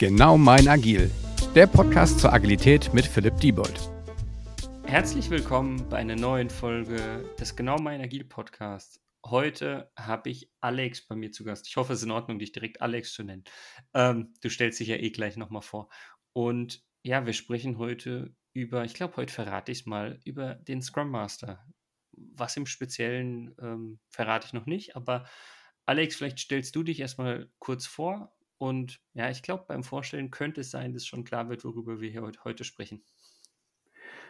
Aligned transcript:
Genau 0.00 0.38
mein 0.38 0.66
Agil, 0.66 1.10
der 1.54 1.66
Podcast 1.66 2.20
zur 2.20 2.32
Agilität 2.32 2.94
mit 2.94 3.04
Philipp 3.04 3.36
Diebold. 3.36 3.78
Herzlich 4.84 5.28
willkommen 5.28 5.86
bei 5.90 5.98
einer 5.98 6.16
neuen 6.16 6.48
Folge 6.48 7.30
des 7.38 7.54
Genau 7.54 7.76
mein 7.76 8.00
Agil 8.00 8.24
Podcasts. 8.24 8.98
Heute 9.26 9.92
habe 9.98 10.30
ich 10.30 10.50
Alex 10.62 11.06
bei 11.06 11.16
mir 11.16 11.32
zu 11.32 11.44
Gast. 11.44 11.68
Ich 11.68 11.76
hoffe, 11.76 11.92
es 11.92 11.98
ist 11.98 12.06
in 12.06 12.12
Ordnung, 12.12 12.38
dich 12.38 12.52
direkt 12.52 12.80
Alex 12.80 13.12
zu 13.12 13.24
nennen. 13.24 13.44
Ähm, 13.92 14.32
du 14.40 14.48
stellst 14.48 14.80
dich 14.80 14.88
ja 14.88 14.96
eh 14.96 15.10
gleich 15.10 15.36
nochmal 15.36 15.60
vor. 15.60 15.90
Und 16.32 16.82
ja, 17.02 17.26
wir 17.26 17.34
sprechen 17.34 17.76
heute 17.76 18.34
über, 18.54 18.86
ich 18.86 18.94
glaube, 18.94 19.18
heute 19.18 19.34
verrate 19.34 19.70
ich 19.70 19.80
es 19.80 19.86
mal, 19.86 20.18
über 20.24 20.54
den 20.54 20.80
Scrum 20.80 21.10
Master. 21.10 21.62
Was 22.12 22.56
im 22.56 22.64
Speziellen 22.64 23.54
ähm, 23.60 24.00
verrate 24.08 24.46
ich 24.46 24.54
noch 24.54 24.64
nicht, 24.64 24.96
aber 24.96 25.26
Alex, 25.84 26.16
vielleicht 26.16 26.38
stellst 26.38 26.74
du 26.74 26.84
dich 26.84 27.00
erstmal 27.00 27.50
kurz 27.58 27.84
vor 27.84 28.32
und 28.60 29.00
ja, 29.14 29.30
ich 29.30 29.42
glaube, 29.42 29.64
beim 29.66 29.82
Vorstellen 29.82 30.30
könnte 30.30 30.60
es 30.60 30.70
sein, 30.70 30.92
dass 30.92 31.06
schon 31.06 31.24
klar 31.24 31.48
wird, 31.48 31.64
worüber 31.64 31.98
wir 32.00 32.10
hier 32.10 32.30
heute 32.44 32.62
sprechen. 32.64 33.02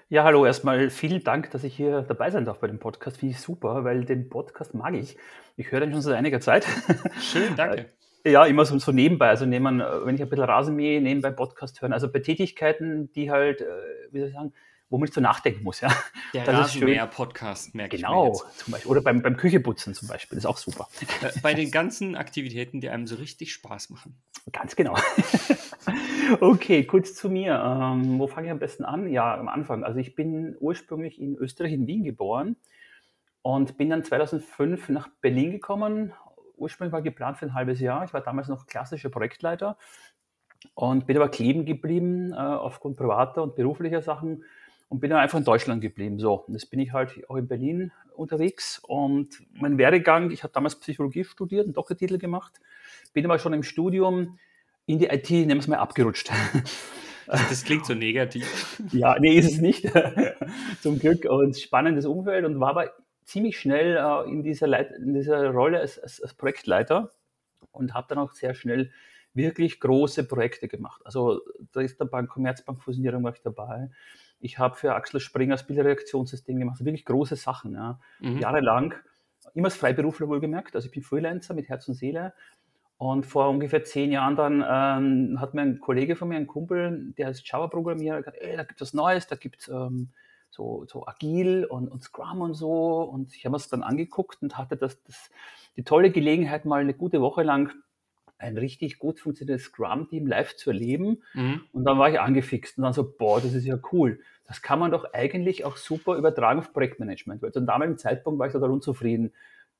Ja, 0.08 0.22
hallo, 0.22 0.46
erstmal 0.46 0.88
vielen 0.88 1.24
Dank, 1.24 1.50
dass 1.50 1.64
ich 1.64 1.74
hier 1.74 2.02
dabei 2.02 2.30
sein 2.30 2.44
darf 2.44 2.60
bei 2.60 2.68
dem 2.68 2.78
Podcast. 2.78 3.16
Finde 3.16 3.34
ich 3.34 3.40
super, 3.40 3.82
weil 3.82 4.04
den 4.04 4.28
Podcast 4.28 4.72
mag 4.72 4.94
ich. 4.94 5.16
Ich 5.56 5.72
höre 5.72 5.80
den 5.80 5.92
schon 5.92 6.00
seit 6.00 6.16
einiger 6.16 6.40
Zeit. 6.40 6.64
Schön, 7.20 7.56
danke. 7.56 7.86
Ja, 8.22 8.44
immer 8.44 8.66
so, 8.66 8.78
so 8.78 8.92
nebenbei. 8.92 9.30
Also 9.30 9.46
nehmen, 9.46 9.78
wenn 9.78 10.14
ich 10.14 10.20
ein 10.20 10.28
bisschen 10.28 10.44
Rasenmähe 10.44 11.00
nebenbei 11.00 11.30
Podcast 11.30 11.80
hören. 11.80 11.94
Also 11.94 12.12
bei 12.12 12.18
Tätigkeiten, 12.18 13.10
die 13.12 13.30
halt, 13.30 13.62
äh, 13.62 13.64
wie 14.10 14.18
soll 14.18 14.28
ich 14.28 14.34
sagen, 14.34 14.52
wo 14.90 14.98
man 14.98 15.02
nicht 15.02 15.14
so 15.14 15.20
nachdenken 15.20 15.62
muss. 15.62 15.80
Ja. 15.80 15.90
Der 16.34 16.46
Rasenmäher-Podcast, 16.46 17.74
merke 17.74 17.96
genau, 17.96 18.32
ich 18.32 18.38
Genau, 18.40 18.52
zum 18.56 18.72
Beispiel. 18.72 18.90
Oder 18.90 19.00
beim, 19.00 19.22
beim 19.22 19.36
Kücheputzen 19.36 19.94
zum 19.94 20.08
Beispiel, 20.08 20.36
das 20.36 20.44
ist 20.44 20.50
auch 20.50 20.58
super. 20.58 20.88
Äh, 21.22 21.30
bei 21.42 21.54
den 21.54 21.70
ganzen 21.70 22.16
Aktivitäten, 22.16 22.80
die 22.80 22.90
einem 22.90 23.06
so 23.06 23.14
richtig 23.16 23.52
Spaß 23.52 23.90
machen. 23.90 24.20
Ganz 24.52 24.74
genau. 24.74 24.96
okay, 26.40 26.84
kurz 26.84 27.14
zu 27.14 27.30
mir. 27.30 27.54
Ähm, 27.54 28.18
wo 28.18 28.26
fange 28.26 28.48
ich 28.48 28.50
am 28.50 28.58
besten 28.58 28.84
an? 28.84 29.08
Ja, 29.08 29.38
am 29.38 29.48
Anfang. 29.48 29.84
Also 29.84 30.00
ich 30.00 30.16
bin 30.16 30.56
ursprünglich 30.58 31.20
in 31.20 31.36
Österreich, 31.36 31.72
in 31.72 31.86
Wien 31.86 32.02
geboren 32.02 32.56
und 33.42 33.76
bin 33.76 33.90
dann 33.90 34.02
2005 34.02 34.88
nach 34.88 35.08
Berlin 35.20 35.52
gekommen. 35.52 36.12
Ursprünglich 36.56 36.92
war 36.92 37.02
geplant 37.02 37.38
für 37.38 37.46
ein 37.46 37.54
halbes 37.54 37.80
Jahr. 37.80 38.04
Ich 38.04 38.12
war 38.12 38.22
damals 38.22 38.48
noch 38.48 38.66
klassischer 38.66 39.08
Projektleiter 39.08 39.78
und 40.74 41.06
bin 41.06 41.16
aber 41.16 41.28
kleben 41.28 41.64
geblieben 41.64 42.32
äh, 42.32 42.36
aufgrund 42.36 42.96
privater 42.96 43.42
und 43.42 43.54
beruflicher 43.54 44.02
Sachen 44.02 44.44
und 44.90 44.98
bin 44.98 45.08
dann 45.08 45.20
einfach 45.20 45.38
in 45.38 45.44
Deutschland 45.44 45.80
geblieben. 45.80 46.18
So, 46.18 46.34
und 46.34 46.52
jetzt 46.52 46.68
bin 46.68 46.80
ich 46.80 46.92
halt 46.92 47.28
auch 47.30 47.36
in 47.36 47.48
Berlin 47.48 47.92
unterwegs 48.14 48.82
und 48.86 49.40
mein 49.52 49.78
Werdegang, 49.78 50.30
ich 50.30 50.42
habe 50.42 50.52
damals 50.52 50.78
Psychologie 50.78 51.24
studiert, 51.24 51.64
einen 51.64 51.72
Doktortitel 51.72 52.18
gemacht, 52.18 52.60
bin 53.14 53.24
aber 53.24 53.38
schon 53.38 53.54
im 53.54 53.62
Studium 53.62 54.38
in 54.86 54.98
die 54.98 55.06
IT, 55.06 55.30
nehmen 55.30 55.48
wir 55.48 55.58
es 55.58 55.68
mal, 55.68 55.78
abgerutscht. 55.78 56.30
Das 57.26 57.62
klingt 57.64 57.86
so 57.86 57.94
negativ. 57.94 58.82
ja, 58.92 59.16
nee, 59.20 59.38
ist 59.38 59.52
es 59.52 59.60
nicht. 59.60 59.88
Zum 60.80 60.98
Glück 60.98 61.24
und 61.26 61.56
spannendes 61.56 62.04
Umfeld 62.04 62.44
und 62.44 62.58
war 62.58 62.70
aber 62.70 62.92
ziemlich 63.24 63.60
schnell 63.60 63.96
äh, 63.96 64.28
in, 64.28 64.42
dieser 64.42 64.66
Leit 64.66 64.90
in 64.90 65.14
dieser 65.14 65.50
Rolle 65.50 65.78
als, 65.78 66.00
als, 66.00 66.20
als 66.20 66.34
Projektleiter 66.34 67.12
und 67.70 67.94
habe 67.94 68.08
dann 68.08 68.18
auch 68.18 68.32
sehr 68.32 68.54
schnell 68.54 68.90
wirklich 69.32 69.78
große 69.78 70.24
Projekte 70.24 70.66
gemacht. 70.66 71.02
Also 71.04 71.40
da 71.70 71.80
ist 71.80 72.00
der 72.00 72.06
Bank 72.06 72.30
Commerzbank 72.30 72.82
Fusionierung 72.82 73.22
war 73.22 73.32
ich 73.32 73.42
dabei. 73.42 73.90
Ich 74.40 74.58
habe 74.58 74.74
für 74.74 74.94
Axel 74.94 75.20
Springer 75.20 75.54
das 75.54 75.66
Bildreaktionssystem 75.66 76.58
gemacht. 76.58 76.74
Also 76.74 76.84
wirklich 76.86 77.04
große 77.04 77.36
Sachen, 77.36 77.74
ja. 77.74 78.00
Mhm. 78.20 78.38
Jahrelang. 78.38 78.94
Immer 79.54 79.66
als 79.66 79.76
Freiberufler 79.76 80.28
wohlgemerkt. 80.28 80.74
Also 80.74 80.86
ich 80.86 80.92
bin 80.92 81.02
Freelancer 81.02 81.54
mit 81.54 81.68
Herz 81.68 81.88
und 81.88 81.94
Seele. 81.94 82.32
Und 82.96 83.24
vor 83.24 83.48
ungefähr 83.48 83.82
zehn 83.82 84.12
Jahren 84.12 84.36
dann 84.36 84.64
ähm, 84.66 85.40
hat 85.40 85.54
mir 85.54 85.62
ein 85.62 85.80
Kollege 85.80 86.16
von 86.16 86.28
mir, 86.28 86.36
ein 86.36 86.46
Kumpel, 86.46 87.14
der 87.16 87.30
ist 87.30 87.48
Java-Programmierer, 87.48 88.18
gesagt, 88.18 88.36
ey, 88.38 88.56
da 88.58 88.64
gibt 88.64 88.82
es 88.82 88.88
was 88.88 88.94
Neues, 88.94 89.26
da 89.26 89.36
gibt 89.36 89.60
es 89.60 89.68
ähm, 89.68 90.10
so, 90.50 90.84
so 90.86 91.06
Agil 91.06 91.64
und, 91.64 91.88
und, 91.88 92.02
Scrum 92.02 92.42
und 92.42 92.52
so. 92.52 93.02
Und 93.02 93.34
ich 93.34 93.46
habe 93.46 93.52
mir 93.52 93.58
das 93.58 93.68
dann 93.68 93.82
angeguckt 93.82 94.42
und 94.42 94.58
hatte 94.58 94.76
das, 94.76 95.02
das, 95.04 95.30
die 95.76 95.82
tolle 95.82 96.10
Gelegenheit, 96.10 96.66
mal 96.66 96.82
eine 96.82 96.92
gute 96.92 97.22
Woche 97.22 97.42
lang 97.42 97.72
ein 98.40 98.56
richtig 98.56 98.98
gut 98.98 99.20
funktionierendes 99.20 99.66
Scrum-Team 99.66 100.26
live 100.26 100.56
zu 100.56 100.70
erleben. 100.70 101.22
Mhm. 101.34 101.62
Und 101.72 101.84
dann 101.84 101.98
war 101.98 102.10
ich 102.10 102.18
angefixt 102.18 102.78
und 102.78 102.84
dann 102.84 102.92
so, 102.92 103.08
boah, 103.16 103.40
das 103.40 103.54
ist 103.54 103.66
ja 103.66 103.78
cool. 103.92 104.20
Das 104.46 104.62
kann 104.62 104.78
man 104.78 104.90
doch 104.90 105.12
eigentlich 105.12 105.64
auch 105.64 105.76
super 105.76 106.16
übertragen 106.16 106.58
auf 106.58 106.72
Projektmanagement. 106.72 107.42
Weil 107.42 107.52
zum 107.52 107.66
damaligen 107.66 107.98
Zeitpunkt 107.98 108.40
war 108.40 108.46
ich 108.46 108.52
total 108.52 108.70
unzufrieden. 108.70 109.32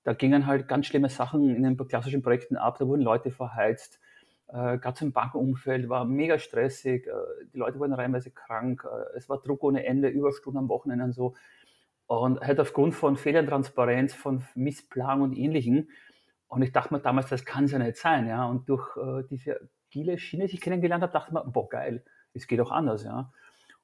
Da 0.04 0.12
gingen 0.12 0.46
halt 0.46 0.68
ganz 0.68 0.86
schlimme 0.86 1.08
Sachen 1.08 1.54
in 1.56 1.62
den 1.62 1.76
klassischen 1.76 2.22
Projekten 2.22 2.56
ab, 2.56 2.78
da 2.78 2.86
wurden 2.86 3.02
Leute 3.02 3.30
verheizt. 3.30 3.98
Äh, 4.48 4.78
Gerade 4.78 5.04
im 5.04 5.12
Bankenumfeld 5.12 5.88
war 5.88 6.04
mega 6.04 6.38
stressig, 6.38 7.06
äh, 7.06 7.10
die 7.52 7.58
Leute 7.58 7.78
wurden 7.78 7.92
reinweise 7.92 8.30
krank, 8.30 8.84
äh, 8.84 9.16
es 9.16 9.28
war 9.28 9.42
Druck 9.42 9.62
ohne 9.62 9.84
Ende, 9.84 10.08
Überstunden 10.08 10.58
am 10.58 10.68
Wochenende 10.68 11.04
und 11.04 11.12
so. 11.12 11.34
Und 12.06 12.40
halt 12.40 12.58
aufgrund 12.58 12.94
von 12.94 13.16
Fehlertransparenz, 13.16 14.14
von 14.14 14.42
Missplanung 14.54 15.30
und 15.30 15.36
Ähnlichem 15.36 15.88
und 16.50 16.62
ich 16.62 16.72
dachte 16.72 16.92
mir 16.92 17.00
damals, 17.00 17.28
das 17.28 17.44
kann 17.44 17.64
es 17.64 17.70
ja 17.70 17.78
nicht 17.78 17.96
sein, 17.96 18.26
ja. 18.26 18.44
Und 18.44 18.68
durch 18.68 18.96
äh, 18.96 19.22
diese 19.30 19.70
agile 19.86 20.18
Schiene, 20.18 20.48
die 20.48 20.54
ich 20.54 20.60
kennengelernt 20.60 21.02
habe, 21.02 21.12
dachte 21.12 21.28
ich 21.28 21.32
mir, 21.32 21.44
boah, 21.44 21.68
geil, 21.68 22.04
es 22.34 22.48
geht 22.48 22.60
auch 22.60 22.72
anders, 22.72 23.04
ja. 23.04 23.32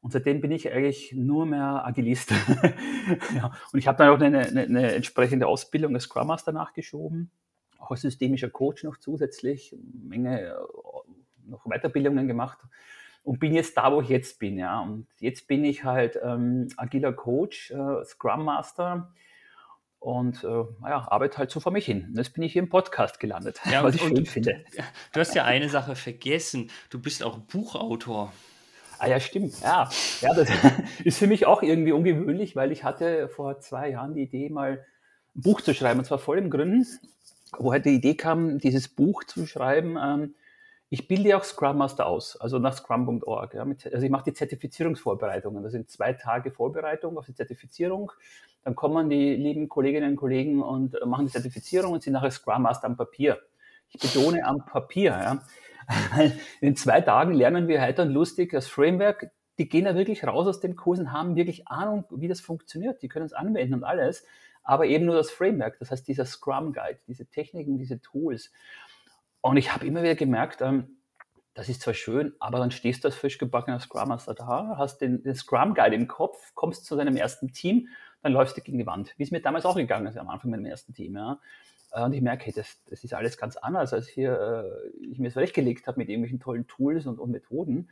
Und 0.00 0.12
seitdem 0.12 0.40
bin 0.40 0.50
ich 0.50 0.70
eigentlich 0.72 1.12
nur 1.12 1.46
mehr 1.46 1.86
Agilist. 1.86 2.32
ja. 3.36 3.52
Und 3.72 3.78
ich 3.78 3.86
habe 3.86 3.98
dann 3.98 4.10
auch 4.10 4.20
eine, 4.20 4.40
eine, 4.40 4.62
eine, 4.62 4.94
entsprechende 4.94 5.46
Ausbildung 5.46 5.94
als 5.94 6.04
Scrum 6.04 6.26
Master 6.26 6.50
nachgeschoben, 6.50 7.30
auch 7.78 7.92
als 7.92 8.00
systemischer 8.00 8.50
Coach 8.50 8.82
noch 8.82 8.96
zusätzlich, 8.96 9.76
Menge 10.02 10.40
äh, 10.40 10.54
noch 11.46 11.66
Weiterbildungen 11.66 12.26
gemacht 12.26 12.58
und 13.22 13.38
bin 13.38 13.54
jetzt 13.54 13.76
da, 13.76 13.92
wo 13.92 14.00
ich 14.00 14.08
jetzt 14.08 14.40
bin, 14.40 14.58
ja. 14.58 14.80
Und 14.80 15.06
jetzt 15.20 15.46
bin 15.46 15.64
ich 15.64 15.84
halt 15.84 16.18
ähm, 16.20 16.66
agiler 16.76 17.12
Coach, 17.12 17.70
äh, 17.70 18.04
Scrum 18.04 18.44
Master 18.44 19.12
und 19.98 20.44
äh, 20.44 20.64
naja, 20.80 21.06
arbeite 21.08 21.38
halt 21.38 21.50
so 21.50 21.60
vor 21.60 21.72
mich 21.72 21.86
hin. 21.86 22.12
Jetzt 22.16 22.34
bin 22.34 22.42
ich 22.42 22.52
hier 22.52 22.62
im 22.62 22.68
Podcast 22.68 23.18
gelandet, 23.18 23.60
ja, 23.70 23.82
was 23.82 23.94
ich 23.94 24.02
schön 24.02 24.26
finde. 24.26 24.64
Du 25.12 25.20
hast 25.20 25.34
ja 25.34 25.44
eine 25.44 25.68
Sache 25.68 25.96
vergessen. 25.96 26.70
Du 26.90 27.00
bist 27.00 27.22
auch 27.22 27.38
Buchautor. 27.38 28.32
Ah 28.98 29.08
ja, 29.08 29.20
stimmt. 29.20 29.60
Ja, 29.60 29.90
ja 30.20 30.34
das 30.34 30.48
ist 31.04 31.18
für 31.18 31.26
mich 31.26 31.46
auch 31.46 31.62
irgendwie 31.62 31.92
ungewöhnlich, 31.92 32.56
weil 32.56 32.72
ich 32.72 32.84
hatte 32.84 33.28
vor 33.28 33.60
zwei 33.60 33.90
Jahren 33.90 34.14
die 34.14 34.22
Idee, 34.22 34.48
mal 34.48 34.84
ein 35.34 35.42
Buch 35.42 35.60
zu 35.60 35.74
schreiben. 35.74 35.98
Und 35.98 36.04
zwar 36.04 36.18
voll 36.18 36.38
im 36.38 36.50
Gründen, 36.50 36.86
woher 37.58 37.80
die 37.80 37.94
Idee 37.94 38.14
kam, 38.14 38.58
dieses 38.58 38.88
Buch 38.88 39.24
zu 39.24 39.46
schreiben. 39.46 39.98
Ähm, 40.02 40.34
ich 40.88 41.08
bilde 41.08 41.36
auch 41.36 41.44
Scrum 41.44 41.78
Master 41.78 42.06
aus, 42.06 42.36
also 42.36 42.58
nach 42.58 42.74
scrum.org. 42.74 43.54
Ja, 43.54 43.62
also 43.64 44.04
ich 44.04 44.10
mache 44.10 44.24
die 44.24 44.34
Zertifizierungsvorbereitungen. 44.34 45.62
Das 45.62 45.72
sind 45.72 45.90
zwei 45.90 46.12
Tage 46.12 46.52
Vorbereitung 46.52 47.18
auf 47.18 47.26
die 47.26 47.34
Zertifizierung. 47.34 48.12
Dann 48.62 48.76
kommen 48.76 49.10
die 49.10 49.34
lieben 49.34 49.68
Kolleginnen 49.68 50.10
und 50.10 50.16
Kollegen 50.16 50.62
und 50.62 50.96
machen 51.04 51.26
die 51.26 51.32
Zertifizierung 51.32 51.92
und 51.92 52.02
sind 52.02 52.12
nachher 52.12 52.30
Scrum 52.30 52.62
Master 52.62 52.86
am 52.86 52.96
Papier. 52.96 53.40
Ich 53.88 54.00
betone 54.00 54.44
am 54.44 54.64
Papier. 54.64 55.10
Ja. 55.10 55.42
In 56.60 56.76
zwei 56.76 57.00
Tagen 57.00 57.32
lernen 57.32 57.68
wir 57.68 57.80
heiter 57.80 58.02
und 58.02 58.10
lustig 58.10 58.50
das 58.50 58.66
Framework. 58.68 59.30
Die 59.58 59.68
gehen 59.68 59.84
da 59.86 59.94
wirklich 59.94 60.24
raus 60.24 60.46
aus 60.46 60.60
dem 60.60 60.76
Kurs 60.76 60.98
und 60.98 61.12
haben 61.12 61.36
wirklich 61.36 61.68
Ahnung, 61.68 62.04
wie 62.10 62.28
das 62.28 62.40
funktioniert. 62.40 63.02
Die 63.02 63.08
können 63.08 63.26
es 63.26 63.32
anwenden 63.32 63.74
und 63.74 63.84
alles, 63.84 64.24
aber 64.62 64.86
eben 64.86 65.06
nur 65.06 65.14
das 65.14 65.30
Framework. 65.30 65.78
Das 65.78 65.90
heißt, 65.90 66.06
dieser 66.06 66.26
Scrum 66.26 66.72
Guide, 66.72 66.98
diese 67.06 67.26
Techniken, 67.26 67.78
diese 67.78 68.00
Tools. 68.00 68.52
Und 69.46 69.56
ich 69.58 69.72
habe 69.72 69.86
immer 69.86 70.02
wieder 70.02 70.16
gemerkt, 70.16 70.60
ähm, 70.60 70.96
das 71.54 71.68
ist 71.68 71.80
zwar 71.80 71.94
schön, 71.94 72.34
aber 72.40 72.58
dann 72.58 72.72
stehst 72.72 73.04
du 73.04 73.08
als 73.08 73.16
frisch 73.16 73.38
gebackener 73.38 73.78
Scrum 73.78 74.08
Master 74.08 74.34
da, 74.34 74.74
hast 74.76 74.98
den, 74.98 75.22
den 75.22 75.36
Scrum 75.36 75.74
Guide 75.74 75.94
im 75.94 76.08
Kopf, 76.08 76.52
kommst 76.54 76.84
zu 76.84 76.96
deinem 76.96 77.16
ersten 77.16 77.52
Team, 77.52 77.88
dann 78.22 78.32
läufst 78.32 78.56
du 78.56 78.60
gegen 78.60 78.78
die 78.78 78.86
Wand. 78.86 79.14
Wie 79.16 79.22
es 79.22 79.30
mir 79.30 79.40
damals 79.40 79.64
auch 79.64 79.76
gegangen 79.76 80.08
ist 80.08 80.18
am 80.18 80.28
Anfang 80.28 80.50
mit 80.50 80.58
dem 80.58 80.66
ersten 80.66 80.92
Team. 80.94 81.14
Ja. 81.14 81.38
Und 81.92 82.12
ich 82.12 82.22
merke, 82.22 82.46
hey, 82.46 82.52
das, 82.54 82.82
das 82.90 83.04
ist 83.04 83.14
alles 83.14 83.38
ganz 83.38 83.56
anders, 83.56 83.92
als 83.92 84.08
hier 84.08 84.68
äh, 84.92 85.06
ich 85.06 85.20
mir 85.20 85.30
zurechtgelegt 85.30 85.86
habe 85.86 85.98
mit 85.98 86.08
irgendwelchen 86.08 86.40
tollen 86.40 86.66
Tools 86.66 87.06
und, 87.06 87.20
und 87.20 87.30
Methoden, 87.30 87.88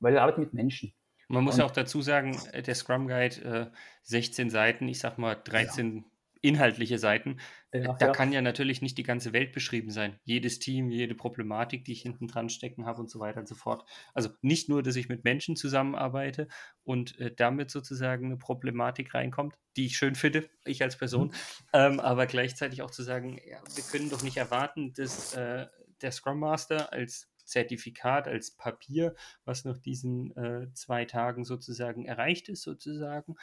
weil 0.00 0.12
wir 0.12 0.20
arbeiten 0.20 0.42
mit 0.42 0.52
Menschen. 0.52 0.92
Man 1.28 1.42
muss 1.42 1.54
und, 1.54 1.60
ja 1.60 1.64
auch 1.64 1.70
dazu 1.70 2.02
sagen, 2.02 2.38
äh, 2.52 2.62
der 2.62 2.74
Scrum 2.74 3.08
Guide, 3.08 3.70
äh, 3.70 3.76
16 4.02 4.50
Seiten, 4.50 4.86
ich 4.86 4.98
sag 4.98 5.16
mal 5.16 5.36
13 5.42 5.96
ja 5.96 6.02
inhaltliche 6.42 6.98
Seiten. 6.98 7.38
Ja, 7.72 7.94
da 7.94 8.06
ja. 8.06 8.12
kann 8.12 8.32
ja 8.32 8.40
natürlich 8.40 8.82
nicht 8.82 8.96
die 8.98 9.02
ganze 9.02 9.32
Welt 9.32 9.52
beschrieben 9.52 9.90
sein. 9.90 10.18
Jedes 10.24 10.58
Team, 10.58 10.90
jede 10.90 11.14
Problematik, 11.14 11.84
die 11.84 11.92
ich 11.92 12.02
hinten 12.02 12.26
dran 12.26 12.48
stecken 12.48 12.86
habe 12.86 13.00
und 13.00 13.10
so 13.10 13.20
weiter 13.20 13.40
und 13.40 13.48
so 13.48 13.54
fort. 13.54 13.84
Also 14.14 14.30
nicht 14.40 14.68
nur, 14.68 14.82
dass 14.82 14.96
ich 14.96 15.08
mit 15.08 15.24
Menschen 15.24 15.56
zusammenarbeite 15.56 16.48
und 16.84 17.18
äh, 17.18 17.34
damit 17.34 17.70
sozusagen 17.70 18.26
eine 18.26 18.36
Problematik 18.36 19.14
reinkommt, 19.14 19.56
die 19.76 19.86
ich 19.86 19.96
schön 19.96 20.14
finde, 20.14 20.48
ich 20.64 20.82
als 20.82 20.96
Person, 20.96 21.28
mhm. 21.28 21.32
ähm, 21.72 22.00
aber 22.00 22.26
gleichzeitig 22.26 22.82
auch 22.82 22.90
zu 22.90 23.02
sagen, 23.02 23.38
ja, 23.48 23.60
wir 23.74 23.84
können 23.84 24.10
doch 24.10 24.22
nicht 24.22 24.36
erwarten, 24.36 24.92
dass 24.94 25.34
äh, 25.34 25.66
der 26.00 26.12
Scrum 26.12 26.40
Master 26.40 26.92
als 26.92 27.28
Zertifikat, 27.44 28.28
als 28.28 28.52
Papier, 28.52 29.14
was 29.44 29.64
nach 29.64 29.78
diesen 29.78 30.36
äh, 30.36 30.72
zwei 30.74 31.04
Tagen 31.06 31.44
sozusagen 31.44 32.04
erreicht 32.04 32.48
ist, 32.48 32.62
sozusagen, 32.62 33.36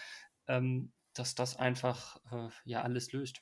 ähm, 0.47 0.93
dass 1.15 1.35
das 1.35 1.57
einfach 1.57 2.17
äh, 2.31 2.49
ja 2.65 2.81
alles 2.81 3.11
löst. 3.11 3.41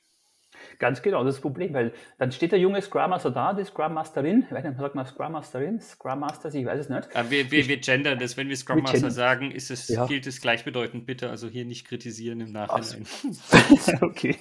Ganz 0.78 1.02
genau, 1.02 1.24
das 1.24 1.34
ist 1.34 1.38
das 1.38 1.42
Problem, 1.42 1.74
weil 1.74 1.92
dann 2.18 2.32
steht 2.32 2.52
der 2.52 2.58
junge 2.58 2.80
Scrum 2.80 3.10
Master 3.10 3.30
da, 3.30 3.52
die 3.54 3.64
Scrum 3.64 3.94
Masterin, 3.94 4.44
ich 4.46 4.52
weiß 4.52 4.64
nicht, 4.64 4.78
sagt 4.78 4.94
man 4.94 5.06
Scrum 5.06 5.32
Masterin, 5.32 5.80
Scrum 5.80 6.20
Master, 6.20 6.54
ich 6.54 6.64
weiß 6.64 6.80
es 6.80 6.88
nicht. 6.88 7.14
Aber 7.14 7.30
wir, 7.30 7.50
wir, 7.50 7.68
wir 7.68 7.78
gendern 7.78 8.18
das, 8.18 8.36
wenn 8.36 8.48
wir 8.48 8.56
Scrum 8.56 8.82
Master 8.82 9.10
sagen, 9.10 9.50
ist 9.50 9.70
es, 9.70 9.88
ja. 9.88 10.06
gilt 10.06 10.26
es 10.26 10.40
gleichbedeutend, 10.40 11.06
bitte, 11.06 11.30
also 11.30 11.48
hier 11.48 11.64
nicht 11.64 11.86
kritisieren 11.86 12.40
im 12.40 12.52
Nachhinein. 12.52 13.06
okay. 14.00 14.36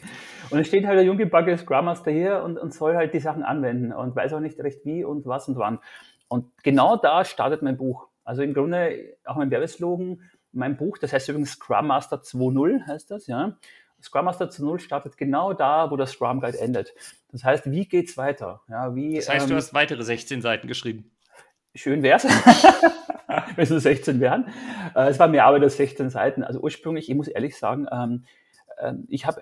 Und 0.49 0.57
dann 0.57 0.65
steht 0.65 0.85
halt 0.85 0.97
der 0.97 1.05
junge 1.05 1.25
Bugger 1.25 1.57
Scrum 1.57 1.85
Master 1.85 2.11
hier 2.11 2.43
und, 2.43 2.57
und 2.57 2.73
soll 2.73 2.95
halt 2.95 3.13
die 3.13 3.19
Sachen 3.19 3.43
anwenden 3.43 3.91
und 3.91 4.15
weiß 4.15 4.33
auch 4.33 4.39
nicht 4.39 4.59
recht 4.59 4.85
wie 4.85 5.03
und 5.03 5.25
was 5.25 5.47
und 5.47 5.57
wann. 5.57 5.79
Und 6.27 6.51
genau 6.63 6.97
da 6.97 7.25
startet 7.25 7.61
mein 7.61 7.77
Buch. 7.77 8.07
Also 8.23 8.41
im 8.41 8.53
Grunde 8.53 9.17
auch 9.25 9.35
mein 9.35 9.51
Werbeslogan, 9.51 10.21
mein 10.53 10.77
Buch, 10.77 10.97
das 10.97 11.11
heißt 11.11 11.29
übrigens 11.29 11.51
Scrum 11.51 11.87
Master 11.87 12.17
2.0 12.17 12.87
heißt 12.87 13.11
das, 13.11 13.27
ja. 13.27 13.57
Scrum 14.01 14.25
Master 14.25 14.49
zu 14.49 14.65
Null 14.65 14.79
startet 14.79 15.17
genau 15.17 15.53
da, 15.53 15.89
wo 15.89 15.95
das 15.95 16.11
Scrum 16.11 16.41
Guide 16.41 16.59
endet. 16.59 16.93
Das 17.31 17.43
heißt, 17.43 17.71
wie 17.71 17.87
geht's 17.87 18.17
weiter? 18.17 18.61
Ja, 18.67 18.93
wie, 18.95 19.15
das 19.15 19.29
heißt, 19.29 19.45
ähm, 19.45 19.51
du 19.51 19.55
hast 19.55 19.73
weitere 19.73 20.03
16 20.03 20.41
Seiten 20.41 20.67
geschrieben. 20.67 21.09
Schön 21.73 22.03
wär's, 22.03 22.25
wenn 23.55 23.63
es 23.63 23.69
nur 23.69 23.79
16 23.79 24.19
wären. 24.19 24.49
Äh, 24.93 25.07
es 25.07 25.19
war 25.19 25.29
mehr 25.29 25.45
aber 25.45 25.59
das 25.59 25.77
16 25.77 26.09
Seiten. 26.09 26.43
Also 26.43 26.59
ursprünglich, 26.59 27.09
ich 27.09 27.15
muss 27.15 27.29
ehrlich 27.29 27.57
sagen, 27.57 27.87
ähm, 27.91 28.25
äh, 28.77 28.93
ich 29.07 29.25
habe 29.25 29.41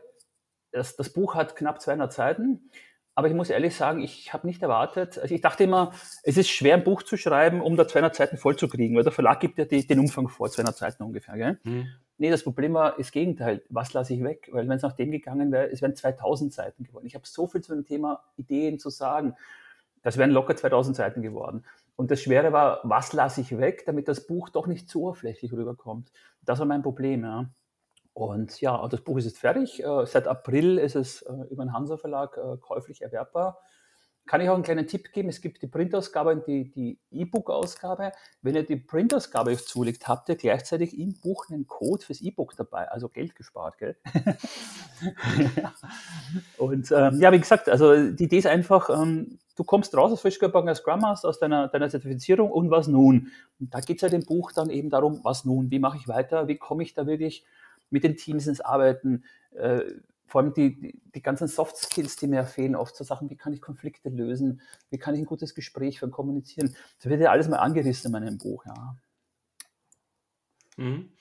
das, 0.71 0.95
das 0.95 1.11
Buch 1.11 1.35
hat 1.35 1.55
knapp 1.55 1.81
200 1.81 2.13
Seiten. 2.13 2.69
Aber 3.13 3.27
ich 3.27 3.33
muss 3.33 3.49
ehrlich 3.49 3.75
sagen, 3.75 4.01
ich 4.01 4.31
habe 4.31 4.47
nicht 4.47 4.61
erwartet, 4.61 5.19
also 5.19 5.35
ich 5.35 5.41
dachte 5.41 5.65
immer, 5.65 5.91
es 6.23 6.37
ist 6.37 6.49
schwer, 6.49 6.75
ein 6.75 6.83
Buch 6.83 7.03
zu 7.03 7.17
schreiben, 7.17 7.61
um 7.61 7.75
da 7.75 7.87
200 7.87 8.15
Seiten 8.15 8.37
voll 8.37 8.55
zu 8.55 8.69
kriegen, 8.69 8.95
weil 8.95 9.03
der 9.03 9.11
Verlag 9.11 9.41
gibt 9.41 9.57
ja 9.57 9.65
die, 9.65 9.85
den 9.85 9.99
Umfang 9.99 10.29
vor, 10.29 10.49
200 10.49 10.77
Seiten 10.77 11.03
ungefähr. 11.03 11.35
Gell? 11.35 11.59
Mhm. 11.63 11.87
Nee, 12.17 12.29
das 12.29 12.43
Problem 12.43 12.73
war 12.73 12.95
das 12.97 13.11
Gegenteil. 13.11 13.63
Was 13.69 13.93
lasse 13.93 14.13
ich 14.13 14.23
weg? 14.23 14.47
Weil 14.51 14.69
wenn 14.69 14.77
es 14.77 14.83
nach 14.83 14.93
dem 14.93 15.11
gegangen 15.11 15.51
wäre, 15.51 15.71
es 15.71 15.81
wären 15.81 15.95
2000 15.95 16.53
Seiten 16.53 16.83
geworden. 16.83 17.05
Ich 17.05 17.15
habe 17.15 17.27
so 17.27 17.47
viel 17.47 17.61
zu 17.61 17.73
dem 17.73 17.83
Thema 17.83 18.23
Ideen 18.37 18.79
zu 18.79 18.89
sagen. 18.89 19.35
Das 20.03 20.17
wären 20.17 20.31
locker 20.31 20.55
2000 20.55 20.95
Seiten 20.95 21.21
geworden. 21.21 21.65
Und 21.95 22.11
das 22.11 22.21
Schwere 22.21 22.53
war, 22.53 22.79
was 22.83 23.13
lasse 23.13 23.41
ich 23.41 23.57
weg, 23.57 23.83
damit 23.85 24.07
das 24.07 24.25
Buch 24.25 24.49
doch 24.49 24.67
nicht 24.67 24.89
zu 24.89 25.03
oberflächlich 25.03 25.51
rüberkommt. 25.51 26.11
Das 26.43 26.59
war 26.59 26.65
mein 26.65 26.81
Problem, 26.81 27.23
ja. 27.23 27.49
Und 28.13 28.59
ja, 28.59 28.87
das 28.87 29.01
Buch 29.01 29.17
ist 29.17 29.25
jetzt 29.25 29.39
fertig. 29.39 29.83
Äh, 29.83 30.05
seit 30.05 30.27
April 30.27 30.77
ist 30.77 30.95
es 30.95 31.21
äh, 31.21 31.33
über 31.49 31.63
den 31.63 31.73
Hansa 31.73 31.97
Verlag 31.97 32.37
äh, 32.37 32.57
käuflich 32.57 33.01
erwerbbar. 33.01 33.59
Kann 34.27 34.39
ich 34.39 34.49
auch 34.49 34.53
einen 34.53 34.63
kleinen 34.63 34.87
Tipp 34.87 35.11
geben? 35.11 35.29
Es 35.29 35.41
gibt 35.41 35.61
die 35.61 35.67
Printausgabe 35.67 36.31
und 36.31 36.47
die 36.47 36.99
E-Book-Ausgabe. 37.09 38.11
Wenn 38.41 38.55
ihr 38.55 38.63
die 38.63 38.75
Printausgabe 38.75 39.57
zulegt, 39.57 40.07
habt 40.07 40.29
ihr 40.29 40.35
gleichzeitig 40.35 40.97
im 40.97 41.19
Buch 41.19 41.49
einen 41.49 41.65
Code 41.67 42.05
fürs 42.05 42.21
E-Book 42.21 42.55
dabei, 42.55 42.87
also 42.87 43.09
Geld 43.09 43.35
gespart, 43.35 43.77
gell? 43.79 43.97
und 46.57 46.91
ähm, 46.91 47.19
ja, 47.19 47.31
wie 47.31 47.39
gesagt, 47.39 47.67
also 47.67 48.11
die 48.11 48.25
Idee 48.25 48.37
ist 48.37 48.47
einfach, 48.47 48.89
ähm, 48.91 49.39
du 49.55 49.63
kommst 49.63 49.97
raus 49.97 50.11
als 50.11 50.21
frisch 50.21 50.39
gebackener 50.39 50.75
Scrum 50.75 51.01
Master 51.01 51.27
aus 51.27 51.39
deiner, 51.39 51.67
deiner 51.67 51.89
Zertifizierung 51.89 52.51
und 52.51 52.69
was 52.69 52.87
nun? 52.87 53.31
Und 53.59 53.73
da 53.73 53.79
geht 53.79 53.97
es 53.97 54.01
ja 54.03 54.09
dem 54.09 54.23
Buch 54.23 54.51
dann 54.51 54.69
eben 54.69 54.91
darum, 54.91 55.19
was 55.23 55.45
nun? 55.45 55.71
Wie 55.71 55.79
mache 55.79 55.97
ich 55.97 56.07
weiter? 56.07 56.47
Wie 56.47 56.57
komme 56.57 56.83
ich 56.83 56.93
da 56.93 57.07
wirklich 57.07 57.43
mit 57.91 58.03
den 58.03 58.17
Teams 58.17 58.47
ins 58.47 58.61
Arbeiten? 58.61 59.23
Äh, 59.51 59.83
vor 60.31 60.41
allem 60.41 60.53
die, 60.53 60.97
die 61.13 61.21
ganzen 61.21 61.49
Soft 61.49 61.75
Skills, 61.75 62.15
die 62.15 62.27
mir 62.27 62.45
fehlen, 62.45 62.75
oft 62.75 62.95
so 62.95 63.03
Sachen, 63.03 63.29
wie 63.29 63.35
kann 63.35 63.51
ich 63.51 63.61
Konflikte 63.61 64.09
lösen, 64.09 64.61
wie 64.89 64.97
kann 64.97 65.13
ich 65.13 65.19
ein 65.19 65.25
gutes 65.25 65.53
Gespräch 65.53 65.99
für 65.99 66.09
Kommunizieren. 66.09 66.73
Das 66.97 67.09
wird 67.09 67.21
ja 67.21 67.31
alles 67.31 67.49
mal 67.49 67.57
angerissen 67.57 68.07
in 68.07 68.11
meinem 68.13 68.37
Buch, 68.37 68.65
ja. 68.65 68.95
Mhm. 70.77 71.11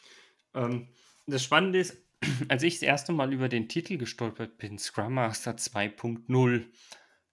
Ähm, 0.54 0.88
das 1.26 1.42
Spannende 1.42 1.80
ist, 1.80 1.98
als 2.48 2.62
ich 2.62 2.74
das 2.74 2.82
erste 2.82 3.12
Mal 3.12 3.32
über 3.32 3.48
den 3.48 3.68
Titel 3.68 3.98
gestolpert 3.98 4.58
bin, 4.58 4.78
Scrum 4.78 5.14
Master 5.14 5.52
2.0, 5.52 6.66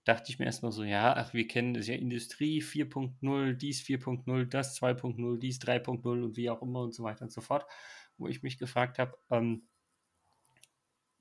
dachte 0.03 0.31
ich 0.31 0.39
mir 0.39 0.45
erstmal 0.45 0.71
so, 0.71 0.83
ja, 0.83 1.15
ach, 1.15 1.33
wir 1.33 1.47
kennen 1.47 1.73
das 1.73 1.87
ja 1.87 1.95
Industrie 1.95 2.61
4.0, 2.61 3.53
dies 3.53 3.81
4.0, 3.81 4.45
das 4.45 4.79
2.0, 4.81 5.37
dies 5.37 5.59
3.0 5.59 6.23
und 6.23 6.37
wie 6.37 6.49
auch 6.49 6.61
immer 6.61 6.81
und 6.81 6.95
so 6.95 7.03
weiter 7.03 7.23
und 7.23 7.31
so 7.31 7.41
fort, 7.41 7.65
wo 8.17 8.27
ich 8.27 8.43
mich 8.43 8.57
gefragt 8.57 8.99
habe, 8.99 9.17
ähm, 9.29 9.67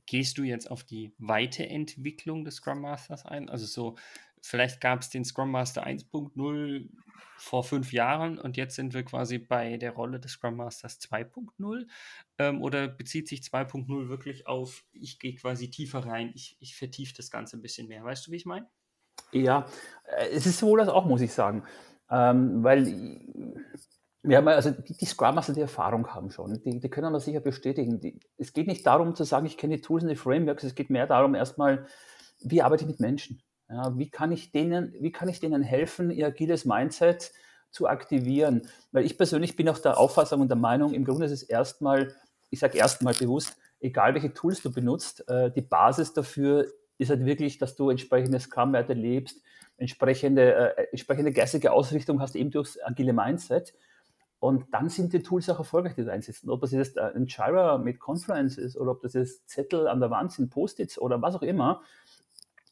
gehst 0.06 0.38
du 0.38 0.42
jetzt 0.44 0.70
auf 0.70 0.84
die 0.84 1.12
Weiterentwicklung 1.18 2.44
des 2.44 2.56
Scrum 2.56 2.80
Masters 2.80 3.26
ein? 3.26 3.48
Also 3.48 3.66
so, 3.66 3.96
vielleicht 4.40 4.80
gab 4.80 5.00
es 5.00 5.10
den 5.10 5.24
Scrum 5.24 5.50
Master 5.50 5.86
1.0 5.86 6.88
vor 7.36 7.64
fünf 7.64 7.92
Jahren 7.92 8.38
und 8.38 8.56
jetzt 8.56 8.76
sind 8.76 8.94
wir 8.94 9.04
quasi 9.04 9.38
bei 9.38 9.76
der 9.76 9.92
Rolle 9.92 10.20
des 10.20 10.32
Scrum 10.32 10.56
Masters 10.56 11.00
2.0 11.00 11.86
ähm, 12.38 12.62
oder 12.62 12.88
bezieht 12.88 13.28
sich 13.28 13.40
2.0 13.40 14.08
wirklich 14.08 14.46
auf, 14.46 14.84
ich 14.92 15.18
gehe 15.18 15.34
quasi 15.34 15.70
tiefer 15.70 16.06
rein, 16.06 16.30
ich, 16.34 16.56
ich 16.60 16.76
vertiefe 16.76 17.14
das 17.16 17.30
Ganze 17.30 17.56
ein 17.56 17.62
bisschen 17.62 17.88
mehr. 17.88 18.04
Weißt 18.04 18.26
du, 18.26 18.30
wie 18.30 18.36
ich 18.36 18.46
meine? 18.46 18.68
Ja, 19.32 19.66
äh, 20.04 20.28
es 20.28 20.46
ist 20.46 20.58
sowohl 20.58 20.78
das 20.78 20.88
auch, 20.88 21.06
muss 21.06 21.20
ich 21.20 21.32
sagen. 21.32 21.64
Ähm, 22.08 22.62
weil 22.62 22.86
wir 24.22 24.38
haben 24.38 24.48
also 24.48 24.70
die, 24.70 24.96
die 24.96 25.06
Scrum 25.06 25.34
Master, 25.34 25.52
die 25.52 25.60
Erfahrung 25.60 26.06
haben 26.08 26.30
schon, 26.30 26.60
die, 26.64 26.80
die 26.80 26.88
können 26.88 27.12
wir 27.12 27.20
sicher 27.20 27.40
bestätigen. 27.40 28.00
Die, 28.00 28.18
es 28.38 28.52
geht 28.52 28.66
nicht 28.66 28.86
darum 28.86 29.14
zu 29.14 29.24
sagen, 29.24 29.46
ich 29.46 29.56
kenne 29.56 29.76
die 29.76 29.82
Tools 29.82 30.02
und 30.02 30.08
die 30.08 30.16
Frameworks, 30.16 30.64
es 30.64 30.74
geht 30.74 30.90
mehr 30.90 31.06
darum, 31.06 31.34
erstmal, 31.34 31.86
wie 32.40 32.62
arbeite 32.62 32.84
ich 32.84 32.88
mit 32.88 33.00
Menschen? 33.00 33.42
Ja, 33.68 33.96
wie, 33.98 34.10
kann 34.10 34.30
ich 34.32 34.52
denen, 34.52 34.94
wie 35.00 35.12
kann 35.12 35.28
ich 35.28 35.40
denen 35.40 35.62
helfen, 35.62 36.10
ihr 36.10 36.26
agiles 36.26 36.64
Mindset 36.64 37.32
zu 37.70 37.88
aktivieren? 37.88 38.68
Weil 38.92 39.04
ich 39.04 39.18
persönlich 39.18 39.56
bin 39.56 39.68
auch 39.68 39.78
der 39.78 39.98
Auffassung 39.98 40.40
und 40.40 40.48
der 40.48 40.56
Meinung, 40.56 40.94
im 40.94 41.04
Grunde 41.04 41.26
ist 41.26 41.32
es 41.32 41.42
erstmal, 41.42 42.14
ich 42.50 42.60
sage 42.60 42.78
erstmal 42.78 43.14
bewusst, 43.14 43.56
egal 43.80 44.14
welche 44.14 44.32
Tools 44.32 44.62
du 44.62 44.72
benutzt, 44.72 45.28
äh, 45.28 45.50
die 45.50 45.62
Basis 45.62 46.12
dafür 46.12 46.66
ist 46.98 47.10
halt 47.10 47.24
wirklich, 47.24 47.58
dass 47.58 47.76
du 47.76 47.90
entsprechende 47.90 48.40
Scrum-Werte 48.40 48.94
lebst, 48.94 49.42
entsprechende, 49.76 50.76
äh, 50.76 50.86
entsprechende 50.90 51.32
geistige 51.32 51.72
Ausrichtung 51.72 52.20
hast, 52.20 52.36
eben 52.36 52.50
durchs 52.50 52.78
agile 52.82 53.12
Mindset. 53.12 53.74
Und 54.46 54.72
dann 54.72 54.88
sind 54.88 55.12
die 55.12 55.22
Tools 55.22 55.48
auch 55.50 55.58
erfolgreich, 55.58 55.96
die 55.96 56.04
du 56.04 56.12
einsetzen. 56.12 56.50
Ob 56.50 56.60
das 56.60 56.70
jetzt 56.70 56.98
ein 56.98 57.26
Jira 57.26 57.78
mit 57.78 57.98
Confluence 57.98 58.58
ist 58.58 58.76
oder 58.76 58.92
ob 58.92 59.02
das 59.02 59.14
jetzt 59.14 59.48
Zettel 59.48 59.88
an 59.88 59.98
der 59.98 60.10
Wand 60.10 60.30
sind, 60.30 60.50
Post-its 60.50 61.00
oder 61.00 61.20
was 61.20 61.34
auch 61.34 61.42
immer, 61.42 61.82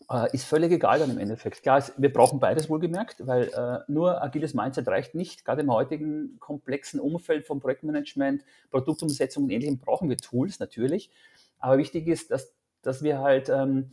äh, 0.08 0.32
ist 0.32 0.44
völlig 0.44 0.70
egal 0.70 1.00
dann 1.00 1.10
im 1.10 1.18
Endeffekt. 1.18 1.62
Klar, 1.62 1.82
wir 1.96 2.12
brauchen 2.12 2.38
beides 2.38 2.70
wohlgemerkt, 2.70 3.26
weil 3.26 3.48
äh, 3.48 3.90
nur 3.90 4.22
agiles 4.22 4.54
Mindset 4.54 4.86
reicht 4.86 5.16
nicht. 5.16 5.44
Gerade 5.44 5.62
im 5.62 5.72
heutigen 5.72 6.38
komplexen 6.38 7.00
Umfeld 7.00 7.44
von 7.44 7.58
Projektmanagement, 7.58 8.44
Produktumsetzung 8.70 9.44
und 9.44 9.50
Ähnlichem 9.50 9.78
brauchen 9.78 10.08
wir 10.08 10.16
Tools 10.16 10.60
natürlich. 10.60 11.10
Aber 11.58 11.78
wichtig 11.78 12.06
ist, 12.06 12.30
dass, 12.30 12.54
dass 12.82 13.02
wir 13.02 13.18
halt 13.18 13.48
ähm, 13.48 13.90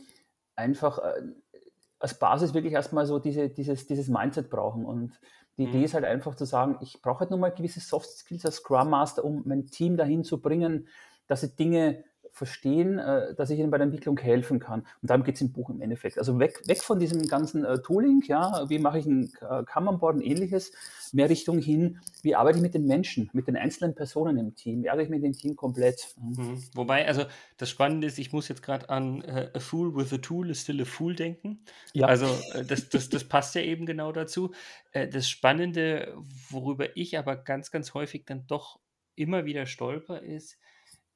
einfach 0.54 0.98
äh, 0.98 1.22
als 2.02 2.18
Basis 2.18 2.52
wirklich 2.52 2.72
erstmal 2.72 3.06
so 3.06 3.20
diese, 3.20 3.48
dieses, 3.48 3.86
dieses 3.86 4.08
Mindset 4.08 4.50
brauchen. 4.50 4.84
Und 4.84 5.20
die 5.56 5.64
Idee 5.64 5.78
mhm. 5.78 5.84
ist 5.84 5.94
halt 5.94 6.04
einfach 6.04 6.34
zu 6.34 6.44
sagen, 6.44 6.78
ich 6.80 7.00
brauche 7.00 7.20
halt 7.20 7.30
nur 7.30 7.38
mal 7.38 7.50
gewisse 7.50 7.78
Soft 7.78 8.10
Skills 8.10 8.44
als 8.44 8.56
Scrum 8.56 8.90
Master, 8.90 9.24
um 9.24 9.42
mein 9.44 9.66
Team 9.66 9.96
dahin 9.96 10.24
zu 10.24 10.40
bringen, 10.40 10.88
dass 11.28 11.42
sie 11.42 11.54
Dinge 11.54 12.02
verstehen, 12.32 12.98
äh, 12.98 13.34
dass 13.34 13.50
ich 13.50 13.58
ihnen 13.58 13.70
bei 13.70 13.76
der 13.76 13.84
Entwicklung 13.84 14.18
helfen 14.18 14.58
kann. 14.58 14.80
Und 15.02 15.10
darum 15.10 15.22
geht 15.22 15.34
es 15.34 15.42
im 15.42 15.52
Buch 15.52 15.68
im 15.68 15.82
Endeffekt. 15.82 16.18
Also 16.18 16.38
weg, 16.38 16.62
weg 16.66 16.82
von 16.82 16.98
diesem 16.98 17.28
ganzen 17.28 17.64
äh, 17.64 17.78
Tooling, 17.82 18.22
ja, 18.26 18.64
wie 18.68 18.78
mache 18.78 18.98
ich 18.98 19.06
ein 19.06 19.30
äh, 19.42 19.62
Kanban-Board 19.64 20.16
und 20.16 20.22
ähnliches, 20.22 20.72
mehr 21.12 21.28
Richtung 21.28 21.58
hin, 21.58 22.00
wie 22.22 22.34
arbeite 22.34 22.56
ich 22.56 22.62
mit 22.62 22.72
den 22.72 22.86
Menschen, 22.86 23.28
mit 23.34 23.48
den 23.48 23.56
einzelnen 23.56 23.94
Personen 23.94 24.38
im 24.38 24.54
Team, 24.54 24.82
wie 24.82 24.88
arbeite 24.88 25.04
ich 25.04 25.10
mit 25.10 25.22
dem 25.22 25.34
Team 25.34 25.56
komplett. 25.56 26.14
Mhm. 26.16 26.62
Wobei, 26.74 27.06
also 27.06 27.24
das 27.58 27.68
Spannende 27.68 28.06
ist, 28.06 28.18
ich 28.18 28.32
muss 28.32 28.48
jetzt 28.48 28.62
gerade 28.62 28.88
an 28.88 29.20
äh, 29.22 29.50
A 29.52 29.60
Fool 29.60 29.94
with 29.94 30.10
a 30.14 30.18
Tool 30.18 30.48
is 30.48 30.62
still 30.62 30.80
a 30.80 30.86
Fool 30.86 31.14
denken. 31.14 31.62
Ja. 31.92 32.06
Also 32.06 32.26
äh, 32.54 32.64
das, 32.64 32.88
das, 32.88 33.10
das 33.10 33.24
passt 33.24 33.54
ja 33.54 33.60
eben 33.60 33.84
genau 33.84 34.10
dazu. 34.10 34.52
Äh, 34.92 35.06
das 35.06 35.28
Spannende, 35.28 36.16
worüber 36.48 36.96
ich 36.96 37.18
aber 37.18 37.36
ganz, 37.36 37.70
ganz 37.70 37.92
häufig 37.92 38.24
dann 38.24 38.46
doch 38.46 38.80
immer 39.16 39.44
wieder 39.44 39.66
stolper, 39.66 40.22
ist, 40.22 40.58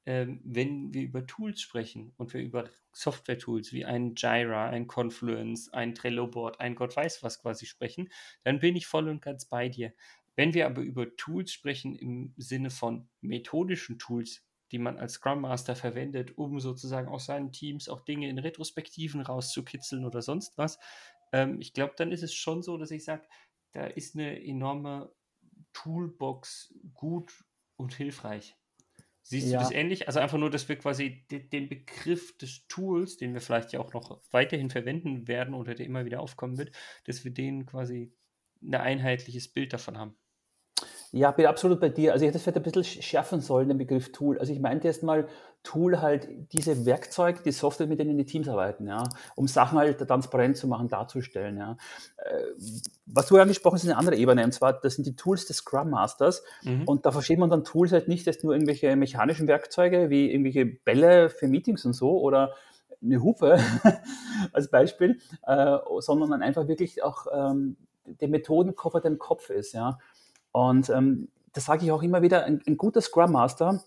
ähm, 0.06 0.40
wenn 0.44 0.94
wir 0.94 1.02
über 1.02 1.26
Tools 1.26 1.60
sprechen 1.60 2.12
und 2.16 2.32
wir 2.32 2.40
über 2.40 2.70
Software-Tools 2.92 3.72
wie 3.72 3.84
ein 3.84 4.14
Jira, 4.16 4.68
ein 4.68 4.86
Confluence, 4.86 5.72
ein 5.72 5.94
Trello-Board, 5.94 6.60
ein 6.60 6.76
Gott 6.76 6.96
weiß 6.96 7.22
was 7.22 7.42
quasi 7.42 7.66
sprechen, 7.66 8.08
dann 8.44 8.60
bin 8.60 8.76
ich 8.76 8.86
voll 8.86 9.08
und 9.08 9.20
ganz 9.20 9.46
bei 9.46 9.68
dir. 9.68 9.92
Wenn 10.36 10.54
wir 10.54 10.66
aber 10.66 10.82
über 10.82 11.16
Tools 11.16 11.52
sprechen 11.52 11.96
im 11.96 12.34
Sinne 12.36 12.70
von 12.70 13.08
methodischen 13.20 13.98
Tools, 13.98 14.44
die 14.70 14.78
man 14.78 14.98
als 14.98 15.14
Scrum 15.14 15.40
Master 15.40 15.74
verwendet, 15.74 16.38
um 16.38 16.60
sozusagen 16.60 17.08
aus 17.08 17.26
seinen 17.26 17.52
Teams 17.52 17.88
auch 17.88 18.00
Dinge 18.00 18.28
in 18.28 18.38
Retrospektiven 18.38 19.20
rauszukitzeln 19.22 20.04
oder 20.04 20.22
sonst 20.22 20.56
was, 20.56 20.78
ähm, 21.32 21.60
ich 21.60 21.72
glaube, 21.72 21.94
dann 21.96 22.12
ist 22.12 22.22
es 22.22 22.34
schon 22.34 22.62
so, 22.62 22.76
dass 22.76 22.90
ich 22.90 23.04
sage, 23.04 23.26
da 23.72 23.86
ist 23.86 24.14
eine 24.14 24.42
enorme 24.44 25.12
Toolbox 25.72 26.74
gut 26.94 27.44
und 27.76 27.94
hilfreich. 27.94 28.56
Siehst 29.28 29.48
ja. 29.48 29.58
du 29.58 29.64
das 29.64 29.72
ähnlich? 29.72 30.06
Also 30.06 30.20
einfach 30.20 30.38
nur, 30.38 30.50
dass 30.50 30.68
wir 30.68 30.76
quasi 30.76 31.26
den 31.28 31.68
Begriff 31.68 32.38
des 32.38 32.68
Tools, 32.68 33.16
den 33.16 33.34
wir 33.34 33.40
vielleicht 33.40 33.72
ja 33.72 33.80
auch 33.80 33.92
noch 33.92 34.20
weiterhin 34.30 34.70
verwenden 34.70 35.26
werden 35.26 35.52
oder 35.52 35.74
der 35.74 35.84
immer 35.84 36.04
wieder 36.04 36.20
aufkommen 36.20 36.58
wird, 36.58 36.70
dass 37.06 37.24
wir 37.24 37.32
den 37.32 37.66
quasi 37.66 38.14
ein 38.62 38.76
einheitliches 38.76 39.48
Bild 39.48 39.72
davon 39.72 39.98
haben. 39.98 40.16
Ja, 41.12 41.30
bin 41.30 41.46
absolut 41.46 41.80
bei 41.80 41.88
dir. 41.88 42.12
Also 42.12 42.24
ich 42.24 42.28
hätte 42.28 42.38
es 42.38 42.42
vielleicht 42.42 42.56
ein 42.56 42.62
bisschen 42.62 43.02
schärfen 43.02 43.40
sollen, 43.40 43.68
den 43.68 43.78
Begriff 43.78 44.12
Tool. 44.12 44.38
Also 44.38 44.52
ich 44.52 44.60
meinte 44.60 44.86
erst 44.86 45.02
mal 45.02 45.28
Tool 45.62 46.00
halt 46.00 46.28
diese 46.52 46.86
Werkzeuge, 46.86 47.40
die 47.44 47.50
Software, 47.50 47.88
mit 47.88 47.98
denen 47.98 48.16
die 48.16 48.24
Teams 48.24 48.48
arbeiten, 48.48 48.86
ja, 48.86 49.02
um 49.34 49.48
Sachen 49.48 49.78
halt 49.78 49.98
transparent 49.98 50.56
zu 50.56 50.68
machen, 50.68 50.88
darzustellen, 50.88 51.56
ja. 51.56 51.76
Äh, 52.18 52.42
was 53.06 53.26
du 53.26 53.36
angesprochen 53.36 53.74
hast, 53.74 53.82
ist 53.82 53.90
eine 53.90 53.98
andere 53.98 54.16
Ebene, 54.16 54.44
und 54.44 54.52
zwar, 54.52 54.74
das 54.74 54.94
sind 54.94 55.06
die 55.06 55.16
Tools 55.16 55.46
des 55.46 55.58
Scrum 55.58 55.90
Masters. 55.90 56.44
Mhm. 56.62 56.84
Und 56.84 57.04
da 57.04 57.10
versteht 57.10 57.40
man 57.40 57.50
dann 57.50 57.64
Tools 57.64 57.90
halt 57.90 58.06
nicht 58.06 58.28
als 58.28 58.44
nur 58.44 58.52
irgendwelche 58.52 58.94
mechanischen 58.94 59.48
Werkzeuge, 59.48 60.08
wie 60.08 60.30
irgendwelche 60.30 60.66
Bälle 60.66 61.30
für 61.30 61.48
Meetings 61.48 61.84
und 61.84 61.94
so, 61.94 62.20
oder 62.20 62.54
eine 63.02 63.20
Hupe 63.22 63.58
als 64.52 64.70
Beispiel, 64.70 65.18
äh, 65.46 65.78
sondern 65.98 66.42
einfach 66.42 66.68
wirklich 66.68 67.02
auch 67.02 67.26
ähm, 67.32 67.76
der 68.04 68.28
Methodenkoffer, 68.28 69.00
der 69.00 69.10
im 69.10 69.18
Kopf 69.18 69.50
ist, 69.50 69.72
ja. 69.72 69.98
Und 70.56 70.88
ähm, 70.88 71.28
das 71.52 71.66
sage 71.66 71.84
ich 71.84 71.92
auch 71.92 72.02
immer 72.02 72.22
wieder, 72.22 72.44
ein, 72.44 72.62
ein 72.66 72.78
guter 72.78 73.02
Scrum 73.02 73.32
Master 73.32 73.84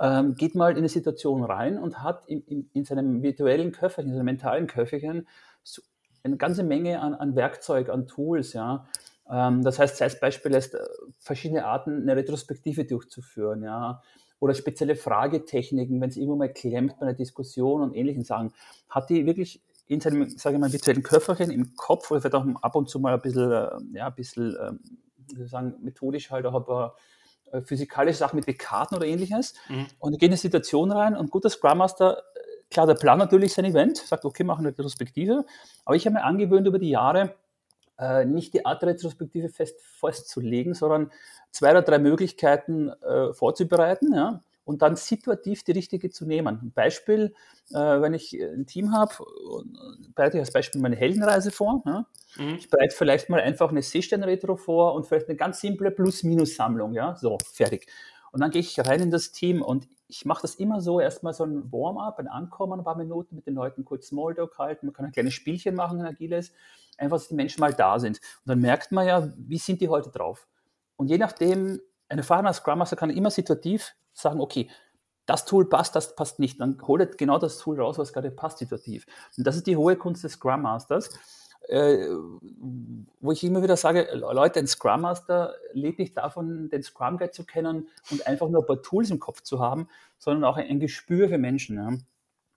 ähm, 0.00 0.34
geht 0.34 0.54
mal 0.54 0.70
in 0.70 0.78
eine 0.78 0.88
Situation 0.88 1.44
rein 1.44 1.76
und 1.76 2.02
hat 2.02 2.26
in, 2.26 2.40
in, 2.46 2.70
in 2.72 2.86
seinem 2.86 3.22
virtuellen 3.22 3.70
Köfferchen, 3.70 4.12
in 4.12 4.16
seinem 4.16 4.24
mentalen 4.24 4.66
Köfferchen 4.66 5.28
so 5.62 5.82
eine 6.24 6.38
ganze 6.38 6.62
Menge 6.62 7.02
an, 7.02 7.12
an 7.12 7.36
Werkzeug, 7.36 7.90
an 7.90 8.06
Tools, 8.06 8.54
ja. 8.54 8.86
Ähm, 9.28 9.62
das 9.62 9.78
heißt, 9.78 10.00
als 10.00 10.18
Beispiel 10.18 10.52
lässt 10.52 10.74
äh, 10.74 10.78
verschiedene 11.18 11.66
Arten, 11.66 12.00
eine 12.00 12.16
Retrospektive 12.16 12.86
durchzuführen, 12.86 13.62
ja. 13.62 14.00
Oder 14.40 14.54
spezielle 14.54 14.96
Fragetechniken, 14.96 16.00
wenn 16.00 16.08
es 16.08 16.16
irgendwo 16.16 16.36
mal 16.36 16.50
klemmt 16.50 16.98
bei 16.98 17.04
einer 17.08 17.14
Diskussion 17.14 17.82
und 17.82 17.94
ähnlichen 17.94 18.24
Sachen. 18.24 18.54
Hat 18.88 19.10
die 19.10 19.26
wirklich 19.26 19.60
in 19.86 20.00
seinem, 20.00 20.30
sage 20.30 20.56
ich 20.56 20.60
mal, 20.62 20.72
virtuellen 20.72 21.02
Köfferchen 21.02 21.50
im 21.50 21.76
Kopf 21.76 22.10
oder 22.10 22.22
vielleicht 22.22 22.36
auch 22.36 22.62
ab 22.62 22.74
und 22.74 22.88
zu 22.88 23.00
mal 23.00 23.12
ein 23.12 23.20
bisschen, 23.20 23.52
äh, 23.52 23.68
ja, 23.92 24.06
ein 24.06 24.14
bisschen 24.14 24.56
ähm, 24.66 24.80
sozusagen 25.28 25.74
methodisch 25.82 26.30
halt 26.30 26.46
auch 26.46 26.54
ein 26.54 26.64
paar 26.64 26.96
äh, 27.52 27.60
physikalische 27.60 28.18
Sachen 28.18 28.36
mit 28.36 28.58
Karten 28.58 28.96
oder 28.96 29.06
ähnliches. 29.06 29.54
Mhm. 29.68 29.86
Und 29.98 30.12
ich 30.14 30.18
gehe 30.18 30.26
in 30.26 30.32
eine 30.32 30.38
Situation 30.38 30.90
rein 30.90 31.16
und 31.16 31.30
guter 31.30 31.50
Scrum 31.50 31.78
Master, 31.78 32.18
äh, 32.18 32.40
klar, 32.70 32.86
der 32.86 32.94
plant 32.94 33.20
natürlich 33.20 33.54
sein 33.54 33.64
Event, 33.64 33.98
sagt, 33.98 34.24
okay, 34.24 34.44
machen 34.44 34.64
wir 34.64 34.68
eine 34.68 34.78
Retrospektive. 34.78 35.44
Aber 35.84 35.96
ich 35.96 36.06
habe 36.06 36.14
mir 36.14 36.24
angewöhnt 36.24 36.66
über 36.66 36.78
die 36.78 36.90
Jahre, 36.90 37.34
äh, 37.98 38.24
nicht 38.24 38.52
die 38.54 38.66
Art 38.66 38.82
Retrospektive 38.82 39.48
fest 39.48 39.80
festzulegen, 39.80 40.74
sondern 40.74 41.12
zwei 41.50 41.70
oder 41.70 41.82
drei 41.82 41.98
Möglichkeiten 41.98 42.88
äh, 42.88 43.32
vorzubereiten. 43.32 44.12
Ja? 44.12 44.40
Und 44.66 44.82
dann 44.82 44.96
situativ 44.96 45.62
die 45.62 45.72
richtige 45.72 46.10
zu 46.10 46.26
nehmen. 46.26 46.58
Ein 46.60 46.72
Beispiel, 46.72 47.32
äh, 47.70 47.74
wenn 47.74 48.12
ich 48.14 48.34
ein 48.34 48.66
Team 48.66 48.92
habe, 48.92 49.14
bereite 50.14 50.36
ich 50.36 50.40
als 50.40 50.52
Beispiel 50.52 50.80
meine 50.80 50.96
Heldenreise 50.96 51.52
vor. 51.52 51.82
Ja? 51.86 52.06
Mhm. 52.36 52.56
Ich 52.56 52.68
bereite 52.68 52.94
vielleicht 52.94 53.30
mal 53.30 53.40
einfach 53.40 53.70
eine 53.70 53.80
Seestern-Retro 53.80 54.56
vor 54.56 54.94
und 54.94 55.06
vielleicht 55.06 55.28
eine 55.28 55.36
ganz 55.36 55.60
simple 55.60 55.92
Plus-Minus-Sammlung. 55.92 56.94
Ja? 56.94 57.14
So, 57.14 57.38
fertig. 57.52 57.86
Und 58.32 58.40
dann 58.40 58.50
gehe 58.50 58.60
ich 58.60 58.78
rein 58.80 59.00
in 59.00 59.12
das 59.12 59.30
Team 59.30 59.62
und 59.62 59.88
ich 60.08 60.24
mache 60.24 60.42
das 60.42 60.56
immer 60.56 60.80
so, 60.80 61.00
erstmal 61.00 61.32
so 61.32 61.44
ein 61.44 61.70
Warm-up, 61.72 62.18
ein 62.18 62.28
Ankommen, 62.28 62.80
ein 62.80 62.84
paar 62.84 62.96
Minuten 62.96 63.36
mit 63.36 63.46
den 63.46 63.54
Leuten 63.54 63.84
kurz 63.84 64.08
Smalltalk 64.08 64.58
halten. 64.58 64.86
Man 64.86 64.92
kann 64.92 65.06
ein 65.06 65.12
kleines 65.12 65.34
Spielchen 65.34 65.76
machen 65.76 66.00
in 66.00 66.06
Agiles, 66.06 66.52
einfach, 66.98 67.18
dass 67.18 67.28
die 67.28 67.34
Menschen 67.34 67.60
mal 67.60 67.72
da 67.72 68.00
sind. 68.00 68.18
Und 68.18 68.50
dann 68.50 68.58
merkt 68.58 68.90
man 68.90 69.06
ja, 69.06 69.32
wie 69.36 69.58
sind 69.58 69.80
die 69.80 69.88
heute 69.88 70.10
drauf. 70.10 70.48
Und 70.96 71.08
je 71.08 71.18
nachdem, 71.18 71.80
ein 72.08 72.18
erfahrener 72.18 72.52
Scrum 72.52 72.80
Master 72.80 72.96
kann 72.96 73.10
immer 73.10 73.30
situativ 73.30 73.94
sagen, 74.16 74.40
okay, 74.40 74.68
das 75.26 75.44
Tool 75.44 75.68
passt, 75.68 75.96
das 75.96 76.14
passt 76.14 76.38
nicht. 76.38 76.60
Dann 76.60 76.78
holt 76.86 77.18
genau 77.18 77.38
das 77.38 77.58
Tool 77.58 77.80
raus, 77.80 77.98
was 77.98 78.12
gerade 78.12 78.30
passt 78.30 78.58
situativ. 78.58 79.06
Und 79.36 79.46
das 79.46 79.56
ist 79.56 79.66
die 79.66 79.76
hohe 79.76 79.96
Kunst 79.96 80.24
des 80.24 80.32
Scrum 80.32 80.62
Masters, 80.62 81.10
äh, 81.68 82.06
wo 83.20 83.32
ich 83.32 83.42
immer 83.42 83.62
wieder 83.62 83.76
sage, 83.76 84.08
Leute, 84.14 84.60
ein 84.60 84.68
Scrum 84.68 85.00
Master 85.00 85.54
lebt 85.72 85.98
nicht 85.98 86.16
davon, 86.16 86.68
den 86.68 86.82
Scrum 86.82 87.18
Guide 87.18 87.32
zu 87.32 87.44
kennen 87.44 87.88
und 88.10 88.26
einfach 88.26 88.48
nur 88.48 88.62
ein 88.62 88.66
paar 88.66 88.82
Tools 88.82 89.10
im 89.10 89.18
Kopf 89.18 89.42
zu 89.42 89.58
haben, 89.58 89.88
sondern 90.16 90.44
auch 90.44 90.56
ein, 90.56 90.68
ein 90.68 90.80
Gespür 90.80 91.28
für 91.28 91.38
Menschen. 91.38 91.76
Ja. 91.76 91.98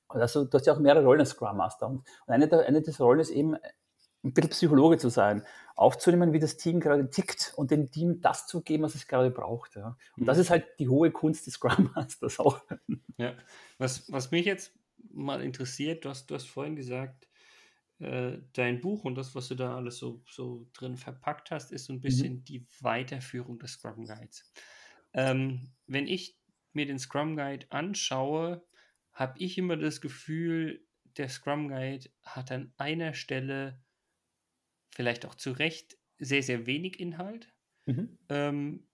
Also 0.10 0.46
du 0.46 0.58
hast 0.58 0.68
ja 0.68 0.74
auch 0.74 0.80
mehrere 0.80 1.04
Rollen 1.04 1.22
als 1.22 1.32
Scrum 1.32 1.58
Master. 1.58 1.88
Und 1.88 2.04
eine, 2.28 2.48
der, 2.48 2.68
eine 2.68 2.82
dieser 2.82 3.04
Rollen 3.04 3.20
ist 3.20 3.32
eben, 3.32 3.58
ein 4.24 4.34
bisschen 4.34 4.52
Psychologe 4.52 4.98
zu 4.98 5.10
sein, 5.10 5.44
aufzunehmen, 5.76 6.34
wie 6.34 6.40
das 6.40 6.58
Team 6.58 6.80
gerade 6.80 7.10
tickt 7.10 7.54
und 7.56 7.72
dem 7.72 7.90
Team 7.90 8.22
das 8.22 8.48
zu 8.48 8.62
geben, 8.62 8.84
was 8.84 8.96
es 8.96 9.08
gerade 9.08 9.32
braucht. 9.32 9.76
Ja. 9.76 9.98
Und 10.18 10.24
mhm. 10.24 10.26
das 10.26 10.38
ist 10.38 10.50
halt 10.50 10.68
die 10.80 10.90
hohe 10.90 11.12
Kunst 11.12 11.48
des 11.48 11.54
Scrum 11.54 11.92
Masters 11.96 12.40
auch. 12.40 12.62
Ja, 13.18 13.36
was, 13.78 14.12
was 14.12 14.32
mich 14.32 14.46
jetzt 14.46 14.74
mal 15.12 15.42
interessiert, 15.42 16.04
du 16.06 16.10
hast, 16.10 16.28
du 16.30 16.36
hast 16.36 16.48
vorhin 16.48 16.76
gesagt, 16.76 17.30
äh, 18.00 18.38
dein 18.54 18.82
Buch 18.82 19.04
und 19.04 19.16
das, 19.16 19.36
was 19.36 19.48
du 19.48 19.56
da 19.56 19.76
alles 19.76 19.98
so, 19.98 20.22
so 20.30 20.68
drin 20.74 20.98
verpackt 20.98 21.52
hast, 21.52 21.72
ist 21.72 21.86
so 21.86 21.94
ein 21.94 22.02
bisschen 22.02 22.36
mhm. 22.36 22.44
die 22.46 22.66
Weiterführung 22.80 23.60
des 23.60 23.74
Scrum 23.74 24.06
Guides. 24.06 24.52
Ähm, 25.14 25.72
wenn 25.88 26.08
ich 26.08 26.38
mir 26.74 26.86
den 26.86 27.00
Scrum 27.00 27.36
Guide 27.36 27.66
anschaue, 27.70 28.64
habe 29.12 29.40
ich 29.40 29.58
immer 29.58 29.76
das 29.76 30.02
Gefühl, 30.02 30.86
der 31.18 31.30
Scrum 31.30 31.68
Guide 31.68 32.10
hat 32.22 32.52
an 32.52 32.74
einer 32.78 33.14
Stelle 33.14 33.82
vielleicht 34.92 35.26
auch 35.26 35.36
zu 35.36 35.52
Recht 35.52 35.98
sehr, 36.20 36.44
sehr 36.44 36.66
wenig 36.66 37.00
Inhalt, 37.00 37.52
mhm. 37.86 38.18
ähm, 38.30 38.88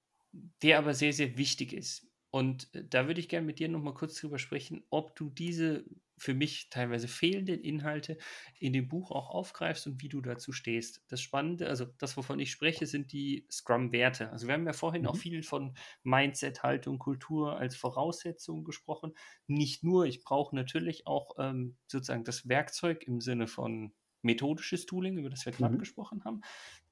der 0.62 0.80
aber 0.80 0.94
sehr, 0.94 1.14
sehr 1.14 1.38
wichtig 1.38 1.74
ist. 1.74 2.08
Und 2.32 2.74
äh, 2.76 2.84
da 2.88 3.08
würde 3.08 3.20
ich 3.20 3.30
gerne 3.30 3.46
mit 3.46 3.60
dir 3.60 3.70
nochmal 3.70 3.94
kurz 3.94 4.20
drüber 4.20 4.40
sprechen, 4.40 4.84
ob 4.90 5.16
du 5.16 5.30
diese 5.30 5.86
für 6.18 6.34
mich 6.34 6.70
teilweise 6.70 7.08
fehlenden 7.08 7.62
Inhalte 7.62 8.18
in 8.60 8.74
dem 8.74 8.88
Buch 8.88 9.12
auch 9.12 9.30
aufgreifst 9.30 9.86
und 9.88 10.02
wie 10.02 10.10
du 10.10 10.22
dazu 10.22 10.54
stehst. 10.54 11.04
Das 11.10 11.22
Spannende, 11.22 11.68
also 11.68 11.86
das, 11.98 12.16
wovon 12.16 12.40
ich 12.40 12.52
spreche, 12.52 12.86
sind 12.86 13.12
die 13.12 13.46
Scrum-Werte. 13.52 14.32
Also 14.32 14.48
wir 14.48 14.54
haben 14.54 14.66
ja 14.66 14.74
vorhin 14.74 15.04
mhm. 15.04 15.08
auch 15.10 15.18
viel 15.18 15.44
von 15.44 15.76
Mindset, 16.04 16.64
Haltung, 16.64 17.00
Kultur 17.00 17.58
als 17.58 17.76
Voraussetzung 17.76 18.64
gesprochen. 18.64 19.14
Nicht 19.48 19.84
nur, 19.84 20.06
ich 20.06 20.24
brauche 20.24 20.56
natürlich 20.56 21.06
auch 21.06 21.36
ähm, 21.38 21.76
sozusagen 21.88 22.24
das 22.24 22.48
Werkzeug 22.48 23.04
im 23.04 23.20
Sinne 23.20 23.48
von 23.48 23.94
methodisches 24.26 24.86
Tooling, 24.86 25.18
über 25.18 25.30
das 25.30 25.46
wir 25.46 25.54
gerade 25.54 25.76
mhm. 25.76 25.80
gesprochen 25.80 26.26
haben. 26.26 26.42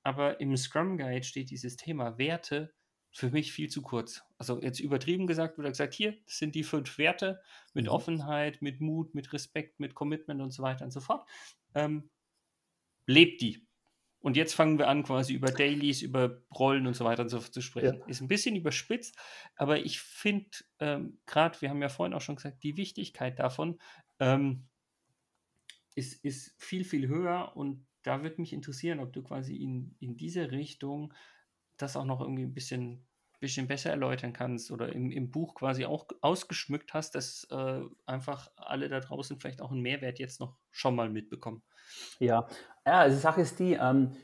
Aber 0.04 0.40
im 0.40 0.56
Scrum 0.56 0.98
Guide 0.98 1.24
steht 1.24 1.50
dieses 1.50 1.75
Thema 1.75 2.18
Werte 2.18 2.74
für 3.12 3.30
mich 3.30 3.52
viel 3.52 3.70
zu 3.70 3.82
kurz. 3.82 4.24
Also 4.38 4.62
jetzt 4.62 4.80
übertrieben 4.80 5.28
gesagt, 5.28 5.58
wurde 5.58 5.70
gesagt, 5.70 5.94
hier, 5.94 6.18
das 6.25 6.38
sind 6.38 6.56
die 6.56 6.63
fünf 6.63 6.98
Werte 6.98 7.42
mit 7.74 7.86
mhm. 7.86 7.92
Offenheit, 7.92 8.62
mit 8.62 8.82
Mut, 8.82 9.13
mit 9.13 9.34
Respekt, 9.34 9.80
mit 9.80 9.94
Commitment 9.94 10.42
und 10.42 10.52
so 10.52 10.63
weiter 10.63 10.86
und 10.86 10.92
so 10.92 11.00
fort. 11.00 11.28
Ähm, 11.75 12.10
lebt 13.06 13.42
die. 13.42 13.68
Und 14.20 14.38
jetzt 14.38 14.54
fangen 14.56 14.80
wir 14.80 14.88
an, 14.88 15.04
quasi 15.04 15.34
über 15.34 15.52
Dailies, 15.52 16.02
über 16.02 16.42
Rollen 16.58 16.88
und 16.88 16.96
so 16.96 17.04
weiter 17.04 17.24
und 17.24 17.30
so 17.30 17.42
fort 17.42 17.54
zu 17.54 17.62
sprechen. 17.62 18.00
Ja. 18.00 18.06
Ist 18.06 18.22
ein 18.22 18.30
bisschen 18.30 18.56
überspitzt, 18.56 19.18
aber 19.58 19.80
ich 19.80 20.00
finde, 20.00 20.50
ähm, 20.80 21.20
gerade, 21.25 21.62
wir 21.62 21.70
haben 21.70 21.82
ja 21.82 21.90
vorhin 21.90 22.13
auch 22.13 22.22
schon 22.22 22.38
gesagt, 22.38 22.63
die 22.63 22.78
Wichtigkeit 22.78 23.38
davon, 23.38 23.80
ähm, 24.20 24.70
ist, 25.96 26.24
ist 26.24 26.54
viel, 26.58 26.84
viel 26.84 27.08
höher 27.08 27.52
und 27.56 27.86
da 28.04 28.22
würde 28.22 28.42
mich 28.42 28.54
interessieren, 28.54 29.00
ob 29.00 29.14
du 29.14 29.24
quasi 29.24 29.56
in, 29.56 29.96
in 30.00 30.18
diese 30.18 30.52
Richtung 30.52 31.14
das 31.78 31.96
auch 31.96 32.06
noch 32.06 32.22
irgendwie 32.22 32.44
ein 32.44 32.54
bisschen, 32.54 33.06
bisschen 33.40 33.68
besser 33.68 33.90
erläutern 33.90 34.34
kannst 34.34 34.72
oder 34.72 34.94
im, 34.94 35.12
im 35.12 35.32
Buch 35.32 35.56
quasi 35.56 35.86
auch 35.86 36.08
ausgeschmückt 36.22 36.94
hast, 36.94 37.16
dass 37.16 37.48
äh, 37.50 37.82
einfach 38.06 38.52
alle 38.56 38.90
da 38.90 39.00
draußen 39.00 39.40
vielleicht 39.40 39.62
auch 39.62 39.72
einen 39.72 39.82
Mehrwert 39.82 40.20
jetzt 40.20 40.40
noch 40.40 40.58
schon 40.72 40.96
mal 40.96 41.10
mitbekommen. 41.10 41.64
Ja, 42.20 42.48
ja 42.86 43.00
also 43.00 43.16
die 43.16 43.22
Sache 43.22 43.42
ist 43.42 43.60
die, 43.60 43.74
ähm, 43.74 44.16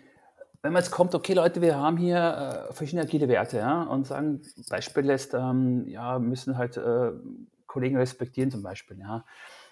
wenn 0.61 0.73
man 0.73 0.81
jetzt 0.81 0.91
kommt, 0.91 1.15
okay 1.15 1.33
Leute, 1.33 1.61
wir 1.61 1.77
haben 1.77 1.97
hier 1.97 2.67
äh, 2.69 2.73
verschiedene 2.73 3.03
agile 3.03 3.29
Werte 3.29 3.57
ja, 3.57 3.83
und 3.83 4.07
sagen, 4.07 4.41
Beispiel 4.69 5.03
lässt, 5.03 5.33
ähm, 5.33 5.87
ja, 5.87 6.19
müssen 6.19 6.57
halt 6.57 6.75
äh, 6.77 7.11
Kollegen 7.65 7.97
respektieren 7.97 8.51
zum 8.51 8.63
Beispiel, 8.63 8.99
ja. 8.99 9.25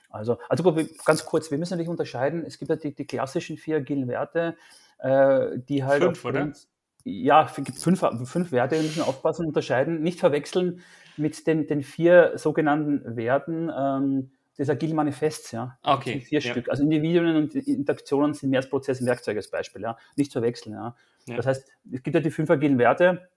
Also, 0.09 0.37
also 0.49 0.75
ganz 1.05 1.25
kurz, 1.25 1.51
wir 1.51 1.57
müssen 1.57 1.73
natürlich 1.73 1.89
unterscheiden. 1.89 2.43
Es 2.45 2.57
gibt 2.57 2.69
ja 2.69 2.75
die, 2.75 2.93
die 2.93 3.05
klassischen 3.05 3.57
vier 3.57 3.77
agilen 3.77 4.07
Werte, 4.07 4.55
äh, 4.99 5.57
die 5.57 5.83
halt. 5.83 6.03
Fünf, 6.03 6.25
oder? 6.25 6.51
Ja, 7.03 7.45
es 7.45 7.55
gibt 7.55 7.77
fünf, 7.77 8.03
fünf 8.25 8.51
Werte, 8.51 8.75
wir 8.75 8.83
müssen 8.83 9.01
aufpassen 9.01 9.43
und 9.43 9.47
unterscheiden. 9.49 10.01
Nicht 10.01 10.19
verwechseln 10.19 10.81
mit 11.15 11.47
den, 11.47 11.65
den 11.65 11.81
vier 11.81 12.33
sogenannten 12.35 13.15
Werten 13.15 13.71
ähm, 13.75 14.31
des 14.57 14.69
Agile 14.69 14.93
Manifests. 14.93 15.51
Ja. 15.51 15.77
Okay. 15.83 16.19
vier 16.19 16.41
ja. 16.41 16.51
Stück. 16.51 16.69
Also 16.69 16.83
Individuen 16.83 17.35
und 17.37 17.55
Interaktionen 17.55 18.33
sind 18.33 18.49
mehr 18.49 18.59
als 18.59 18.69
Prozess 18.69 18.99
und 18.99 19.07
Werkzeug 19.07 19.37
als 19.37 19.49
Beispiel. 19.49 19.83
Ja. 19.83 19.97
Nicht 20.17 20.33
verwechseln. 20.33 20.73
Ja. 20.73 20.95
ja. 21.27 21.37
Das 21.37 21.45
heißt, 21.45 21.69
es 21.93 22.03
gibt 22.03 22.13
ja 22.13 22.19
die 22.19 22.31
fünf 22.31 22.49
agilen 22.49 22.77
Werte 22.77 23.29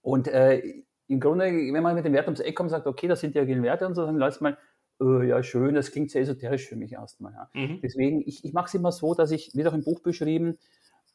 und 0.00 0.26
äh, 0.28 0.62
im 1.08 1.20
Grunde, 1.20 1.46
wenn 1.46 1.82
man 1.82 1.94
mit 1.94 2.04
dem 2.04 2.12
Wert 2.12 2.26
ums 2.26 2.40
Eck 2.40 2.56
kommt 2.56 2.68
und 2.68 2.70
sagt, 2.70 2.86
okay, 2.86 3.08
das 3.08 3.20
sind 3.20 3.34
die 3.34 3.40
agilen 3.40 3.62
Werte 3.62 3.86
und 3.86 3.94
so, 3.94 4.04
dann 4.04 4.16
läuft 4.16 4.40
mal, 4.40 4.56
äh, 5.00 5.28
ja, 5.28 5.42
schön, 5.42 5.74
das 5.74 5.90
klingt 5.92 6.10
sehr 6.10 6.22
esoterisch 6.22 6.68
für 6.68 6.76
mich 6.76 6.92
erstmal. 6.92 7.32
Ja. 7.32 7.50
Mhm. 7.54 7.80
Deswegen, 7.82 8.22
ich, 8.26 8.44
ich 8.44 8.52
mache 8.52 8.66
es 8.66 8.74
immer 8.74 8.92
so, 8.92 9.14
dass 9.14 9.30
ich, 9.30 9.50
wie 9.54 9.66
auch 9.66 9.74
im 9.74 9.84
Buch 9.84 10.00
beschrieben, 10.00 10.58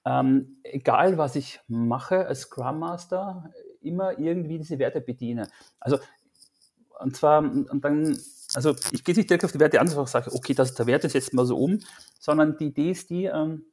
ähm, 0.06 0.58
egal 0.64 1.18
was 1.18 1.36
ich 1.36 1.60
mache 1.68 2.28
als 2.28 2.42
Scrum 2.42 2.80
Master, 2.80 3.50
immer 3.82 4.18
irgendwie 4.20 4.58
diese 4.58 4.80
Werte 4.80 5.02
bediene. 5.02 5.48
Also, 5.80 6.00
und 7.00 7.16
zwar, 7.16 7.40
und 7.40 7.84
dann, 7.84 8.18
also 8.54 8.76
ich 8.92 9.04
gehe 9.04 9.16
nicht 9.16 9.30
direkt 9.30 9.46
auf 9.46 9.52
die 9.52 9.60
Werte 9.60 9.80
an, 9.80 9.88
sondern 9.88 10.08
sage, 10.08 10.32
okay, 10.34 10.54
das 10.54 10.70
ist 10.70 10.80
der 10.80 10.88
Wert, 10.88 11.04
das 11.04 11.14
setzt 11.14 11.34
mal 11.34 11.46
so 11.46 11.58
um, 11.58 11.80
sondern 12.20 12.58
die 12.58 12.68
Idee 12.68 12.92
ist 12.92 13.10
die, 13.10 13.26
ähm, 13.26 13.66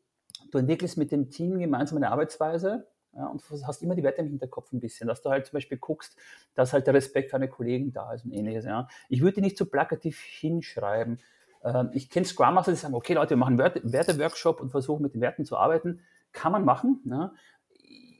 du 0.50 0.58
entwickelst 0.58 0.96
mit 0.96 1.12
dem 1.12 1.30
Team 1.30 1.58
gemeinsam 1.58 1.98
eine 1.98 2.10
Arbeitsweise, 2.10 2.86
Ja, 3.16 3.26
und 3.26 3.42
hast 3.66 3.82
immer 3.82 3.96
die 3.96 4.04
Werte 4.04 4.20
im 4.20 4.28
Hinterkopf 4.28 4.72
ein 4.72 4.80
bisschen, 4.80 5.08
dass 5.08 5.20
du 5.20 5.30
halt 5.30 5.46
zum 5.46 5.56
Beispiel 5.56 5.78
guckst, 5.78 6.16
dass 6.54 6.72
halt 6.72 6.86
der 6.86 6.94
Respekt 6.94 7.30
für 7.30 7.36
deine 7.36 7.48
Kollegen 7.48 7.92
da 7.92 8.12
ist 8.12 8.24
und 8.24 8.32
ähnliches. 8.32 8.64
Ja. 8.64 8.86
Ich 9.08 9.20
würde 9.20 9.36
die 9.36 9.40
nicht 9.40 9.58
so 9.58 9.66
plakativ 9.66 10.20
hinschreiben. 10.20 11.18
Ähm, 11.64 11.90
ich 11.92 12.08
kenne 12.08 12.24
Scrum 12.24 12.54
Master, 12.54 12.72
die 12.72 12.78
sagen, 12.78 12.94
okay 12.94 13.14
Leute, 13.14 13.30
wir 13.30 13.36
machen 13.36 13.58
Werte-Workshop 13.58 14.60
und 14.60 14.70
versuchen 14.70 15.02
mit 15.02 15.14
den 15.14 15.20
Werten 15.20 15.44
zu 15.44 15.56
arbeiten. 15.56 16.00
Kann 16.32 16.52
man 16.52 16.64
machen. 16.64 17.00
Ja. 17.04 17.32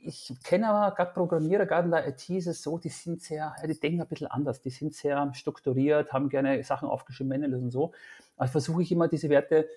Ich 0.03 0.33
kenne 0.43 0.67
aber 0.67 0.95
gerade 0.95 1.13
Programmierer, 1.13 1.65
gerade 1.65 1.85
in 1.85 1.91
der 1.91 2.07
IT 2.07 2.27
ist 2.29 2.47
es 2.47 2.63
so, 2.63 2.79
die 2.79 2.89
sind 2.89 3.21
sehr, 3.21 3.53
die 3.63 3.79
denken 3.79 4.01
ein 4.01 4.07
bisschen 4.07 4.27
anders, 4.27 4.59
die 4.59 4.71
sind 4.71 4.95
sehr 4.95 5.31
strukturiert, 5.35 6.11
haben 6.11 6.27
gerne 6.27 6.63
Sachen 6.63 6.89
aufgeschrieben, 6.89 7.29
Manuals 7.29 7.61
und 7.61 7.69
so. 7.69 7.91
Also 8.35 8.51
versuche 8.51 8.81
ich 8.81 8.91
immer 8.91 9.07
diese 9.07 9.29
Werte 9.29 9.69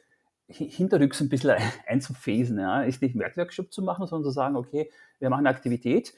hinterrücks 0.48 1.20
ein 1.20 1.28
bisschen 1.28 1.56
einzufäsen. 1.86 2.58
Ja. 2.58 2.82
Ist 2.82 3.02
nicht 3.02 3.14
einen 3.14 3.20
Wertworkshop 3.20 3.72
zu 3.72 3.82
machen, 3.82 4.06
sondern 4.06 4.24
zu 4.24 4.34
sagen, 4.34 4.56
okay, 4.56 4.90
wir 5.18 5.30
machen 5.30 5.46
eine 5.46 5.56
Aktivität 5.56 6.14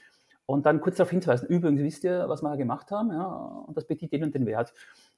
und 0.46 0.64
dann 0.64 0.80
kurz 0.80 0.96
darauf 0.96 1.10
hinzuweisen, 1.10 1.48
übrigens 1.48 1.82
wisst 1.82 2.04
ihr, 2.04 2.28
was 2.28 2.42
wir 2.42 2.56
gemacht 2.56 2.90
haben, 2.90 3.10
ja, 3.10 3.26
und 3.26 3.76
das 3.76 3.86
bedient 3.86 4.12
den 4.12 4.24
und 4.24 4.34
den 4.34 4.46
Wert. 4.46 4.72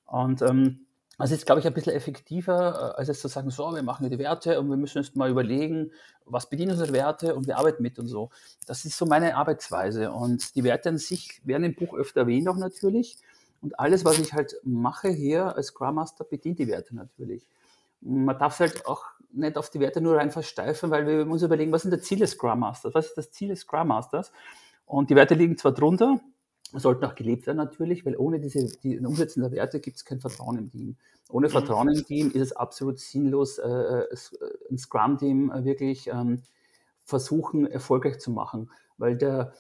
Und 0.07 0.41
ähm, 0.43 0.87
also 1.19 1.35
ist, 1.35 1.47
glaube 1.47 1.61
ich, 1.61 1.67
ein 1.67 1.75
bisschen 1.75 1.93
effektiver, 1.93 2.95
äh, 2.95 2.99
als 2.99 3.09
jetzt 3.09 3.21
zu 3.21 3.29
sagen, 3.29 3.51
so, 3.51 3.75
wir 3.75 3.83
machen 3.83 4.09
die 4.09 4.19
Werte 4.19 4.59
und 4.61 4.71
wir 4.71 4.77
müssen 4.77 5.03
jetzt 5.03 5.17
mal 5.17 5.29
überlegen, 5.29 5.91
was 6.25 6.49
bedienen 6.49 6.73
unsere 6.73 6.93
Werte 6.93 7.35
und 7.35 7.47
wir 7.47 7.59
arbeiten 7.59 7.83
mit 7.83 7.99
und 7.99 8.07
so. 8.07 8.31
Das 8.67 8.85
ist 8.85 8.97
so 8.97 9.05
meine 9.05 9.37
Arbeitsweise. 9.37 10.13
Und 10.13 10.55
die 10.55 10.65
Werte 10.65 10.91
an 10.91 10.99
sich 10.99 11.43
werden 11.45 11.65
im 11.65 11.75
Buch 11.75 11.95
öfter 11.95 12.21
erwähnt 12.21 12.49
auch 12.49 12.57
natürlich. 12.57 13.17
Und 13.61 13.79
alles, 13.81 14.05
was 14.05 14.19
ich 14.19 14.33
halt 14.33 14.55
mache 14.63 15.09
hier 15.09 15.57
als 15.57 15.69
Scrum 15.69 15.97
Master, 15.97 16.25
bedient 16.25 16.61
die 16.61 16.69
Werte 16.69 16.95
natürlich 16.95 17.45
man 18.01 18.39
darf 18.39 18.55
es 18.55 18.61
halt 18.61 18.87
auch 18.87 19.05
nicht 19.33 19.57
auf 19.57 19.71
die 19.71 19.81
Werte 19.81 20.01
nur 20.01 20.17
rein 20.17 20.31
versteifen, 20.31 20.91
weil 20.91 21.07
wir 21.07 21.27
uns 21.31 21.43
überlegen, 21.43 21.73
was 21.73 21.83
sind 21.83 21.93
die 21.93 22.01
Ziele 22.01 22.21
des 22.21 22.33
Scrum 22.33 22.61
Masters? 22.61 22.95
Was 22.95 23.07
ist 23.07 23.19
das 23.19 23.31
Ziel 23.31 23.49
des 23.49 23.61
Scrum 23.61 23.89
Masters? 23.89 24.33
Und 24.87 25.11
die 25.11 25.17
Werte 25.17 25.35
liegen 25.35 25.59
zwar 25.59 25.73
drunter, 25.73 26.21
sollten 26.73 27.05
auch 27.05 27.15
gelebt 27.15 27.47
werden 27.47 27.59
natürlich, 27.59 28.07
weil 28.07 28.17
ohne 28.17 28.41
diese 28.41 28.67
die 28.83 28.99
Umsetzen 28.99 29.43
der 29.43 29.53
Werte 29.53 29.81
gibt 29.81 29.99
es 29.99 30.05
kein 30.05 30.21
Vertrauen 30.21 30.59
im 30.59 30.71
Team. 30.71 30.97
Ohne 31.29 31.49
mhm. 31.49 31.53
Vertrauen 31.53 31.89
im 31.89 32.05
Team 32.05 32.31
ist 32.31 32.41
es 32.41 32.53
absolut 32.53 32.99
sinnlos, 32.99 33.59
äh, 33.59 33.69
äh 33.69 34.07
ein 34.71 34.79
Scrum-Team 34.79 35.51
äh, 35.51 35.65
wirklich 35.65 36.09
ähm, 36.09 36.43
versuchen, 37.05 37.67
erfolgreich 37.67 38.19
zu 38.19 38.31
machen, 38.31 38.71
weil 38.97 39.17
der, 39.17 39.55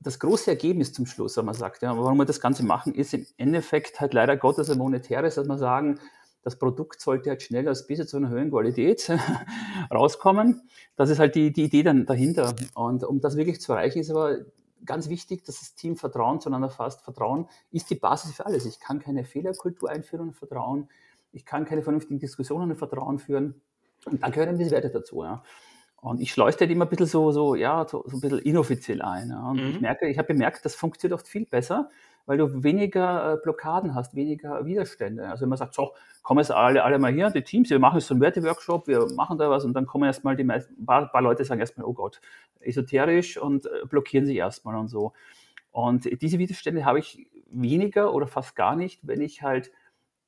das 0.00 0.18
große 0.18 0.50
Ergebnis 0.50 0.92
zum 0.92 1.06
Schluss, 1.06 1.36
wenn 1.36 1.44
man 1.44 1.54
sagt, 1.54 1.82
ja, 1.82 1.96
warum 1.96 2.18
wir 2.18 2.24
das 2.24 2.40
Ganze 2.40 2.64
machen, 2.64 2.94
ist 2.94 3.14
im 3.14 3.26
Endeffekt 3.36 4.00
halt 4.00 4.14
leider 4.14 4.36
Gottes 4.36 4.70
ein 4.70 4.78
monetäres, 4.78 5.36
dass 5.36 5.46
man 5.46 5.58
sagen, 5.58 6.00
das 6.44 6.58
Produkt 6.58 7.00
sollte 7.00 7.30
halt 7.30 7.42
schnell 7.42 7.66
als 7.66 7.86
bis 7.86 8.06
zu 8.06 8.18
einer 8.18 8.28
höheren 8.28 8.50
Qualität 8.50 9.10
rauskommen. 9.90 10.60
Das 10.94 11.08
ist 11.08 11.18
halt 11.18 11.34
die, 11.34 11.52
die 11.52 11.64
Idee 11.64 11.82
dann 11.82 12.04
dahinter. 12.04 12.54
Und 12.74 13.02
um 13.02 13.20
das 13.20 13.36
wirklich 13.36 13.60
zu 13.60 13.72
erreichen, 13.72 13.98
ist 13.98 14.10
aber 14.10 14.36
ganz 14.84 15.08
wichtig, 15.08 15.42
dass 15.44 15.60
das 15.60 15.74
Team 15.74 15.96
Vertrauen 15.96 16.40
zueinander 16.40 16.68
fasst. 16.68 17.02
Vertrauen 17.02 17.48
ist 17.70 17.88
die 17.88 17.94
Basis 17.94 18.32
für 18.32 18.44
alles. 18.44 18.66
Ich 18.66 18.78
kann 18.78 19.00
keine 19.00 19.24
Fehlerkultur 19.24 19.88
einführen 19.88 20.28
und 20.28 20.34
Vertrauen. 20.34 20.88
Ich 21.32 21.46
kann 21.46 21.64
keine 21.64 21.82
vernünftigen 21.82 22.20
Diskussionen 22.20 22.70
und 22.70 22.76
Vertrauen 22.76 23.18
führen. 23.18 23.62
Und 24.04 24.22
dann 24.22 24.30
gehören 24.30 24.58
diese 24.58 24.70
Werte 24.72 24.90
dazu. 24.90 25.24
Ja. 25.24 25.42
Und 25.96 26.20
ich 26.20 26.30
schleuse 26.30 26.58
halt 26.60 26.70
immer 26.70 26.84
ein 26.84 26.90
bisschen 26.90 27.06
so, 27.06 27.32
so, 27.32 27.54
ja, 27.54 27.86
so, 27.88 28.04
so 28.06 28.18
ein 28.18 28.20
bisschen 28.20 28.40
inoffiziell 28.40 29.00
ein. 29.00 29.30
Ja. 29.30 29.48
Und 29.48 29.62
mhm. 29.62 29.70
ich 29.70 29.80
merke, 29.80 30.06
ich 30.06 30.18
habe 30.18 30.28
bemerkt, 30.28 30.62
das 30.66 30.74
funktioniert 30.74 31.18
oft 31.18 31.26
viel 31.26 31.46
besser, 31.46 31.88
weil 32.26 32.38
du 32.38 32.62
weniger 32.62 33.34
äh, 33.34 33.36
Blockaden 33.36 33.94
hast, 33.94 34.14
weniger 34.14 34.64
Widerstände. 34.64 35.28
Also 35.28 35.42
wenn 35.42 35.50
man 35.50 35.58
sagt, 35.58 35.74
so, 35.74 35.92
kommen 36.22 36.40
jetzt 36.40 36.50
alle, 36.50 36.82
alle 36.84 36.98
mal 36.98 37.12
hier, 37.12 37.30
die 37.30 37.42
Teams, 37.42 37.70
wir 37.70 37.78
machen 37.78 37.98
jetzt 37.98 38.06
so 38.06 38.14
einen 38.14 38.22
Werteworkshop, 38.22 38.86
wir 38.86 39.06
machen 39.14 39.38
da 39.38 39.50
was 39.50 39.64
und 39.64 39.74
dann 39.74 39.86
kommen 39.86 40.04
erstmal 40.04 40.36
die 40.36 40.44
meisten, 40.44 40.84
paar, 40.84 41.10
paar 41.10 41.22
Leute 41.22 41.44
sagen 41.44 41.60
erstmal, 41.60 41.86
oh 41.86 41.92
Gott, 41.92 42.20
esoterisch 42.60 43.36
und 43.36 43.66
äh, 43.66 43.86
blockieren 43.88 44.26
sich 44.26 44.36
erstmal 44.36 44.76
und 44.76 44.88
so. 44.88 45.12
Und 45.70 46.04
diese 46.22 46.38
Widerstände 46.38 46.84
habe 46.84 47.00
ich 47.00 47.26
weniger 47.50 48.14
oder 48.14 48.26
fast 48.26 48.56
gar 48.56 48.76
nicht, 48.76 49.06
wenn 49.06 49.20
ich 49.20 49.42
halt 49.42 49.70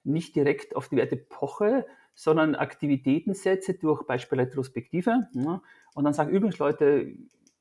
nicht 0.05 0.37
direkt 0.37 0.76
auf 0.76 0.88
die 0.88 0.97
Werte 0.97 1.17
poche, 1.17 1.87
sondern 2.15 2.55
Aktivitäten 2.55 3.35
setze 3.35 3.75
durch 3.75 4.03
Beispiel 4.05 4.41
Retrospektive. 4.41 5.29
Ja, 5.35 5.62
und 5.95 6.05
dann 6.05 6.15
sage 6.15 6.31
übrigens 6.31 6.59
Leute, 6.59 7.12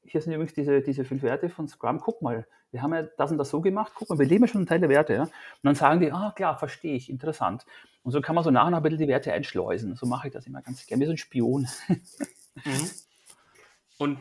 hier 0.07 0.21
sind 0.21 0.33
übrigens 0.33 0.53
diese, 0.53 0.81
diese 0.81 1.05
fünf 1.05 1.23
Werte 1.23 1.49
von 1.49 1.67
Scrum, 1.67 1.99
guck 1.99 2.21
mal, 2.21 2.47
wir 2.71 2.81
haben 2.81 2.93
ja 2.93 3.03
das 3.03 3.31
und 3.31 3.37
das 3.37 3.49
so 3.49 3.61
gemacht, 3.61 3.93
guck 3.95 4.09
mal, 4.09 4.19
wir 4.19 4.25
leben 4.25 4.43
ja 4.43 4.47
schon 4.47 4.59
einen 4.59 4.67
Teil 4.67 4.79
der 4.79 4.89
Werte. 4.89 5.13
Ja? 5.13 5.23
Und 5.23 5.31
dann 5.63 5.75
sagen 5.75 5.99
die, 5.99 6.11
ah 6.11 6.31
klar, 6.35 6.57
verstehe 6.57 6.95
ich, 6.95 7.09
interessant. 7.09 7.65
Und 8.03 8.11
so 8.11 8.21
kann 8.21 8.35
man 8.35 8.43
so 8.43 8.51
nach 8.51 8.65
und 8.65 8.71
nach 8.71 8.79
ein 8.79 8.83
bisschen 8.83 8.99
die 8.99 9.07
Werte 9.07 9.33
einschleusen. 9.33 9.95
So 9.95 10.05
mache 10.05 10.27
ich 10.27 10.33
das 10.33 10.45
immer 10.45 10.61
ganz 10.61 10.85
gerne, 10.85 11.01
wie 11.01 11.07
so 11.07 11.11
ein 11.11 11.17
Spion. 11.17 11.67
Mhm. 12.63 12.89
Und 13.97 14.19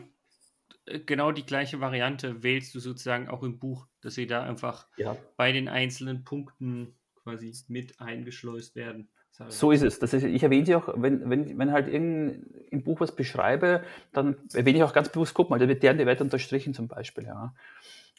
äh, 0.87 0.99
genau 0.99 1.31
die 1.31 1.45
gleiche 1.45 1.79
Variante 1.79 2.43
wählst 2.43 2.75
du 2.75 2.81
sozusagen 2.81 3.29
auch 3.29 3.43
im 3.43 3.59
Buch, 3.59 3.87
dass 4.01 4.15
sie 4.15 4.27
da 4.27 4.43
einfach 4.43 4.87
ja. 4.97 5.15
bei 5.37 5.53
den 5.53 5.69
einzelnen 5.69 6.25
Punkten 6.25 6.95
quasi 7.23 7.53
mit 7.69 8.01
eingeschleust 8.01 8.75
werden. 8.75 9.09
So 9.49 9.71
ist 9.71 9.81
es. 9.81 9.99
Das 9.99 10.13
ist, 10.13 10.23
ich 10.23 10.43
erwähne 10.43 10.65
sie 10.65 10.75
auch, 10.75 10.87
wenn, 10.95 11.29
wenn, 11.29 11.57
wenn 11.57 11.71
halt 11.71 11.87
irgend 11.87 12.45
im 12.71 12.83
Buch 12.83 13.01
was 13.01 13.15
beschreibe, 13.15 13.83
dann 14.13 14.37
erwähne 14.53 14.77
ich 14.77 14.83
auch 14.83 14.93
ganz 14.93 15.09
bewusst, 15.09 15.33
guck 15.33 15.49
mal, 15.49 15.59
da 15.59 15.67
wird 15.67 15.83
der 15.83 15.91
und 15.91 15.97
die 15.97 16.05
Werte 16.05 16.23
unterstrichen 16.23 16.73
zum 16.73 16.87
Beispiel. 16.87 17.25
Ja. 17.25 17.53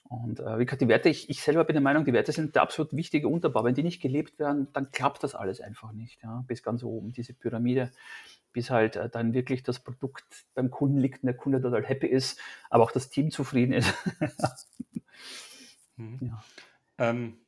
Und 0.08 0.40
äh, 0.40 0.58
wie 0.58 0.66
gesagt, 0.66 0.82
die 0.82 0.88
Werte, 0.88 1.08
ich, 1.08 1.28
ich 1.30 1.42
selber 1.42 1.64
bin 1.64 1.74
der 1.74 1.82
Meinung, 1.82 2.04
die 2.04 2.12
Werte 2.12 2.32
sind 2.32 2.54
der 2.54 2.62
absolut 2.62 2.94
wichtige 2.94 3.28
Unterbau. 3.28 3.64
Wenn 3.64 3.74
die 3.74 3.82
nicht 3.82 4.00
gelebt 4.00 4.38
werden, 4.38 4.68
dann 4.72 4.90
klappt 4.90 5.22
das 5.24 5.34
alles 5.34 5.60
einfach 5.60 5.92
nicht. 5.92 6.22
Ja. 6.22 6.44
Bis 6.46 6.62
ganz 6.62 6.82
oben, 6.82 7.12
diese 7.12 7.32
Pyramide, 7.32 7.90
bis 8.52 8.70
halt 8.70 8.96
äh, 8.96 9.08
dann 9.08 9.32
wirklich 9.32 9.62
das 9.62 9.80
Produkt 9.80 10.46
beim 10.54 10.70
Kunden 10.70 10.98
liegt 10.98 11.22
und 11.22 11.26
der 11.26 11.36
Kunde 11.36 11.60
total 11.60 11.84
happy 11.84 12.06
ist, 12.06 12.38
aber 12.70 12.84
auch 12.84 12.92
das 12.92 13.08
Team 13.08 13.30
zufrieden 13.30 13.72
ist. 13.72 13.92
mhm. 15.96 16.18
ja. 16.20 16.44
ähm, 16.98 17.38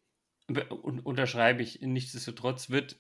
unterschreibe 1.05 1.63
ich. 1.63 1.83
Nichtsdestotrotz 1.83 2.71
wird 2.71 2.99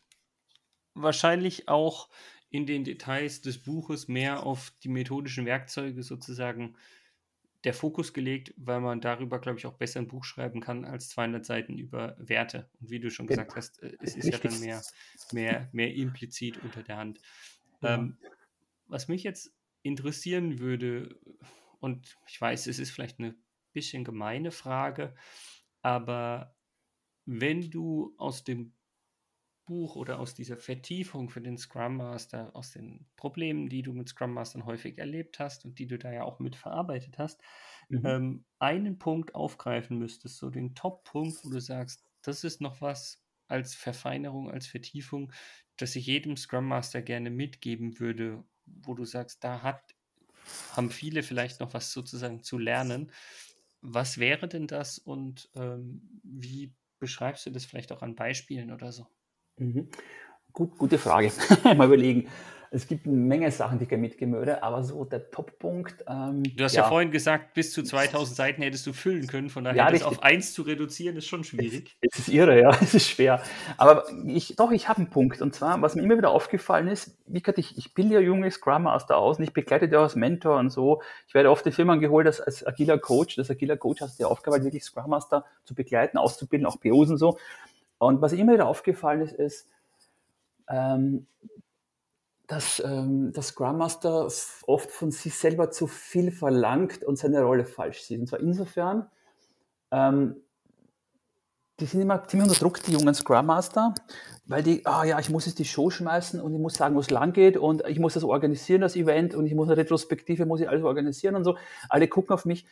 wahrscheinlich 0.94 1.68
auch 1.68 2.08
in 2.50 2.66
den 2.66 2.84
Details 2.84 3.42
des 3.42 3.58
Buches 3.62 4.08
mehr 4.08 4.44
auf 4.44 4.72
die 4.82 4.88
methodischen 4.88 5.46
Werkzeuge 5.46 6.02
sozusagen 6.02 6.76
der 7.64 7.74
Fokus 7.74 8.12
gelegt, 8.12 8.54
weil 8.56 8.80
man 8.80 9.00
darüber, 9.00 9.40
glaube 9.40 9.58
ich, 9.58 9.66
auch 9.66 9.74
besser 9.74 10.00
ein 10.00 10.08
Buch 10.08 10.24
schreiben 10.24 10.60
kann 10.60 10.84
als 10.84 11.08
200 11.10 11.44
Seiten 11.44 11.76
über 11.76 12.16
Werte. 12.18 12.70
Und 12.80 12.90
wie 12.90 13.00
du 13.00 13.10
schon 13.10 13.26
gesagt 13.26 13.56
hast, 13.56 13.82
äh, 13.82 13.96
es 14.00 14.16
ist 14.16 14.28
ja 14.28 14.38
dann 14.38 14.60
mehr, 14.60 14.82
mehr, 15.32 15.68
mehr 15.72 15.94
implizit 15.94 16.62
unter 16.62 16.82
der 16.82 16.96
Hand. 16.96 17.20
Ja. 17.82 17.94
Ähm, 17.94 18.16
was 18.86 19.08
mich 19.08 19.24
jetzt 19.24 19.52
interessieren 19.82 20.60
würde, 20.60 21.18
und 21.80 22.16
ich 22.28 22.40
weiß, 22.40 22.68
es 22.68 22.78
ist 22.78 22.90
vielleicht 22.90 23.18
eine 23.18 23.34
bisschen 23.72 24.04
gemeine 24.04 24.50
Frage, 24.50 25.14
aber 25.82 26.56
wenn 27.24 27.70
du 27.70 28.14
aus 28.18 28.44
dem 28.44 28.72
Buch 29.68 29.96
oder 29.96 30.18
aus 30.18 30.34
dieser 30.34 30.56
Vertiefung 30.56 31.28
für 31.28 31.42
den 31.42 31.58
Scrum 31.58 31.98
Master, 31.98 32.56
aus 32.56 32.70
den 32.70 33.06
Problemen, 33.16 33.68
die 33.68 33.82
du 33.82 33.92
mit 33.92 34.08
Scrum 34.08 34.32
Mastern 34.32 34.64
häufig 34.64 34.96
erlebt 34.96 35.38
hast 35.38 35.66
und 35.66 35.78
die 35.78 35.86
du 35.86 35.98
da 35.98 36.10
ja 36.10 36.22
auch 36.22 36.38
mit 36.38 36.56
verarbeitet 36.56 37.18
hast, 37.18 37.42
mhm. 37.90 38.06
ähm, 38.06 38.44
einen 38.58 38.98
Punkt 38.98 39.34
aufgreifen 39.34 39.98
müsstest, 39.98 40.38
so 40.38 40.48
den 40.48 40.74
Top-Punkt, 40.74 41.44
wo 41.44 41.50
du 41.50 41.60
sagst, 41.60 42.02
das 42.22 42.44
ist 42.44 42.62
noch 42.62 42.80
was 42.80 43.22
als 43.46 43.74
Verfeinerung, 43.74 44.50
als 44.50 44.66
Vertiefung, 44.66 45.32
das 45.76 45.94
ich 45.96 46.06
jedem 46.06 46.38
Scrum 46.38 46.66
Master 46.66 47.02
gerne 47.02 47.28
mitgeben 47.28 48.00
würde, 48.00 48.44
wo 48.64 48.94
du 48.94 49.04
sagst, 49.04 49.44
da 49.44 49.62
hat, 49.62 49.94
haben 50.72 50.90
viele 50.90 51.22
vielleicht 51.22 51.60
noch 51.60 51.74
was 51.74 51.92
sozusagen 51.92 52.42
zu 52.42 52.56
lernen. 52.56 53.12
Was 53.82 54.16
wäre 54.16 54.48
denn 54.48 54.66
das 54.66 54.98
und 54.98 55.50
ähm, 55.54 56.20
wie 56.22 56.74
beschreibst 56.98 57.44
du 57.44 57.50
das 57.50 57.66
vielleicht 57.66 57.92
auch 57.92 58.00
an 58.00 58.16
Beispielen 58.16 58.72
oder 58.72 58.92
so? 58.92 59.06
Mhm. 59.58 59.88
Gut, 60.52 60.76
gute 60.78 60.98
Frage. 60.98 61.30
Mal 61.64 61.86
überlegen. 61.86 62.28
Es 62.70 62.86
gibt 62.86 63.06
eine 63.06 63.16
Menge 63.16 63.50
Sachen, 63.50 63.78
die 63.78 63.86
ich 63.86 63.90
mitgeben 63.98 64.34
würde, 64.34 64.62
aber 64.62 64.82
so 64.82 65.04
der 65.04 65.30
Top-Punkt. 65.30 66.04
Ähm, 66.06 66.42
du 66.42 66.64
hast 66.64 66.74
ja. 66.74 66.82
ja. 66.82 66.88
vorhin 66.88 67.10
gesagt, 67.10 67.54
bis 67.54 67.72
zu 67.72 67.82
2000 67.82 68.36
Seiten 68.36 68.62
hättest 68.62 68.86
du 68.86 68.92
füllen 68.92 69.26
können, 69.26 69.48
von 69.48 69.64
daher 69.64 69.76
ja, 69.76 69.90
das 69.90 70.02
auf 70.02 70.22
eins 70.22 70.52
zu 70.52 70.62
reduzieren, 70.62 71.16
ist 71.16 71.26
schon 71.26 71.44
schwierig. 71.44 71.96
Es, 72.02 72.10
es 72.12 72.18
ist 72.20 72.28
irre, 72.28 72.60
ja, 72.60 72.70
es 72.82 72.92
ist 72.94 73.08
schwer. 73.08 73.42
Aber 73.78 74.04
ich, 74.26 74.56
doch, 74.56 74.70
ich 74.70 74.88
habe 74.88 74.98
einen 74.98 75.10
Punkt. 75.10 75.40
Und 75.40 75.54
zwar, 75.54 75.80
was 75.80 75.94
mir 75.94 76.02
immer 76.02 76.18
wieder 76.18 76.30
aufgefallen 76.30 76.88
ist, 76.88 77.16
wie 77.26 77.40
gesagt, 77.40 77.58
ich, 77.58 77.78
ich 77.78 77.94
bilde 77.94 78.14
ja 78.14 78.20
junge 78.20 78.50
Scrum 78.50 78.82
Master 78.82 79.16
aus 79.16 79.38
und 79.38 79.44
ich 79.44 79.54
begleite 79.54 79.86
ja 79.86 80.02
als 80.02 80.14
Mentor 80.14 80.58
und 80.58 80.70
so. 80.70 81.00
Ich 81.26 81.34
werde 81.34 81.50
oft 81.50 81.64
in 81.64 81.72
Firmen 81.72 82.00
geholt 82.00 82.26
als, 82.26 82.40
als 82.40 82.66
agiler 82.66 82.98
Coach. 82.98 83.36
Das 83.36 83.50
agiler 83.50 83.78
Coach 83.78 84.02
hast 84.02 84.18
die 84.18 84.24
Aufgabe, 84.24 84.62
wirklich 84.62 84.84
Scrum 84.84 85.08
Master 85.08 85.46
zu 85.64 85.74
begleiten, 85.74 86.18
auszubilden, 86.18 86.66
auch 86.66 86.78
POs 86.78 87.08
und 87.08 87.18
so. 87.18 87.38
Und 87.98 88.20
was 88.22 88.32
immer 88.32 88.54
wieder 88.54 88.66
aufgefallen 88.66 89.20
ist, 89.22 89.32
ist, 89.32 89.68
ähm, 90.68 91.26
dass 92.46 92.82
ähm, 92.84 93.32
der 93.32 93.42
Scrum 93.42 93.76
Master 93.76 94.26
oft 94.66 94.90
von 94.90 95.10
sich 95.10 95.34
selber 95.34 95.70
zu 95.70 95.86
viel 95.86 96.30
verlangt 96.30 97.04
und 97.04 97.18
seine 97.18 97.42
Rolle 97.42 97.66
falsch 97.66 98.02
sieht. 98.02 98.20
Und 98.20 98.26
zwar 98.26 98.40
insofern, 98.40 99.06
ähm, 99.90 100.36
die 101.78 101.84
sind 101.84 102.00
immer 102.00 102.26
ziemlich 102.26 102.48
unter 102.48 102.58
Druck, 102.58 102.82
die 102.82 102.92
jungen 102.92 103.14
Scrum 103.14 103.46
Master, 103.46 103.94
weil 104.46 104.62
die, 104.62 104.84
ah 104.86 105.04
ja, 105.04 105.18
ich 105.20 105.28
muss 105.28 105.44
jetzt 105.44 105.58
die 105.58 105.66
Show 105.66 105.90
schmeißen 105.90 106.40
und 106.40 106.54
ich 106.54 106.60
muss 106.60 106.74
sagen, 106.74 106.96
wo 106.96 107.00
es 107.00 107.10
lang 107.10 107.34
geht 107.34 107.58
und 107.58 107.86
ich 107.86 107.98
muss 107.98 108.14
das 108.14 108.24
organisieren, 108.24 108.80
das 108.80 108.96
Event 108.96 109.34
und 109.34 109.46
ich 109.46 109.54
muss 109.54 109.68
eine 109.68 109.76
Retrospektive, 109.76 110.46
muss 110.46 110.60
ich 110.60 110.68
alles 110.68 110.82
organisieren 110.82 111.36
und 111.36 111.44
so. 111.44 111.56
Alle 111.90 112.08
gucken 112.08 112.32
auf 112.32 112.46
mich, 112.46 112.66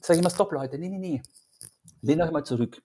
sage 0.00 0.18
ich 0.18 0.22
immer, 0.22 0.30
stopp 0.30 0.52
Leute, 0.52 0.78
nee, 0.78 0.88
nee, 0.88 0.98
nee, 0.98 1.22
lehnt 2.02 2.22
euch 2.22 2.30
mal 2.30 2.44
zurück. 2.44 2.80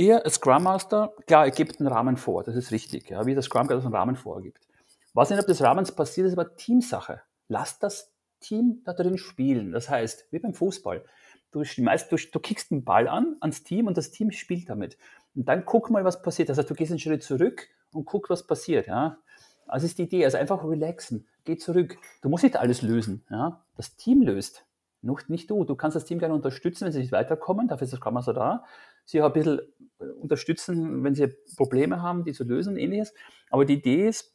Ihr 0.00 0.24
als 0.24 0.36
Scrum 0.36 0.62
Master, 0.62 1.12
klar, 1.26 1.44
ihr 1.44 1.52
gebt 1.52 1.78
einen 1.78 1.86
Rahmen 1.86 2.16
vor, 2.16 2.42
das 2.42 2.56
ist 2.56 2.72
richtig, 2.72 3.10
ja, 3.10 3.26
wie 3.26 3.34
der 3.34 3.42
Scrum 3.42 3.66
Guide 3.66 3.82
einen 3.82 3.94
Rahmen 3.94 4.16
vorgibt. 4.16 4.66
Was 5.12 5.28
innerhalb 5.28 5.46
des 5.46 5.60
Rahmens 5.60 5.92
passiert, 5.92 6.26
ist 6.26 6.32
aber 6.32 6.56
Teamsache. 6.56 7.20
Lasst 7.48 7.82
das 7.82 8.10
Team 8.40 8.80
da 8.86 8.94
drin 8.94 9.18
spielen. 9.18 9.72
Das 9.72 9.90
heißt, 9.90 10.28
wie 10.30 10.38
beim 10.38 10.54
Fußball. 10.54 11.04
Du, 11.50 11.64
schmeißt, 11.64 12.10
du, 12.10 12.16
du 12.16 12.40
kickst 12.40 12.70
den 12.70 12.82
Ball 12.82 13.08
an 13.08 13.36
ans 13.40 13.62
Team 13.62 13.88
und 13.88 13.98
das 13.98 14.10
Team 14.10 14.30
spielt 14.30 14.70
damit. 14.70 14.96
Und 15.34 15.50
dann 15.50 15.66
guck 15.66 15.90
mal, 15.90 16.02
was 16.02 16.22
passiert. 16.22 16.48
Das 16.48 16.56
heißt, 16.56 16.70
du 16.70 16.74
gehst 16.74 16.92
einen 16.92 16.98
Schritt 16.98 17.22
zurück 17.22 17.68
und 17.92 18.06
guck, 18.06 18.30
was 18.30 18.46
passiert. 18.46 18.86
Ja? 18.86 19.18
Also 19.66 19.84
ist 19.84 19.98
die 19.98 20.04
Idee, 20.04 20.24
also 20.24 20.38
einfach 20.38 20.64
relaxen, 20.64 21.28
geh 21.44 21.58
zurück. 21.58 21.98
Du 22.22 22.30
musst 22.30 22.44
nicht 22.44 22.56
alles 22.56 22.80
lösen. 22.80 23.26
Ja? 23.28 23.66
Das 23.76 23.96
Team 23.96 24.22
löst, 24.22 24.64
nicht, 25.02 25.30
nicht 25.30 25.50
du. 25.50 25.64
Du 25.64 25.74
kannst 25.76 25.94
das 25.96 26.04
Team 26.04 26.18
gerne 26.18 26.34
unterstützen, 26.34 26.84
wenn 26.84 26.92
sie 26.92 27.00
nicht 27.00 27.12
weiterkommen. 27.12 27.68
Dafür 27.68 27.84
ist 27.84 27.92
das 27.92 27.98
Scrum 27.98 28.14
Master 28.14 28.34
da. 28.34 28.64
Sie 29.10 29.22
auch 29.22 29.26
ein 29.26 29.32
bisschen 29.32 29.60
äh, 30.00 30.04
unterstützen, 30.04 31.04
wenn 31.04 31.14
sie 31.14 31.28
Probleme 31.56 32.02
haben, 32.02 32.24
die 32.24 32.32
zu 32.32 32.44
lösen 32.44 32.74
und 32.74 32.78
ähnliches. 32.78 33.12
Aber 33.50 33.64
die 33.64 33.74
Idee 33.74 34.08
ist, 34.08 34.34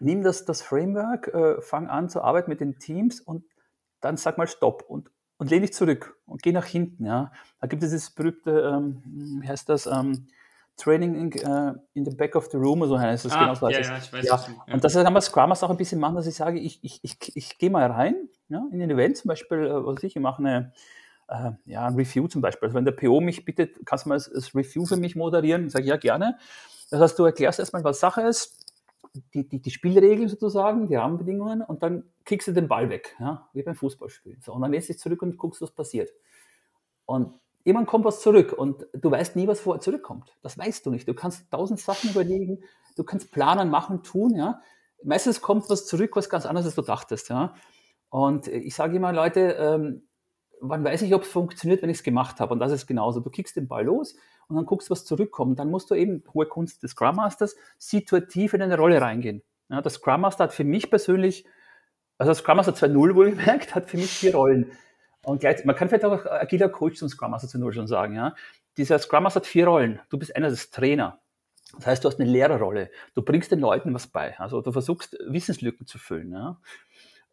nimm 0.00 0.22
das, 0.22 0.44
das 0.44 0.62
Framework, 0.62 1.28
äh, 1.28 1.60
fang 1.60 1.88
an 1.88 2.08
zu 2.08 2.22
arbeiten 2.22 2.50
mit 2.50 2.60
den 2.60 2.78
Teams 2.78 3.20
und 3.20 3.44
dann 4.00 4.16
sag 4.16 4.38
mal 4.38 4.46
Stopp 4.46 4.84
und 4.88 5.10
und 5.38 5.50
lehn 5.50 5.62
dich 5.62 5.72
zurück 5.72 6.18
und 6.26 6.42
geh 6.42 6.52
nach 6.52 6.64
hinten. 6.64 7.04
Ja. 7.04 7.32
Da 7.60 7.66
gibt 7.66 7.82
es 7.82 7.90
dieses 7.90 8.10
berühmte, 8.10 8.72
ähm, 8.74 9.02
wie 9.42 9.48
heißt 9.48 9.68
das, 9.68 9.86
ähm, 9.86 10.28
Training 10.76 11.14
in, 11.14 11.32
äh, 11.32 11.74
in, 11.94 12.04
the 12.04 12.14
back 12.14 12.36
of 12.36 12.50
the 12.50 12.58
room, 12.58 12.86
so 12.86 12.98
heißt 12.98 13.24
es. 13.24 13.32
Ah, 13.32 13.40
genau 13.40 13.54
so 13.54 13.68
ja, 13.68 13.80
ja, 13.80 13.96
ich 13.96 14.12
weiß 14.12 14.24
ja. 14.26 14.46
ja. 14.66 14.74
Und 14.74 14.84
das 14.84 14.92
kann 14.92 15.12
man 15.12 15.22
Scrum 15.22 15.48
Master 15.48 15.66
auch 15.66 15.70
ein 15.70 15.78
bisschen 15.78 15.98
machen, 15.98 16.16
dass 16.16 16.26
ich 16.26 16.34
sage, 16.34 16.58
ich, 16.58 16.84
ich, 16.84 17.00
ich, 17.02 17.34
ich 17.34 17.58
gehe 17.58 17.70
mal 17.70 17.90
rein 17.90 18.28
ja, 18.48 18.62
in 18.70 18.82
ein 18.82 18.90
Event, 18.90 19.16
zum 19.16 19.28
Beispiel, 19.28 19.58
äh, 19.58 19.86
was 19.86 20.02
ich, 20.02 20.16
ich 20.16 20.22
mache 20.22 20.40
eine, 20.40 20.72
äh, 21.28 21.52
ja, 21.64 21.86
ein 21.86 21.94
Review 21.94 22.28
zum 22.28 22.40
Beispiel. 22.40 22.66
Also 22.66 22.76
wenn 22.76 22.84
der 22.84 22.92
PO 22.92 23.20
mich 23.20 23.44
bittet, 23.44 23.84
kannst 23.84 24.04
du 24.04 24.10
mal 24.10 24.16
das, 24.16 24.30
das 24.32 24.54
Review 24.54 24.86
für 24.86 24.96
mich 24.96 25.16
moderieren? 25.16 25.66
Ich 25.66 25.72
sage, 25.72 25.86
ja, 25.86 25.96
gerne. 25.96 26.38
Das 26.90 27.00
heißt, 27.00 27.18
du 27.18 27.24
erklärst 27.24 27.58
erstmal, 27.58 27.84
was 27.84 28.00
Sache 28.00 28.22
ist, 28.22 28.62
die, 29.34 29.48
die, 29.48 29.60
die 29.60 29.70
Spielregeln 29.70 30.28
sozusagen, 30.28 30.88
die 30.88 30.94
Rahmenbedingungen 30.94 31.62
und 31.62 31.82
dann 31.82 32.04
kriegst 32.24 32.48
du 32.48 32.52
den 32.52 32.68
Ball 32.68 32.90
weg, 32.90 33.16
ja, 33.18 33.48
wie 33.52 33.62
beim 33.62 33.74
Fußballspielen. 33.74 34.42
So, 34.42 34.52
und 34.52 34.60
dann 34.62 34.72
lässt 34.72 34.88
dich 34.88 34.98
zurück 34.98 35.22
und 35.22 35.38
guckst, 35.38 35.62
was 35.62 35.70
passiert. 35.70 36.10
Und 37.06 37.32
irgendwann 37.64 37.86
kommt 37.86 38.04
was 38.04 38.20
zurück 38.20 38.52
und 38.52 38.86
du 38.92 39.10
weißt 39.10 39.36
nie, 39.36 39.48
was 39.48 39.60
vorher 39.60 39.80
zurückkommt. 39.80 40.36
Das 40.42 40.58
weißt 40.58 40.84
du 40.86 40.90
nicht. 40.90 41.08
Du 41.08 41.14
kannst 41.14 41.50
tausend 41.50 41.80
Sachen 41.80 42.10
überlegen, 42.10 42.62
du 42.96 43.04
kannst 43.04 43.32
planen, 43.32 43.70
machen, 43.70 44.02
tun, 44.02 44.34
ja. 44.34 44.60
Meistens 45.02 45.40
kommt 45.40 45.68
was 45.70 45.86
zurück, 45.86 46.14
was 46.14 46.28
ganz 46.28 46.46
anderes, 46.46 46.66
als 46.66 46.74
du 46.74 46.82
dachtest, 46.82 47.28
ja. 47.28 47.54
Und 48.08 48.48
ich 48.48 48.74
sage 48.74 48.96
immer, 48.96 49.12
Leute, 49.12 49.40
ähm, 49.58 50.02
wann 50.60 50.84
weiß 50.84 51.02
ich, 51.02 51.14
ob 51.14 51.22
es 51.22 51.28
funktioniert, 51.28 51.82
wenn 51.82 51.90
ich 51.90 51.98
es 51.98 52.02
gemacht 52.02 52.40
habe? 52.40 52.52
Und 52.52 52.60
das 52.60 52.72
ist 52.72 52.86
genauso. 52.86 53.20
Du 53.20 53.30
kickst 53.30 53.56
den 53.56 53.68
Ball 53.68 53.84
los 53.84 54.16
und 54.48 54.56
dann 54.56 54.66
guckst, 54.66 54.90
was 54.90 55.04
zurückkommt. 55.04 55.58
Dann 55.58 55.70
musst 55.70 55.90
du 55.90 55.94
eben, 55.94 56.22
hohe 56.34 56.46
Kunst 56.46 56.82
des 56.82 56.92
Scrum 56.92 57.16
Masters, 57.16 57.56
situativ 57.78 58.54
in 58.54 58.62
eine 58.62 58.76
Rolle 58.76 59.00
reingehen. 59.00 59.42
Ja, 59.68 59.82
das 59.82 59.94
Scrum 59.94 60.20
Master 60.20 60.44
hat 60.44 60.52
für 60.52 60.64
mich 60.64 60.90
persönlich, 60.90 61.44
also 62.18 62.30
das 62.30 62.38
Scrum 62.38 62.56
Master 62.56 62.72
2.0 62.72 63.14
wohlgemerkt, 63.14 63.74
hat 63.74 63.90
für 63.90 63.96
mich 63.96 64.10
vier 64.10 64.34
Rollen. 64.34 64.72
Und 65.24 65.40
gleich, 65.40 65.64
man 65.64 65.74
kann 65.74 65.88
vielleicht 65.88 66.04
auch 66.04 66.24
agiler 66.26 66.68
Coach 66.68 66.98
zum 66.98 67.08
Scrum 67.08 67.32
Master 67.32 67.58
2.0 67.58 67.72
schon 67.72 67.86
sagen. 67.86 68.14
Ja. 68.14 68.34
Dieser 68.76 68.98
Scrum 68.98 69.24
Master 69.24 69.40
hat 69.40 69.46
vier 69.46 69.66
Rollen. 69.66 70.00
Du 70.08 70.18
bist 70.18 70.36
einer 70.36 70.48
des 70.48 70.70
Trainer. 70.70 71.20
Das 71.74 71.86
heißt, 71.86 72.04
du 72.04 72.08
hast 72.08 72.20
eine 72.20 72.30
Lehrerrolle. 72.30 72.90
Du 73.14 73.22
bringst 73.22 73.50
den 73.50 73.58
Leuten 73.58 73.92
was 73.92 74.06
bei. 74.06 74.38
Also 74.38 74.60
du 74.60 74.70
versuchst, 74.70 75.16
Wissenslücken 75.26 75.86
zu 75.86 75.98
füllen. 75.98 76.32
Ja. 76.32 76.60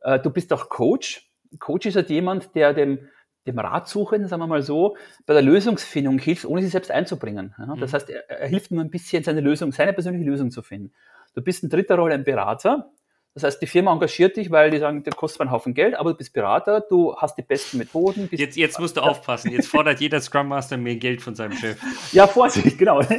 Äh, 0.01 0.19
du 0.19 0.31
bist 0.31 0.51
auch 0.53 0.69
Coach. 0.69 1.29
Coach 1.57 1.85
ist 1.85 1.95
halt 1.95 2.09
jemand, 2.09 2.55
der 2.55 2.73
dem, 2.73 2.99
dem 3.45 3.59
Ratsuchenden, 3.59 4.27
sagen 4.27 4.41
wir 4.41 4.47
mal 4.47 4.61
so, 4.61 4.95
bei 5.25 5.33
der 5.33 5.43
Lösungsfindung 5.43 6.19
hilft, 6.19 6.45
ohne 6.45 6.61
sich 6.61 6.71
selbst 6.71 6.91
einzubringen. 6.91 7.53
Ja, 7.57 7.75
das 7.79 7.91
mhm. 7.91 7.95
heißt, 7.95 8.09
er, 8.09 8.29
er, 8.29 8.47
hilft 8.47 8.71
nur 8.71 8.83
ein 8.83 8.89
bisschen, 8.89 9.23
seine 9.23 9.41
Lösung, 9.41 9.71
seine 9.71 9.93
persönliche 9.93 10.25
Lösung 10.25 10.51
zu 10.51 10.61
finden. 10.61 10.93
Du 11.33 11.41
bist 11.41 11.63
in 11.63 11.69
dritter 11.69 11.95
Rolle 11.95 12.13
ein 12.13 12.23
Berater. 12.23 12.91
Das 13.33 13.43
heißt, 13.43 13.61
die 13.63 13.65
Firma 13.65 13.91
engagiert 13.91 14.37
dich, 14.37 14.51
weil 14.51 14.69
die 14.69 14.77
sagen, 14.77 15.03
der 15.03 15.13
kostet 15.13 15.41
einen 15.41 15.49
Haufen 15.49 15.73
Geld, 15.73 15.95
aber 15.95 16.11
du 16.11 16.17
bist 16.17 16.33
Berater, 16.33 16.81
du 16.81 17.15
hast 17.15 17.35
die 17.35 17.41
besten 17.41 17.79
Methoden. 17.79 18.29
Jetzt, 18.31 18.55
jetzt 18.55 18.79
musst 18.79 18.95
du 18.95 19.01
aufpassen, 19.01 19.51
jetzt 19.51 19.69
fordert 19.69 19.99
jeder 19.99 20.21
Scrum 20.21 20.49
Master 20.49 20.77
mehr 20.77 20.97
Geld 20.97 21.19
von 21.19 21.33
seinem 21.33 21.53
Chef. 21.53 21.81
Ja, 22.11 22.27
Vorsicht, 22.27 22.77
genau. 22.77 23.01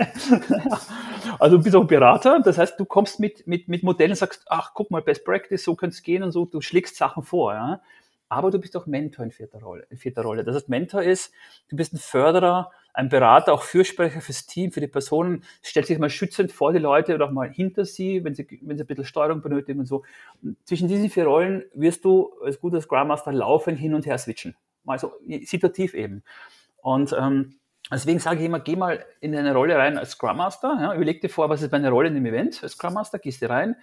Also 1.40 1.56
du 1.56 1.64
bist 1.64 1.74
auch 1.74 1.84
Berater, 1.84 2.40
das 2.44 2.58
heißt, 2.58 2.78
du 2.78 2.84
kommst 2.84 3.18
mit, 3.18 3.46
mit, 3.48 3.66
mit 3.66 3.82
Modellen 3.82 4.12
und 4.12 4.16
sagst, 4.16 4.44
ach, 4.46 4.70
guck 4.72 4.92
mal, 4.92 5.02
Best 5.02 5.24
Practice, 5.24 5.64
so 5.64 5.74
könnte 5.74 5.94
es 5.94 6.02
gehen 6.02 6.22
und 6.22 6.30
so, 6.30 6.44
du 6.44 6.60
schlägst 6.60 6.96
Sachen 6.96 7.24
vor. 7.24 7.52
Ja? 7.54 7.80
Aber 8.34 8.50
du 8.50 8.58
bist 8.58 8.76
auch 8.76 8.86
Mentor 8.86 9.24
in 9.24 9.30
vierter 9.30 9.60
Rolle. 9.60 9.86
In 9.90 9.96
vierter 9.96 10.22
Rolle. 10.22 10.44
Das 10.44 10.54
heißt, 10.56 10.68
Mentor 10.68 11.02
ist, 11.02 11.32
du 11.68 11.76
bist 11.76 11.92
ein 11.92 11.98
Förderer, 11.98 12.70
ein 12.92 13.08
Berater, 13.08 13.52
auch 13.52 13.62
Fürsprecher 13.62 14.20
fürs 14.20 14.46
Team, 14.46 14.70
für 14.70 14.80
die 14.80 14.86
Personen, 14.86 15.44
stellt 15.62 15.86
sich 15.86 15.98
mal 15.98 16.10
schützend 16.10 16.52
vor 16.52 16.72
die 16.72 16.78
Leute 16.78 17.14
oder 17.14 17.26
auch 17.26 17.30
mal 17.32 17.50
hinter 17.50 17.84
sie, 17.84 18.24
wenn 18.24 18.34
sie, 18.34 18.46
wenn 18.62 18.76
sie 18.76 18.84
ein 18.84 18.86
bisschen 18.86 19.04
Steuerung 19.04 19.42
benötigen 19.42 19.80
und 19.80 19.86
so. 19.86 20.04
Zwischen 20.64 20.88
diesen 20.88 21.10
vier 21.10 21.24
Rollen 21.24 21.64
wirst 21.74 22.04
du 22.04 22.32
als 22.44 22.60
guter 22.60 22.80
Scrum 22.80 23.08
Master 23.08 23.32
laufen, 23.32 23.76
hin 23.76 23.94
und 23.94 24.06
her 24.06 24.18
switchen. 24.18 24.56
Also 24.86 25.12
situativ 25.42 25.94
eben. 25.94 26.22
Und 26.82 27.14
ähm, 27.18 27.56
deswegen 27.90 28.20
sage 28.20 28.40
ich 28.40 28.46
immer, 28.46 28.60
geh 28.60 28.76
mal 28.76 29.04
in 29.20 29.34
eine 29.34 29.54
Rolle 29.54 29.76
rein 29.76 29.98
als 29.98 30.12
Scrum 30.12 30.36
Master. 30.36 30.78
Ja, 30.80 30.94
überleg 30.94 31.20
dir 31.20 31.28
vor, 31.30 31.48
was 31.48 31.62
ist 31.62 31.72
meine 31.72 31.90
Rolle 31.90 32.08
in 32.08 32.14
dem 32.14 32.26
Event 32.26 32.62
als 32.62 32.72
Scrum 32.72 32.94
Master, 32.94 33.18
gehst 33.18 33.42
du 33.42 33.48
rein, 33.48 33.76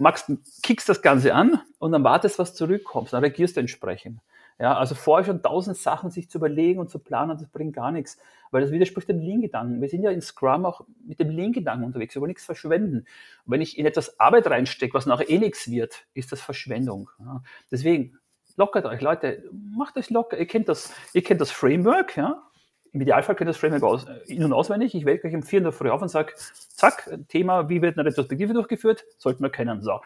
machst, 0.00 0.30
kickst 0.62 0.88
das 0.88 1.02
Ganze 1.02 1.34
an 1.34 1.60
und 1.78 1.92
dann 1.92 2.04
wartest, 2.04 2.38
was 2.38 2.54
zurückkommt, 2.54 3.12
dann 3.12 3.22
reagierst 3.22 3.56
du 3.56 3.60
entsprechend. 3.60 4.20
Ja, 4.58 4.76
also 4.76 4.94
vorher 4.94 5.24
schon 5.24 5.42
tausend 5.42 5.78
Sachen 5.78 6.10
sich 6.10 6.28
zu 6.28 6.36
überlegen 6.36 6.80
und 6.80 6.90
zu 6.90 6.98
planen, 6.98 7.38
das 7.38 7.48
bringt 7.48 7.74
gar 7.74 7.90
nichts, 7.92 8.18
weil 8.50 8.60
das 8.60 8.70
widerspricht 8.70 9.08
dem 9.08 9.18
Lean-Gedanken. 9.18 9.80
Wir 9.80 9.88
sind 9.88 10.02
ja 10.02 10.10
in 10.10 10.20
Scrum 10.20 10.66
auch 10.66 10.82
mit 11.06 11.18
dem 11.18 11.30
Lean-Gedanken 11.30 11.84
unterwegs, 11.84 12.14
wir 12.14 12.20
wollen 12.20 12.28
nichts 12.28 12.44
verschwenden. 12.44 12.98
Und 12.98 13.06
wenn 13.46 13.62
ich 13.62 13.78
in 13.78 13.86
etwas 13.86 14.20
Arbeit 14.20 14.48
reinstecke, 14.48 14.92
was 14.92 15.06
nachher 15.06 15.30
eh 15.30 15.38
nichts 15.38 15.70
wird, 15.70 16.04
ist 16.12 16.30
das 16.30 16.42
Verschwendung. 16.42 17.08
Ja. 17.20 17.42
Deswegen, 17.70 18.18
lockert 18.56 18.84
euch, 18.84 19.00
Leute, 19.00 19.48
macht 19.50 19.96
euch 19.96 20.10
locker. 20.10 20.36
Ihr 20.36 20.46
kennt 20.46 20.68
das, 20.68 20.92
ihr 21.14 21.22
kennt 21.22 21.40
das 21.40 21.50
Framework, 21.50 22.18
ja, 22.18 22.42
im 22.92 23.00
Idealfall 23.00 23.34
kennt 23.36 23.48
das 23.48 23.56
Framework 23.56 23.82
aus, 23.82 24.06
in- 24.26 24.44
und 24.44 24.52
auswendig. 24.52 24.94
Ich 24.94 25.04
wähle 25.04 25.18
gleich 25.18 25.34
um 25.34 25.42
4 25.42 25.58
in 25.58 25.64
der 25.64 25.72
Früh 25.72 25.90
auf 25.90 26.02
und 26.02 26.08
sage, 26.08 26.32
zack, 26.36 27.10
Thema, 27.28 27.68
wie 27.68 27.82
wird 27.82 27.98
eine 27.98 28.08
Retrospektive 28.08 28.52
durchgeführt? 28.52 29.04
Sollten 29.18 29.42
wir 29.42 29.50
kennen. 29.50 29.82
So. 29.82 30.00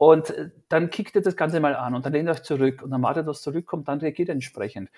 Und 0.00 0.30
äh, 0.30 0.48
dann 0.70 0.88
kickt 0.88 1.14
ihr 1.14 1.20
das 1.20 1.36
Ganze 1.36 1.60
mal 1.60 1.76
an 1.76 1.94
und 1.94 2.06
dann 2.06 2.14
lehnt 2.14 2.26
ihr 2.26 2.32
euch 2.32 2.42
zurück 2.42 2.82
und 2.82 2.90
dann 2.90 3.02
wartet, 3.02 3.26
was 3.26 3.42
zurückkommt, 3.42 3.86
dann 3.86 3.98
reagiert 4.00 4.28
ihr 4.28 4.34
entsprechend. 4.34 4.90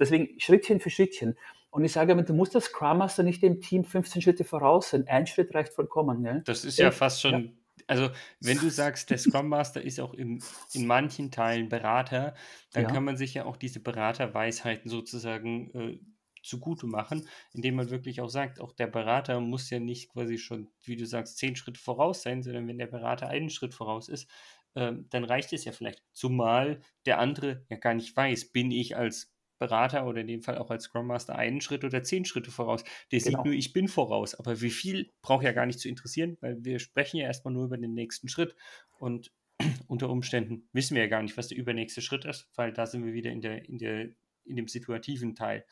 Deswegen 0.00 0.40
Schrittchen 0.40 0.80
für 0.80 0.88
Schrittchen. 0.88 1.36
Und 1.70 1.84
ich 1.84 1.92
sage, 1.92 2.16
du 2.16 2.32
musst 2.32 2.54
das 2.54 2.64
Scrum 2.64 2.96
Master 2.96 3.22
nicht 3.22 3.42
dem 3.42 3.60
Team 3.60 3.84
15 3.84 4.22
Schritte 4.22 4.44
voraus 4.44 4.88
sein. 4.88 5.06
Ein 5.06 5.26
Schritt 5.26 5.54
reicht 5.54 5.74
vollkommen. 5.74 6.22
Gell? 6.22 6.42
Das 6.46 6.64
ist 6.64 6.78
ja 6.78 6.90
fast 6.90 7.20
schon, 7.20 7.44
ja. 7.44 7.50
also 7.88 8.08
wenn 8.40 8.58
du 8.58 8.70
sagst, 8.70 9.10
der 9.10 9.18
Scrum 9.18 9.48
Master 9.48 9.82
ist 9.82 10.00
auch 10.00 10.14
im, 10.14 10.40
in 10.72 10.86
manchen 10.86 11.30
Teilen 11.30 11.68
Berater, 11.68 12.34
dann 12.72 12.84
ja. 12.84 12.90
kann 12.90 13.04
man 13.04 13.18
sich 13.18 13.34
ja 13.34 13.44
auch 13.44 13.58
diese 13.58 13.80
Beraterweisheiten 13.80 14.88
sozusagen 14.88 15.70
äh, 15.74 16.00
zugute 16.48 16.86
machen, 16.86 17.28
indem 17.52 17.76
man 17.76 17.90
wirklich 17.90 18.20
auch 18.20 18.28
sagt, 18.28 18.60
auch 18.60 18.72
der 18.72 18.86
Berater 18.86 19.40
muss 19.40 19.70
ja 19.70 19.78
nicht 19.78 20.10
quasi 20.10 20.38
schon, 20.38 20.68
wie 20.84 20.96
du 20.96 21.06
sagst, 21.06 21.38
zehn 21.38 21.56
Schritte 21.56 21.80
voraus 21.80 22.22
sein, 22.22 22.42
sondern 22.42 22.66
wenn 22.66 22.78
der 22.78 22.86
Berater 22.86 23.28
einen 23.28 23.50
Schritt 23.50 23.74
voraus 23.74 24.08
ist, 24.08 24.28
ähm, 24.74 25.06
dann 25.10 25.24
reicht 25.24 25.52
es 25.52 25.64
ja 25.64 25.72
vielleicht. 25.72 26.02
Zumal 26.12 26.80
der 27.06 27.18
andere 27.18 27.64
ja 27.68 27.76
gar 27.76 27.94
nicht 27.94 28.16
weiß, 28.16 28.52
bin 28.52 28.70
ich 28.70 28.96
als 28.96 29.32
Berater 29.58 30.06
oder 30.06 30.20
in 30.20 30.28
dem 30.28 30.42
Fall 30.42 30.56
auch 30.58 30.70
als 30.70 30.84
Scrum 30.84 31.06
Master 31.06 31.36
einen 31.36 31.60
Schritt 31.60 31.84
oder 31.84 32.02
zehn 32.02 32.24
Schritte 32.24 32.50
voraus. 32.50 32.84
Der 33.10 33.18
genau. 33.18 33.38
sieht 33.38 33.44
nur, 33.44 33.54
ich 33.54 33.72
bin 33.72 33.88
voraus. 33.88 34.34
Aber 34.34 34.60
wie 34.60 34.70
viel 34.70 35.10
braucht 35.20 35.44
ja 35.44 35.52
gar 35.52 35.66
nicht 35.66 35.80
zu 35.80 35.88
interessieren, 35.88 36.36
weil 36.40 36.64
wir 36.64 36.78
sprechen 36.78 37.18
ja 37.18 37.26
erstmal 37.26 37.54
nur 37.54 37.64
über 37.64 37.76
den 37.76 37.94
nächsten 37.94 38.28
Schritt. 38.28 38.54
Und 38.98 39.32
unter 39.88 40.08
Umständen 40.10 40.68
wissen 40.72 40.94
wir 40.94 41.02
ja 41.02 41.08
gar 41.08 41.22
nicht, 41.22 41.36
was 41.36 41.48
der 41.48 41.58
übernächste 41.58 42.00
Schritt 42.00 42.24
ist, 42.24 42.48
weil 42.54 42.72
da 42.72 42.86
sind 42.86 43.04
wir 43.04 43.12
wieder 43.12 43.30
in 43.30 43.40
der, 43.40 43.68
in 43.68 43.78
der, 43.78 44.08
in 44.44 44.56
dem 44.56 44.68
situativen 44.68 45.34
Teil. 45.34 45.64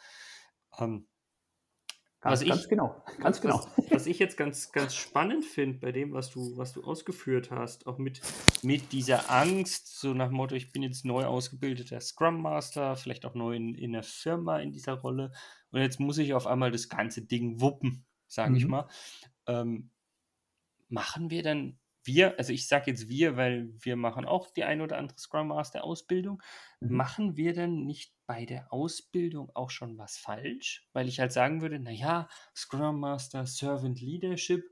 Ähm, 0.79 1.07
ganz, 2.21 2.43
ich, 2.43 2.49
ganz 2.49 2.69
genau, 2.69 3.03
ganz 3.21 3.41
genau. 3.41 3.67
Was, 3.77 3.91
was, 3.91 4.07
ich 4.07 4.19
jetzt 4.19 4.37
ganz, 4.37 4.73
ganz 4.73 4.95
spannend 4.95 5.45
finde 5.45 5.79
bei 5.79 5.93
dem, 5.93 6.13
was 6.13 6.31
du, 6.31 6.57
was 6.57 6.73
du 6.73 6.83
ausgeführt 6.85 7.51
hast, 7.51 7.87
auch 7.87 7.99
mit, 7.99 8.21
mit 8.63 8.93
dieser 8.93 9.31
Angst, 9.31 9.99
so 9.99 10.15
nach 10.15 10.29
dem 10.29 10.37
Motto, 10.37 10.55
ich 10.55 10.73
bin 10.73 10.83
jetzt 10.83 11.05
neu 11.05 11.25
ausgebildeter 11.25 12.01
Scrum 12.01 12.41
Master, 12.41 12.97
vielleicht 12.97 13.25
auch 13.27 13.35
neu 13.35 13.55
in, 13.57 13.75
in 13.75 13.93
der 13.93 14.03
Firma 14.03 14.59
in 14.59 14.73
dieser 14.73 14.95
Rolle 14.95 15.33
und 15.71 15.81
jetzt 15.81 16.01
muss 16.01 16.19
ich 16.19 16.35
auf 16.35 16.47
einmal 16.47 16.71
das 16.71 16.89
ganze 16.89 17.23
Ding 17.23 17.61
wuppen, 17.61 18.05
sage 18.27 18.51
mhm. 18.51 18.57
ich 18.57 18.67
mal. 18.67 18.89
Ähm, 19.47 19.91
machen 20.89 21.31
wir 21.31 21.43
dann 21.43 21.79
wir, 22.07 22.39
also 22.39 22.53
ich 22.53 22.69
sage 22.69 22.91
jetzt 22.91 23.09
wir, 23.09 23.37
weil 23.37 23.73
wir 23.81 23.97
machen 23.97 24.25
auch 24.25 24.51
die 24.51 24.65
ein 24.65 24.81
oder 24.81 24.99
andere 24.99 25.19
Scrum 25.19 25.49
Master 25.49 25.85
Ausbildung. 25.85 26.43
Mhm. 26.81 26.97
Machen 26.97 27.37
wir 27.37 27.53
denn 27.53 27.85
nicht 27.85 28.15
bei 28.27 28.47
der 28.47 28.73
Ausbildung 28.73 29.51
auch 29.55 29.71
schon 29.71 29.99
was 29.99 30.17
falsch? 30.17 30.89
Weil 30.93 31.09
ich 31.09 31.21
halt 31.21 31.33
sagen 31.33 31.61
würde, 31.61 31.79
naja, 31.79 32.29
Scrum 32.55 33.01
Master, 33.01 33.47
Servant 33.47 34.01
Leadership 34.01 34.65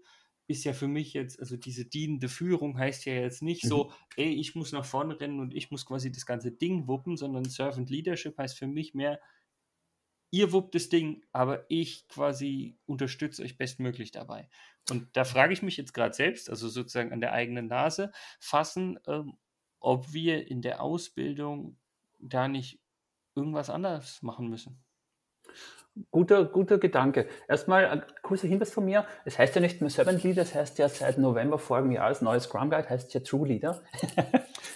ist 0.47 0.65
ja 0.65 0.73
für 0.73 0.89
mich 0.89 1.15
jetzt, 1.15 1.41
also 1.41 1.57
diese 1.57 1.87
dienende 1.87 2.29
Führung 2.29 2.79
heißt 2.79 3.07
ja 3.07 3.15
jetzt 3.15 3.43
nicht 3.43 3.65
mhm. 3.65 3.69
so, 3.69 3.93
ey, 4.17 4.33
ich 4.35 4.55
muss 4.55 4.73
nach 4.73 4.85
vorne 4.85 5.19
rennen 5.19 5.41
und 5.41 5.55
ich 5.55 5.71
muss 5.71 5.87
quasi 5.87 6.13
das 6.13 6.27
ganze 6.27 6.53
Ding 6.53 6.87
wuppen, 6.87 7.17
sondern 7.17 7.45
Servant 7.45 7.91
Leadership 7.91 8.37
heißt 8.37 8.59
für 8.59 8.67
mich 8.67 8.95
mehr, 8.95 9.21
ihr 10.31 10.53
wuppt 10.53 10.75
das 10.75 10.89
Ding, 10.89 11.23
aber 11.33 11.65
ich 11.69 12.09
quasi 12.09 12.77
unterstütze 12.87 13.43
euch 13.43 13.57
bestmöglich 13.57 14.11
dabei. 14.11 14.49
Und 14.91 15.09
da 15.17 15.25
frage 15.25 15.53
ich 15.53 15.63
mich 15.63 15.77
jetzt 15.77 15.95
gerade 15.95 16.15
selbst, 16.15 16.51
also 16.51 16.69
sozusagen 16.69 17.13
an 17.13 17.21
der 17.21 17.33
eigenen 17.33 17.69
Nase 17.69 18.13
fassen, 18.39 18.99
ähm, 19.07 19.37
ob 19.81 20.13
wir 20.13 20.49
in 20.49 20.63
der 20.63 20.83
Ausbildung 20.83 21.77
da 22.19 22.49
nicht 22.49 22.81
irgendwas 23.35 23.71
anders 23.71 24.23
machen 24.23 24.49
müssen. 24.49 24.83
Guter, 26.11 26.45
guter 26.45 26.79
Gedanke. 26.79 27.29
Erstmal 27.47 27.87
ein 27.87 28.03
kurzer 28.23 28.49
Hinweis 28.49 28.73
von 28.73 28.85
mir. 28.85 29.07
Es 29.25 29.39
heißt 29.39 29.55
ja 29.55 29.61
nicht 29.61 29.81
mehr 29.81 29.91
Servant 29.91 30.25
Leader, 30.25 30.43
es 30.43 30.55
heißt 30.55 30.79
ja 30.79 30.89
seit 30.89 31.19
November 31.19 31.57
vorigen 31.57 31.93
Jahres 31.93 32.21
neues 32.21 32.45
Scrum 32.45 32.69
Guide, 32.69 32.89
heißt 32.89 33.15
ja 33.15 33.21
True 33.21 33.47
Leader. 33.47 33.81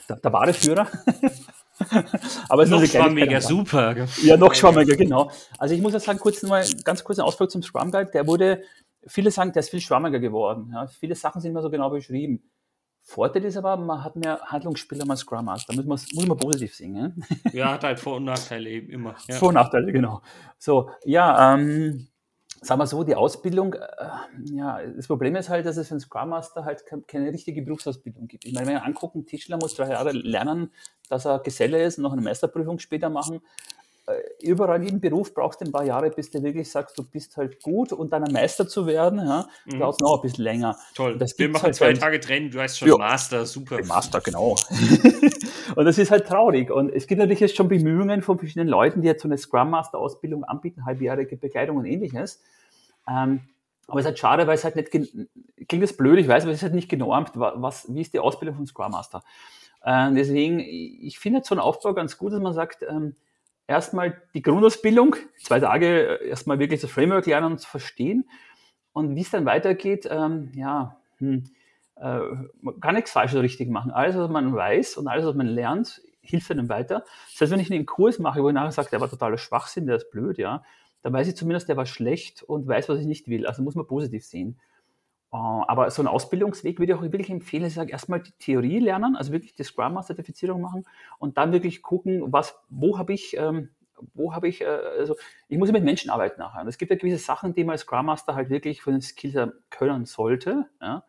der, 0.09 0.17
der 0.17 0.33
wahre 0.33 0.55
Führer. 0.55 0.87
Aber 2.49 2.63
es 2.63 2.71
noch 2.71 2.83
ist 2.83 2.93
schwammiger, 2.93 3.41
super. 3.41 4.07
Ja, 4.23 4.37
noch 4.37 4.55
schwammiger, 4.55 4.97
genau. 4.97 5.31
Also 5.59 5.75
ich 5.75 5.81
muss 5.81 5.93
ja 5.93 6.01
sagen, 6.01 6.21
kurz 6.21 6.43
mal 6.43 6.65
ganz 6.85 7.03
kurz 7.03 7.19
ein 7.19 7.25
Ausflug 7.25 7.51
zum 7.51 7.63
Scrum 7.63 7.91
Guide. 7.91 8.11
Der 8.13 8.27
wurde, 8.27 8.63
viele 9.07 9.31
sagen, 9.31 9.53
der 9.53 9.61
ist 9.61 9.71
viel 9.71 9.81
schwammiger 9.81 10.19
geworden. 10.19 10.71
Ja, 10.73 10.87
viele 10.87 11.15
Sachen 11.15 11.41
sind 11.41 11.53
immer 11.53 11.63
so 11.63 11.71
genau 11.71 11.91
beschrieben. 11.91 12.51
Vorteil 13.03 13.45
ist 13.47 13.57
aber, 13.57 13.77
man 13.79 14.05
hat 14.05 14.17
mehr 14.17 14.39
Handlungsspieler 14.43 15.09
als 15.09 15.21
Scrum 15.21 15.47
Master. 15.47 15.73
Da 15.73 15.83
muss 15.83 15.87
man, 15.87 15.99
muss 16.15 16.27
man 16.27 16.37
positiv 16.37 16.75
sehen. 16.75 17.25
Ja, 17.55 17.73
hat 17.73 17.85
halt 17.85 17.99
Vor- 17.99 18.17
und 18.17 18.25
Nachteile 18.25 18.69
eben 18.69 18.91
immer. 18.91 19.17
Ja. 19.29 19.37
Vor- 19.37 19.49
und 19.49 19.55
Nachteile, 19.55 19.91
genau. 19.93 20.21
So, 20.59 20.91
ja, 21.05 21.55
ähm, 21.55 22.09
sagen 22.61 22.81
wir 22.81 22.87
so, 22.87 23.05
die 23.05 23.15
Ausbildung, 23.15 23.73
äh, 23.73 24.09
ja, 24.53 24.83
das 24.95 25.07
Problem 25.07 25.37
ist 25.37 25.49
halt, 25.49 25.65
dass 25.65 25.79
es 25.79 25.89
für 25.89 25.95
einen 25.95 26.01
Scrum 26.01 26.29
Master 26.29 26.67
halt 26.67 26.85
keine 27.07 27.33
richtige 27.33 27.63
Berufsausbildung 27.63 28.29
gibt. 28.29 28.45
Ich 28.45 28.53
meine, 28.53 28.67
wenn 28.67 28.75
wir 28.75 28.85
angucken, 28.85 29.25
Tischler 29.25 29.57
muss 29.57 29.75
drei 29.75 29.89
Jahre 29.89 30.13
lernen, 30.13 30.71
dass 31.09 31.25
er 31.25 31.39
Geselle 31.39 31.83
ist 31.83 31.97
und 31.97 32.03
noch 32.03 32.13
eine 32.13 32.21
Meisterprüfung 32.21 32.79
später 32.79 33.09
machen. 33.09 33.41
Äh, 34.09 34.47
überall 34.47 34.77
in 34.79 34.85
jedem 34.85 35.01
Beruf 35.01 35.35
brauchst 35.35 35.61
du 35.61 35.67
ein 35.67 35.73
paar 35.73 35.85
Jahre, 35.85 36.09
bis 36.11 36.31
du 36.31 36.43
wirklich 36.43 36.71
sagst, 36.71 36.97
du 36.99 37.03
bist 37.03 37.37
halt 37.37 37.63
gut 37.63 37.93
und 37.93 38.11
dann 38.13 38.25
ein 38.25 38.33
Meister 38.33 38.67
zu 38.67 38.87
werden, 38.87 39.19
ja, 39.19 39.47
mhm. 39.67 39.79
brauchst 39.79 40.01
noch 40.01 40.17
ein 40.17 40.23
bisschen 40.23 40.45
länger. 40.45 40.77
Toll. 40.95 41.19
Das 41.19 41.39
Wir 41.39 41.49
machen 41.51 41.65
halt 41.65 41.75
zwei 41.75 41.93
Tage 41.93 42.19
Training, 42.19 42.51
du 42.51 42.61
heißt 42.61 42.79
schon 42.79 42.89
ja, 42.89 42.97
Master, 42.97 43.45
super. 43.45 43.85
Master, 43.85 44.21
genau. 44.21 44.57
und 45.77 45.85
das 45.85 45.99
ist 45.99 46.11
halt 46.11 46.27
traurig. 46.27 46.71
Und 46.71 46.91
es 46.91 47.07
gibt 47.07 47.19
natürlich 47.19 47.41
jetzt 47.41 47.57
schon 47.57 47.69
Bemühungen 47.69 48.23
von 48.23 48.39
verschiedenen 48.39 48.69
Leuten, 48.69 49.03
die 49.03 49.09
jetzt 49.09 49.23
so 49.23 49.29
eine 49.29 49.37
Scrum 49.37 49.71
Master 49.71 49.99
Ausbildung 49.99 50.45
anbieten, 50.45 50.87
halbjährige 50.87 51.37
Bekleidung 51.37 51.77
und 51.77 51.85
ähnliches. 51.85 52.43
Ähm, 53.07 53.41
aber 53.87 54.01
es 54.01 54.05
ist 54.05 54.09
halt 54.09 54.19
schade, 54.19 54.47
weil 54.47 54.55
es 54.55 54.65
halt 54.65 54.77
nicht, 54.77 54.91
klingt 54.91 55.83
das 55.83 55.97
blöd, 55.97 56.19
ich 56.19 56.29
weiß, 56.29 56.45
aber 56.45 56.53
es 56.53 56.59
ist 56.59 56.63
halt 56.63 56.75
nicht 56.75 56.91
genormt, 56.91 57.33
was, 57.35 57.93
wie 57.93 58.03
ist 58.03 58.13
die 58.13 58.21
Ausbildung 58.21 58.57
von 58.57 58.67
Scrum 58.67 58.93
Master. 58.93 59.23
Äh, 59.83 60.13
deswegen, 60.15 60.61
ich 60.61 61.19
finde 61.19 61.43
so 61.45 61.55
einen 61.55 61.61
Aufbau 61.61 61.95
ganz 61.95 62.19
gut, 62.19 62.33
dass 62.33 62.41
man 62.41 62.53
sagt, 62.53 62.83
ähm, 62.89 63.17
erstmal 63.69 64.21
die 64.35 64.43
Grundausbildung, 64.43 65.15
zwei 65.41 65.61
Tage 65.61 66.21
äh, 66.21 66.29
erstmal 66.29 66.59
wirklich 66.59 66.81
das 66.81 66.91
Framework 66.91 67.27
lernen 67.27 67.53
und 67.53 67.59
zu 67.59 67.69
verstehen. 67.69 68.29
Und 68.93 69.15
wie 69.15 69.21
es 69.21 69.31
dann 69.31 69.45
weitergeht, 69.45 70.09
ähm, 70.11 70.51
ja, 70.55 70.97
hm, 71.19 71.45
äh, 71.97 72.19
man 72.61 72.81
kann 72.81 72.97
nichts 72.97 73.13
falsch 73.13 73.33
oder 73.33 73.43
richtig 73.43 73.69
machen. 73.69 73.93
Alles, 73.93 74.17
was 74.17 74.31
man 74.31 74.53
weiß 74.53 74.97
und 74.97 75.07
alles, 75.07 75.25
was 75.25 75.37
man 75.37 75.47
lernt, 75.47 76.01
hilft 76.21 76.51
einem 76.51 76.69
weiter. 76.69 77.05
Das 77.33 77.41
heißt, 77.41 77.53
wenn 77.53 77.61
ich 77.61 77.73
einen 77.73 77.87
Kurs 77.87 78.19
mache, 78.19 78.43
wo 78.43 78.49
ich 78.49 78.55
nachher 78.55 78.73
sage, 78.73 78.91
der 78.91 79.01
war 79.01 79.09
totaler 79.09 79.39
Schwachsinn, 79.39 79.87
der 79.87 79.97
ist 79.97 80.11
blöd, 80.11 80.39
ja, 80.39 80.65
dann 81.03 81.13
weiß 81.13 81.29
ich 81.29 81.37
zumindest, 81.37 81.69
der 81.69 81.77
war 81.77 81.87
schlecht 81.87 82.43
und 82.43 82.67
weiß, 82.67 82.89
was 82.89 82.99
ich 82.99 83.07
nicht 83.07 83.29
will. 83.29 83.47
Also 83.47 83.63
muss 83.63 83.77
man 83.77 83.87
positiv 83.87 84.25
sehen. 84.25 84.59
Äh, 85.33 85.37
aber 85.37 85.91
so 85.91 86.03
einen 86.03 86.09
Ausbildungsweg 86.09 86.79
würde 86.79 86.93
ich 86.93 86.99
auch 86.99 87.03
wirklich 87.03 87.31
empfehlen. 87.31 87.67
Ich 87.67 87.75
sage 87.75 87.93
erstmal 87.93 88.21
die 88.21 88.33
Theorie 88.33 88.79
lernen, 88.79 89.17
also 89.17 89.33
wirklich 89.33 89.55
die 89.55 89.65
Scrum 89.65 89.95
Master 89.95 90.15
Zertifizierung 90.17 90.61
machen 90.61 90.85
und 91.19 91.37
dann 91.37 91.53
wirklich 91.53 91.83
gucken, 91.83 92.33
was, 92.33 92.59
wo 92.71 92.99
habe 92.99 93.13
ich, 93.13 93.37
ähm, 93.37 93.71
wo 94.15 94.35
habe 94.35 94.49
ich, 94.49 94.63
äh, 94.63 94.67
also 94.67 95.17
ich 95.49 95.59
muss 95.59 95.71
mit 95.73 95.85
Menschen 95.85 96.11
arbeiten 96.11 96.41
nachher. 96.41 96.63
Und 96.63 96.69
es 96.69 96.79
gibt 96.79 96.91
ja 96.91 96.97
gewisse 96.97 97.19
Sachen, 97.19 97.55
die 97.55 97.65
man 97.65 97.73
als 97.73 97.83
Scrum 97.83 98.07
Master 98.07 98.35
halt 98.35 98.49
wirklich 98.49 98.81
von 98.83 98.95
den 98.95 99.03
Skills 99.03 99.37
können 99.71 100.07
sollte. 100.07 100.67
Ja. 100.81 101.05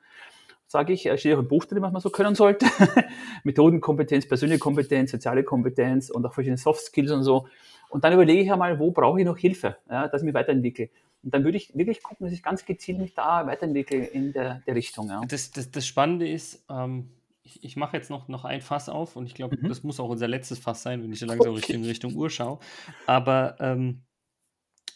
Sage 0.68 0.94
ich, 0.94 1.10
steht 1.20 1.34
auch 1.34 1.40
im 1.40 1.48
Buch 1.48 1.66
drin, 1.66 1.82
was 1.82 1.92
man 1.92 2.02
so 2.02 2.12
können 2.12 2.36
sollte. 2.36 2.68
Methodenkompetenz, 3.44 4.28
persönliche 4.28 4.60
Kompetenz, 4.60 5.10
soziale 5.10 5.44
Kompetenz 5.44 6.12
und 6.12 6.24
auch 6.26 6.34
verschiedene 6.34 6.58
Soft 6.58 6.82
Skills 6.82 7.10
und 7.10 7.24
so. 7.24 7.48
Und 7.90 8.04
dann 8.04 8.14
überlege 8.14 8.42
ich 8.42 8.52
einmal, 8.52 8.80
wo 8.80 8.92
brauche 8.92 9.20
ich 9.20 9.26
noch 9.26 9.38
Hilfe, 9.38 9.78
ja, 9.90 10.08
dass 10.08 10.22
ich 10.22 10.26
mich 10.26 10.34
weiterentwickle. 10.34 10.90
Und 11.24 11.34
dann 11.34 11.44
würde 11.44 11.58
ich 11.58 11.76
wirklich 11.76 12.02
gucken, 12.02 12.26
dass 12.26 12.34
ich 12.34 12.42
ganz 12.42 12.66
gezielt 12.66 13.00
mich 13.00 13.14
da 13.14 13.46
weiterentwickle 13.46 14.06
in 14.06 14.32
der, 14.32 14.62
der 14.66 14.76
Richtung. 14.76 15.10
Ja. 15.10 15.22
Das, 15.28 15.52
das, 15.52 15.70
das 15.72 15.86
Spannende 15.86 16.30
ist, 16.30 16.64
ähm, 16.70 17.10
ich, 17.44 17.64
ich 17.64 17.76
mache 17.76 17.98
jetzt 17.98 18.10
noch, 18.10 18.28
noch 18.28 18.46
ein 18.46 18.62
Fass 18.62 18.90
auf 18.90 19.16
und 19.16 19.26
ich 19.26 19.34
glaube, 19.34 19.58
mhm. 19.60 19.68
das 19.68 19.84
muss 19.84 20.00
auch 20.00 20.10
unser 20.10 20.28
letztes 20.28 20.60
Fass 20.60 20.84
sein, 20.84 21.04
wenn 21.04 21.12
ich 21.12 21.20
so 21.20 21.26
langsam 21.28 21.52
okay. 21.52 21.66
Richtung, 21.66 21.84
Richtung 21.84 22.16
Uhr 22.16 22.30
schaue. 22.30 22.60
Aber 23.06 23.56
ähm, 23.60 24.02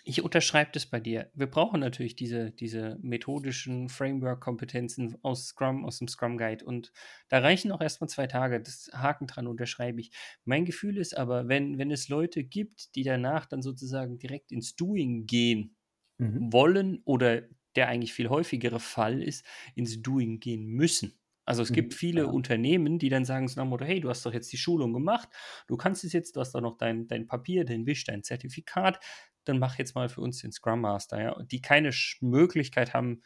ich 0.06 0.22
unterschreibe 0.22 0.72
das 0.74 0.86
bei 0.86 1.00
dir. 1.00 1.32
Wir 1.34 1.48
brauchen 1.48 1.80
natürlich 1.80 2.16
diese, 2.16 2.52
diese 2.52 3.00
methodischen 3.02 3.88
Framework-Kompetenzen 3.88 5.18
aus 5.24 5.48
Scrum, 5.48 5.86
aus 5.86 6.00
dem 6.00 6.10
Scrum 6.10 6.38
Guide. 6.38 6.66
Und 6.66 6.92
da 7.30 7.40
reichen 7.40 7.72
auch 7.72 7.80
erstmal 7.80 8.10
zwei 8.10 8.28
Tage. 8.28 8.62
Das 8.62 8.90
Haken 8.94 9.28
dran 9.28 9.48
unterschreibe 9.48 10.02
ich. 10.02 10.12
Mein 10.44 10.66
Gefühl 10.66 10.98
ist 10.98 11.18
aber, 11.18 11.48
wenn, 11.48 11.78
wenn 11.78 11.90
es 11.90 12.10
Leute 12.10 12.44
gibt, 12.44 12.96
die 12.96 13.04
danach 13.04 13.46
dann 13.46 13.62
sozusagen 13.62 14.20
direkt 14.20 14.52
ins 14.52 14.76
Doing 14.76 15.26
gehen, 15.26 15.78
mhm. 16.18 16.52
wollen 16.52 17.02
oder 17.06 17.44
der 17.76 17.88
eigentlich 17.88 18.14
viel 18.14 18.30
häufigere 18.30 18.80
Fall 18.80 19.24
ist, 19.24 19.46
ins 19.74 20.02
Doing 20.02 20.40
gehen 20.40 20.66
müssen. 20.66 21.18
Also 21.46 21.62
es 21.64 21.72
gibt 21.72 21.94
mhm, 21.94 21.96
viele 21.96 22.26
ja. 22.26 22.28
Unternehmen, 22.28 23.00
die 23.00 23.10
dann 23.10 23.26
sagen 23.26 23.48
so 23.48 23.60
nach 23.60 23.66
dem 23.66 23.70
Motto, 23.70 23.86
hey, 23.86 24.00
du 24.00 24.10
hast 24.10 24.26
doch 24.26 24.34
jetzt 24.34 24.52
die 24.54 24.58
Schulung 24.58 24.94
gemacht, 24.94 25.30
du 25.68 25.78
kannst 25.78 26.04
es 26.04 26.14
jetzt, 26.14 26.36
du 26.36 26.40
hast 26.40 26.54
doch 26.56 26.62
noch 26.62 26.78
dein, 26.78 27.08
dein 27.08 27.28
Papier, 27.28 27.66
dein 27.66 27.86
Wisch, 27.86 28.06
dein 28.06 28.24
Zertifikat, 28.24 29.00
dann 29.46 29.60
mach 29.60 29.78
jetzt 29.78 29.96
mal 29.96 30.10
für 30.10 30.22
uns 30.22 30.40
den 30.42 30.52
Scrum 30.52 30.82
Master, 30.82 31.22
ja, 31.22 31.32
und 31.32 31.52
die 31.52 31.62
keine 31.62 31.92
Möglichkeit 32.22 32.94
haben, 32.94 33.22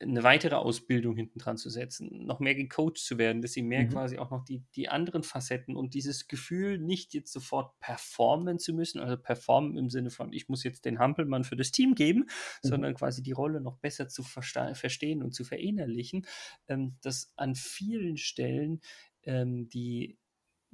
eine 0.00 0.22
weitere 0.22 0.56
Ausbildung 0.56 1.16
hinten 1.16 1.38
dran 1.38 1.56
zu 1.56 1.70
setzen, 1.70 2.26
noch 2.26 2.40
mehr 2.40 2.54
gecoacht 2.54 2.98
zu 2.98 3.16
werden, 3.16 3.42
dass 3.42 3.52
sie 3.52 3.62
mehr 3.62 3.84
mhm. 3.84 3.90
quasi 3.90 4.18
auch 4.18 4.30
noch 4.30 4.44
die, 4.44 4.62
die 4.74 4.88
anderen 4.88 5.22
Facetten 5.22 5.76
und 5.76 5.94
dieses 5.94 6.26
Gefühl, 6.26 6.78
nicht 6.78 7.14
jetzt 7.14 7.32
sofort 7.32 7.78
performen 7.78 8.58
zu 8.58 8.72
müssen, 8.72 9.00
also 9.00 9.16
performen 9.16 9.76
im 9.76 9.90
Sinne 9.90 10.10
von, 10.10 10.32
ich 10.32 10.48
muss 10.48 10.64
jetzt 10.64 10.84
den 10.84 10.98
Hampelmann 10.98 11.44
für 11.44 11.56
das 11.56 11.70
Team 11.70 11.94
geben, 11.94 12.20
mhm. 12.20 12.68
sondern 12.68 12.94
quasi 12.94 13.22
die 13.22 13.32
Rolle 13.32 13.60
noch 13.60 13.78
besser 13.78 14.08
zu 14.08 14.22
verstehen 14.22 15.22
und 15.22 15.32
zu 15.32 15.44
verinnerlichen, 15.44 16.26
ähm, 16.68 16.96
dass 17.00 17.32
an 17.36 17.54
vielen 17.54 18.16
Stellen 18.16 18.80
ähm, 19.22 19.68
die 19.68 20.18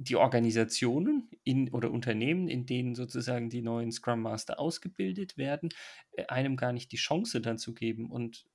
die 0.03 0.17
Organisationen 0.17 1.29
in, 1.45 1.69
oder 1.75 1.91
Unternehmen, 1.91 2.49
in 2.49 2.65
denen 2.65 2.95
sozusagen 2.95 3.51
die 3.51 3.61
neuen 3.61 3.93
Scrum 3.93 4.23
Master 4.23 4.59
ausgebildet 4.59 5.37
werden, 5.37 5.69
äh, 6.13 6.25
einem 6.27 6.57
gar 6.57 6.73
nicht 6.73 6.91
die 6.93 6.97
Chance 6.97 7.43
dann 7.43 7.59
zu 7.59 7.75
geben. 7.75 8.11
Und 8.11 8.47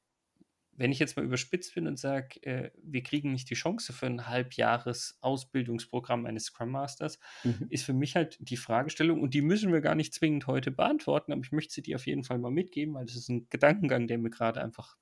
wenn 0.78 0.92
ich 0.92 1.00
jetzt 1.00 1.16
mal 1.16 1.26
überspitzt 1.26 1.74
bin 1.76 1.88
und 1.88 1.98
sage, 1.98 2.42
äh, 2.44 2.72
wir 2.84 3.02
kriegen 3.02 3.32
nicht 3.32 3.50
die 3.50 3.56
Chance 3.56 3.94
für 3.94 4.06
ein 4.06 4.28
halbjahres 4.28 5.18
Ausbildungsprogramm 5.22 6.26
eines 6.26 6.46
Scrum 6.46 6.72
Masters, 6.72 7.20
mhm. 7.44 7.68
ist 7.70 7.86
für 7.86 7.94
mich 7.94 8.16
halt 8.16 8.38
die 8.40 8.58
Fragestellung, 8.58 9.22
und 9.22 9.34
die 9.34 9.42
müssen 9.42 9.72
wir 9.72 9.82
gar 9.82 9.96
nicht 9.96 10.14
zwingend 10.14 10.48
heute 10.48 10.72
beantworten, 10.72 11.32
aber 11.32 11.42
ich 11.42 11.52
möchte 11.52 11.74
sie 11.74 11.82
dir 11.82 11.96
auf 11.96 12.08
jeden 12.08 12.24
Fall 12.24 12.38
mal 12.38 12.52
mitgeben, 12.52 12.94
weil 12.94 13.06
das 13.06 13.16
ist 13.16 13.30
ein 13.30 13.48
Gedankengang, 13.50 14.08
der 14.08 14.18
mir 14.18 14.30
gerade 14.30 14.62
einfach 14.62 14.98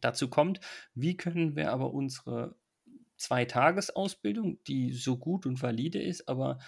dazu 0.00 0.28
kommt. 0.28 0.60
Wie 0.94 1.16
können 1.16 1.56
wir 1.56 1.72
aber 1.72 1.92
unsere 1.92 2.56
Zwei-Tages-Ausbildung, 3.16 4.62
die 4.64 4.92
so 4.92 5.16
gut 5.16 5.44
und 5.44 5.60
valide 5.60 6.00
ist, 6.00 6.28
aber 6.28 6.58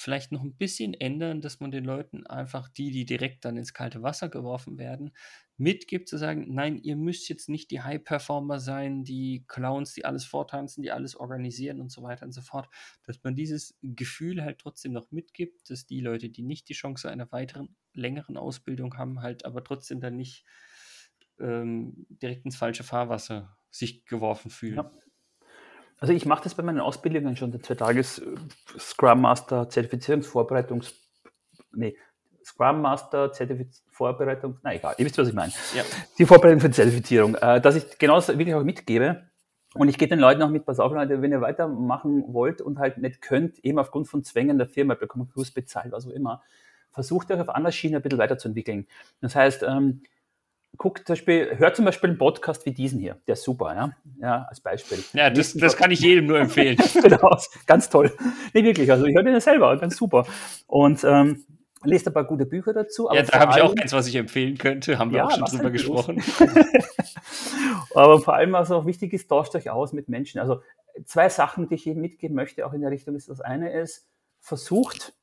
vielleicht 0.00 0.32
noch 0.32 0.42
ein 0.42 0.56
bisschen 0.56 0.94
ändern, 0.94 1.40
dass 1.40 1.60
man 1.60 1.70
den 1.70 1.84
Leuten 1.84 2.26
einfach 2.26 2.68
die, 2.68 2.90
die 2.90 3.04
direkt 3.04 3.44
dann 3.44 3.56
ins 3.56 3.74
kalte 3.74 4.02
Wasser 4.02 4.28
geworfen 4.28 4.78
werden, 4.78 5.12
mitgibt, 5.56 6.08
zu 6.08 6.16
sagen, 6.16 6.46
nein, 6.54 6.78
ihr 6.78 6.96
müsst 6.96 7.28
jetzt 7.28 7.48
nicht 7.48 7.70
die 7.70 7.82
High-Performer 7.82 8.58
sein, 8.58 9.04
die 9.04 9.44
Clowns, 9.46 9.92
die 9.92 10.06
alles 10.06 10.24
vortanzen, 10.24 10.82
die 10.82 10.90
alles 10.90 11.16
organisieren 11.16 11.80
und 11.80 11.92
so 11.92 12.02
weiter 12.02 12.24
und 12.24 12.32
so 12.32 12.40
fort, 12.40 12.68
dass 13.04 13.22
man 13.22 13.36
dieses 13.36 13.78
Gefühl 13.82 14.42
halt 14.42 14.58
trotzdem 14.58 14.92
noch 14.92 15.10
mitgibt, 15.10 15.68
dass 15.68 15.86
die 15.86 16.00
Leute, 16.00 16.30
die 16.30 16.42
nicht 16.42 16.68
die 16.68 16.74
Chance 16.74 17.10
einer 17.10 17.30
weiteren, 17.30 17.76
längeren 17.92 18.38
Ausbildung 18.38 18.96
haben, 18.96 19.20
halt 19.20 19.44
aber 19.44 19.62
trotzdem 19.62 20.00
dann 20.00 20.16
nicht 20.16 20.44
ähm, 21.38 22.06
direkt 22.08 22.46
ins 22.46 22.56
falsche 22.56 22.84
Fahrwasser 22.84 23.58
sich 23.70 24.04
geworfen 24.06 24.50
fühlen. 24.50 24.76
Ja. 24.76 24.90
Also 26.00 26.12
ich 26.14 26.26
mache 26.26 26.42
das 26.44 26.54
bei 26.54 26.62
meinen 26.62 26.80
Ausbildungen 26.80 27.36
schon, 27.36 27.52
der 27.52 27.62
zwei 27.62 27.74
Tages 27.74 28.18
äh, 28.18 28.34
Scrum 28.78 29.20
Master 29.20 29.68
Zertifizierungsvorbereitungs... 29.68 30.94
Nee, 31.72 31.96
Scrum 32.42 32.80
Master 32.80 33.30
Zertifizierungsvorbereitung... 33.32 34.58
Na 34.62 34.74
egal, 34.74 34.94
ihr 34.96 35.04
wisst, 35.04 35.18
was 35.18 35.28
ich 35.28 35.34
meine. 35.34 35.52
Ja. 35.74 35.84
Die 36.18 36.24
Vorbereitung 36.24 36.60
für 36.60 36.70
Zertifizierung. 36.70 37.34
Äh, 37.34 37.60
dass 37.60 37.76
ich 37.76 37.98
genau 37.98 38.16
das 38.16 38.28
wirklich 38.28 38.54
auch 38.54 38.64
mitgebe, 38.64 39.30
Und 39.74 39.88
ich 39.88 39.98
gebe 39.98 40.10
den 40.10 40.18
Leuten 40.18 40.42
auch 40.42 40.48
mit, 40.48 40.66
pass 40.66 40.80
auf, 40.80 40.92
Leute, 40.92 41.22
wenn 41.22 41.30
ihr 41.30 41.40
weitermachen 41.40 42.24
wollt 42.28 42.60
und 42.60 42.78
halt 42.78 42.98
nicht 42.98 43.22
könnt, 43.22 43.58
eben 43.64 43.78
aufgrund 43.78 44.08
von 44.08 44.24
Zwängen 44.24 44.58
der 44.58 44.66
Firma, 44.66 44.94
bekommt 44.94 45.32
Kurs 45.32 45.52
bezahlt, 45.52 45.92
was 45.92 46.06
auch 46.06 46.10
immer, 46.10 46.42
versucht 46.90 47.30
euch 47.30 47.40
auf 47.40 47.48
anderer 47.48 47.70
Schiene 47.70 47.96
ein 47.96 48.02
bisschen 48.02 48.18
weiterzuentwickeln. 48.18 48.88
Das 49.20 49.36
heißt, 49.36 49.62
ähm, 49.62 50.02
guckt 50.76 51.06
zum 51.06 51.14
Beispiel, 51.14 51.58
hört 51.58 51.76
zum 51.76 51.84
Beispiel 51.84 52.10
einen 52.10 52.18
Podcast 52.18 52.64
wie 52.66 52.72
diesen 52.72 53.00
hier, 53.00 53.18
der 53.26 53.34
ist 53.34 53.42
super, 53.42 53.74
ja, 53.74 53.90
ja 54.20 54.46
als 54.48 54.60
Beispiel. 54.60 54.98
Ja, 55.12 55.30
das, 55.30 55.54
das 55.54 55.76
kann 55.76 55.90
ich 55.90 56.00
jedem 56.00 56.26
nur 56.26 56.38
empfehlen. 56.38 56.76
genau, 57.02 57.36
ganz 57.66 57.90
toll. 57.90 58.12
Nee, 58.54 58.64
wirklich, 58.64 58.90
also 58.90 59.04
ich 59.04 59.14
höre 59.14 59.22
den 59.22 59.34
ja 59.34 59.40
selber, 59.40 59.76
ganz 59.76 59.96
super. 59.96 60.26
Und 60.66 61.04
ähm, 61.04 61.44
lest 61.84 62.06
ein 62.06 62.14
paar 62.14 62.24
gute 62.24 62.46
Bücher 62.46 62.72
dazu. 62.72 63.08
ja, 63.12 63.22
da 63.22 63.40
habe 63.40 63.52
ich 63.56 63.62
auch 63.62 63.74
eins, 63.76 63.92
was 63.92 64.06
ich 64.06 64.16
empfehlen 64.16 64.58
könnte, 64.58 64.98
haben 64.98 65.10
wir 65.10 65.18
ja, 65.18 65.26
auch 65.26 65.30
schon 65.30 65.44
drüber 65.44 65.70
gesprochen. 65.70 66.22
aber 67.94 68.20
vor 68.20 68.34
allem, 68.34 68.52
was 68.52 68.70
auch 68.70 68.86
wichtig 68.86 69.12
ist, 69.12 69.28
tauscht 69.28 69.54
euch 69.54 69.70
aus 69.70 69.92
mit 69.92 70.08
Menschen. 70.08 70.40
Also 70.40 70.62
zwei 71.04 71.28
Sachen, 71.28 71.68
die 71.68 71.74
ich 71.74 71.86
Ihnen 71.86 72.00
mitgeben 72.00 72.36
möchte, 72.36 72.66
auch 72.66 72.72
in 72.72 72.82
der 72.82 72.90
Richtung 72.90 73.14
ist, 73.16 73.28
das 73.28 73.40
eine 73.40 73.72
ist, 73.72 74.06
versucht 74.40 75.14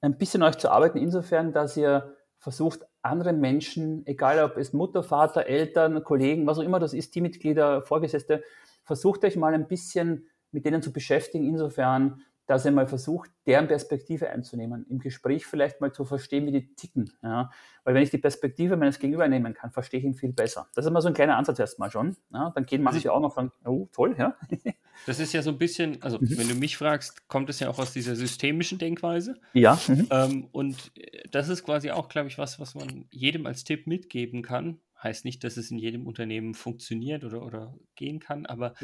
ein 0.00 0.16
bisschen 0.16 0.42
euch 0.42 0.56
zu 0.56 0.70
arbeiten, 0.70 0.98
insofern, 0.98 1.52
dass 1.52 1.76
ihr 1.76 2.16
versucht, 2.38 2.86
andere 3.02 3.32
Menschen, 3.32 4.06
egal 4.06 4.42
ob 4.44 4.56
es 4.56 4.72
Mutter, 4.72 5.02
Vater, 5.02 5.46
Eltern, 5.46 6.04
Kollegen, 6.04 6.46
was 6.46 6.58
auch 6.58 6.62
immer 6.62 6.78
das 6.78 6.92
ist, 6.92 7.10
Teammitglieder, 7.12 7.82
Vorgesetzte, 7.82 8.42
versucht 8.84 9.24
euch 9.24 9.36
mal 9.36 9.54
ein 9.54 9.68
bisschen 9.68 10.28
mit 10.52 10.64
denen 10.64 10.82
zu 10.82 10.92
beschäftigen, 10.92 11.46
insofern, 11.46 12.22
dass 12.50 12.64
ihr 12.64 12.72
mal 12.72 12.88
versucht, 12.88 13.30
deren 13.46 13.68
Perspektive 13.68 14.28
einzunehmen, 14.28 14.84
im 14.90 14.98
Gespräch 14.98 15.46
vielleicht 15.46 15.80
mal 15.80 15.92
zu 15.92 16.04
verstehen, 16.04 16.46
wie 16.46 16.50
die 16.50 16.74
ticken. 16.74 17.12
Ja? 17.22 17.48
Weil 17.84 17.94
wenn 17.94 18.02
ich 18.02 18.10
die 18.10 18.18
Perspektive 18.18 18.76
meines 18.76 18.98
Gegenüber 18.98 19.28
nehmen 19.28 19.54
kann, 19.54 19.70
verstehe 19.70 20.00
ich 20.00 20.04
ihn 20.04 20.16
viel 20.16 20.32
besser. 20.32 20.66
Das 20.74 20.84
ist 20.84 20.90
immer 20.90 21.00
so 21.00 21.06
ein 21.06 21.14
kleiner 21.14 21.36
Ansatz 21.36 21.60
erstmal 21.60 21.92
schon. 21.92 22.16
Ja? 22.34 22.50
Dann 22.52 22.66
gehen 22.66 22.82
manche 22.82 23.12
auch 23.12 23.20
noch 23.20 23.32
sagen, 23.36 23.52
oh, 23.64 23.86
toll, 23.92 24.16
ja. 24.18 24.34
Das 25.06 25.20
ist 25.20 25.32
ja 25.32 25.40
so 25.40 25.50
ein 25.50 25.58
bisschen, 25.58 26.02
also 26.02 26.18
mhm. 26.18 26.36
wenn 26.36 26.48
du 26.48 26.56
mich 26.56 26.76
fragst, 26.76 27.26
kommt 27.28 27.48
es 27.48 27.60
ja 27.60 27.70
auch 27.70 27.78
aus 27.78 27.92
dieser 27.92 28.16
systemischen 28.16 28.78
Denkweise. 28.78 29.36
Ja. 29.54 29.78
Mhm. 29.86 30.08
Ähm, 30.10 30.48
und 30.50 30.90
das 31.30 31.48
ist 31.48 31.64
quasi 31.64 31.92
auch, 31.92 32.08
glaube 32.08 32.28
ich, 32.28 32.36
was, 32.36 32.58
was 32.58 32.74
man 32.74 33.06
jedem 33.10 33.46
als 33.46 33.62
Tipp 33.62 33.86
mitgeben 33.86 34.42
kann. 34.42 34.80
Heißt 35.00 35.24
nicht, 35.24 35.44
dass 35.44 35.56
es 35.56 35.70
in 35.70 35.78
jedem 35.78 36.06
Unternehmen 36.06 36.54
funktioniert 36.54 37.24
oder, 37.24 37.46
oder 37.46 37.74
gehen 37.94 38.18
kann, 38.18 38.44
aber 38.44 38.74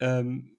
ähm, 0.00 0.56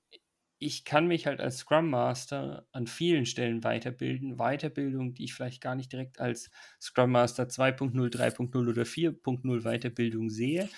ich 0.62 0.86
kann 0.86 1.08
mich 1.08 1.26
halt 1.26 1.42
als 1.42 1.58
Scrum 1.58 1.90
Master 1.90 2.68
an 2.72 2.86
vielen 2.86 3.26
Stellen 3.26 3.64
weiterbilden. 3.64 4.38
Weiterbildung, 4.38 5.16
die 5.16 5.24
ich 5.24 5.34
vielleicht 5.34 5.60
gar 5.60 5.74
nicht 5.74 5.92
direkt 5.92 6.20
als 6.20 6.52
Scrum 6.80 7.12
Master 7.12 7.46
2.0, 7.46 7.94
3.0 7.96 8.70
oder 8.70 8.84
4.0 8.84 9.64
Weiterbildung 9.64 10.30
sehe. 10.30 10.70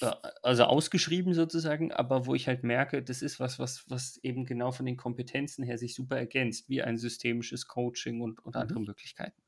Äh, 0.00 0.12
also 0.42 0.64
ausgeschrieben 0.64 1.34
sozusagen, 1.34 1.90
aber 1.90 2.26
wo 2.26 2.36
ich 2.36 2.46
halt 2.46 2.62
merke, 2.62 3.02
das 3.02 3.20
ist 3.20 3.40
was, 3.40 3.58
was, 3.58 3.84
was 3.88 4.18
eben 4.18 4.46
genau 4.46 4.70
von 4.70 4.86
den 4.86 4.96
Kompetenzen 4.96 5.64
her 5.64 5.76
sich 5.76 5.94
super 5.96 6.16
ergänzt, 6.16 6.68
wie 6.68 6.82
ein 6.82 6.96
systemisches 6.96 7.66
Coaching 7.66 8.20
und, 8.20 8.38
und 8.38 8.54
andere 8.54 8.78
mhm. 8.78 8.86
Möglichkeiten. 8.86 9.42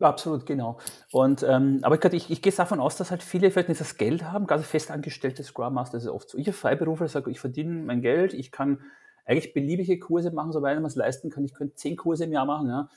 Absolut, 0.00 0.46
genau. 0.46 0.78
Und, 1.12 1.42
ähm, 1.42 1.80
aber 1.82 2.02
ich, 2.02 2.12
ich, 2.14 2.30
ich 2.30 2.42
gehe 2.42 2.52
davon 2.52 2.80
aus, 2.80 2.96
dass 2.96 3.10
halt 3.10 3.22
viele 3.22 3.50
vielleicht 3.50 3.68
nicht 3.68 3.80
das 3.80 3.98
Geld 3.98 4.24
haben, 4.24 4.46
ganz 4.46 4.66
festangestellte 4.66 5.44
Scrum 5.44 5.74
Master 5.74 5.98
ist 5.98 6.06
oft 6.06 6.30
so. 6.30 6.38
Ich 6.38 6.48
als 6.48 6.56
Freiberufler 6.56 7.08
sage, 7.08 7.30
ich 7.30 7.38
verdiene 7.38 7.82
mein 7.84 8.00
Geld, 8.00 8.32
ich 8.32 8.50
kann 8.50 8.80
eigentlich 9.26 9.52
beliebige 9.52 9.98
Kurse 9.98 10.30
machen, 10.30 10.52
soweit 10.52 10.76
man 10.76 10.86
es 10.86 10.96
leisten 10.96 11.30
kann. 11.30 11.44
Ich 11.44 11.54
könnte 11.54 11.74
zehn 11.74 11.96
Kurse 11.96 12.24
im 12.24 12.32
Jahr 12.32 12.46
machen. 12.46 12.68
Ja. 12.68 12.88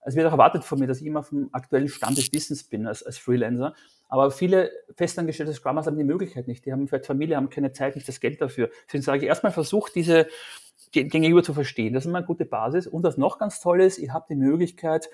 Es 0.00 0.16
wird 0.16 0.26
auch 0.26 0.32
erwartet 0.32 0.64
von 0.64 0.78
mir, 0.78 0.86
dass 0.86 1.00
ich 1.00 1.06
immer 1.06 1.22
vom 1.22 1.48
aktuellen 1.52 1.88
Stand 1.88 2.16
des 2.16 2.32
Wissens 2.32 2.64
bin 2.64 2.86
als, 2.86 3.02
als 3.02 3.18
Freelancer. 3.18 3.74
Aber 4.08 4.30
viele 4.30 4.70
festangestellte 4.96 5.52
Scrum 5.52 5.74
Master 5.74 5.90
haben 5.90 5.98
die 5.98 6.04
Möglichkeit 6.04 6.48
nicht. 6.48 6.64
Die 6.64 6.72
haben 6.72 6.88
vielleicht 6.88 7.06
Familie, 7.06 7.36
haben 7.36 7.50
keine 7.50 7.72
Zeit, 7.72 7.96
nicht 7.96 8.08
das 8.08 8.20
Geld 8.20 8.40
dafür. 8.40 8.70
Deswegen 8.86 9.02
sage 9.02 9.18
ich 9.18 9.24
erstmal, 9.24 9.52
versucht 9.52 9.94
diese 9.94 10.26
gegenüber 10.92 11.42
zu 11.42 11.52
verstehen. 11.52 11.92
Das 11.92 12.04
ist 12.04 12.08
immer 12.08 12.18
eine 12.18 12.26
gute 12.26 12.46
Basis. 12.46 12.86
Und 12.86 13.02
was 13.02 13.18
noch 13.18 13.38
ganz 13.38 13.60
toll 13.60 13.82
ist, 13.82 13.98
ihr 13.98 14.14
habt 14.14 14.30
die 14.30 14.36
Möglichkeit, 14.36 15.10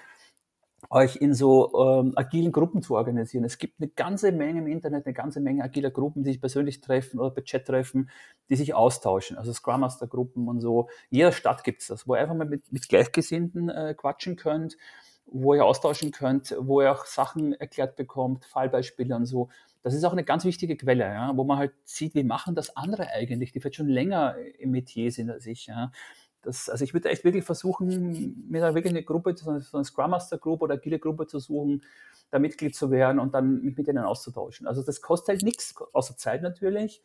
euch 0.90 1.16
in 1.16 1.34
so 1.34 1.72
ähm, 1.78 2.12
agilen 2.16 2.52
Gruppen 2.52 2.82
zu 2.82 2.96
organisieren. 2.96 3.44
Es 3.44 3.58
gibt 3.58 3.80
eine 3.80 3.88
ganze 3.88 4.32
Menge 4.32 4.60
im 4.60 4.66
Internet, 4.66 5.06
eine 5.06 5.14
ganze 5.14 5.40
Menge 5.40 5.62
agiler 5.62 5.90
Gruppen, 5.90 6.22
die 6.22 6.32
sich 6.32 6.40
persönlich 6.40 6.80
treffen 6.80 7.18
oder 7.20 7.30
per 7.30 7.44
Chat 7.44 7.66
treffen, 7.66 8.10
die 8.50 8.56
sich 8.56 8.74
austauschen. 8.74 9.36
Also 9.36 9.52
Scrum 9.52 9.80
Master 9.80 10.06
Gruppen 10.06 10.48
und 10.48 10.60
so. 10.60 10.88
In 11.10 11.18
jeder 11.18 11.32
Stadt 11.32 11.64
gibt's 11.64 11.86
das, 11.86 12.06
wo 12.06 12.14
ihr 12.14 12.20
einfach 12.20 12.34
mal 12.34 12.46
mit, 12.46 12.70
mit 12.72 12.88
Gleichgesinnten 12.88 13.68
äh, 13.68 13.94
quatschen 13.96 14.36
könnt, 14.36 14.76
wo 15.26 15.54
ihr 15.54 15.64
austauschen 15.64 16.10
könnt, 16.10 16.54
wo 16.58 16.82
ihr 16.82 16.92
auch 16.92 17.06
Sachen 17.06 17.54
erklärt 17.54 17.96
bekommt, 17.96 18.44
Fallbeispiele 18.44 19.14
und 19.14 19.26
so. 19.26 19.48
Das 19.82 19.94
ist 19.94 20.04
auch 20.04 20.12
eine 20.12 20.24
ganz 20.24 20.44
wichtige 20.44 20.76
Quelle, 20.76 21.04
ja, 21.04 21.36
wo 21.36 21.42
man 21.42 21.58
halt 21.58 21.72
sieht, 21.84 22.14
wie 22.14 22.22
machen 22.22 22.54
das 22.54 22.76
andere 22.76 23.08
eigentlich, 23.08 23.50
die 23.50 23.60
vielleicht 23.60 23.76
schon 23.76 23.88
länger 23.88 24.36
im 24.58 24.70
Metier 24.70 25.10
sind 25.10 25.30
als 25.30 25.46
ich. 25.46 25.66
Ja 25.66 25.90
das, 26.42 26.68
also 26.68 26.84
ich 26.84 26.92
würde 26.92 27.08
echt 27.08 27.24
wirklich 27.24 27.44
versuchen, 27.44 28.48
mir 28.48 28.60
da 28.60 28.74
wirklich 28.74 28.92
eine 28.92 29.04
Gruppe, 29.04 29.34
so 29.36 29.50
eine 29.50 29.84
Scrum 29.84 30.10
Master 30.10 30.38
Group 30.38 30.62
oder 30.62 30.74
agile 30.74 30.98
Gruppe 30.98 31.26
zu 31.26 31.38
suchen, 31.38 31.82
da 32.30 32.38
Mitglied 32.38 32.74
zu 32.74 32.90
werden 32.90 33.18
und 33.18 33.34
dann 33.34 33.62
mich 33.62 33.76
mit 33.76 33.86
denen 33.86 34.04
auszutauschen. 34.04 34.66
Also 34.66 34.82
das 34.82 35.00
kostet 35.00 35.28
halt 35.28 35.42
nichts, 35.42 35.74
außer 35.92 36.16
Zeit 36.16 36.42
natürlich. 36.42 37.02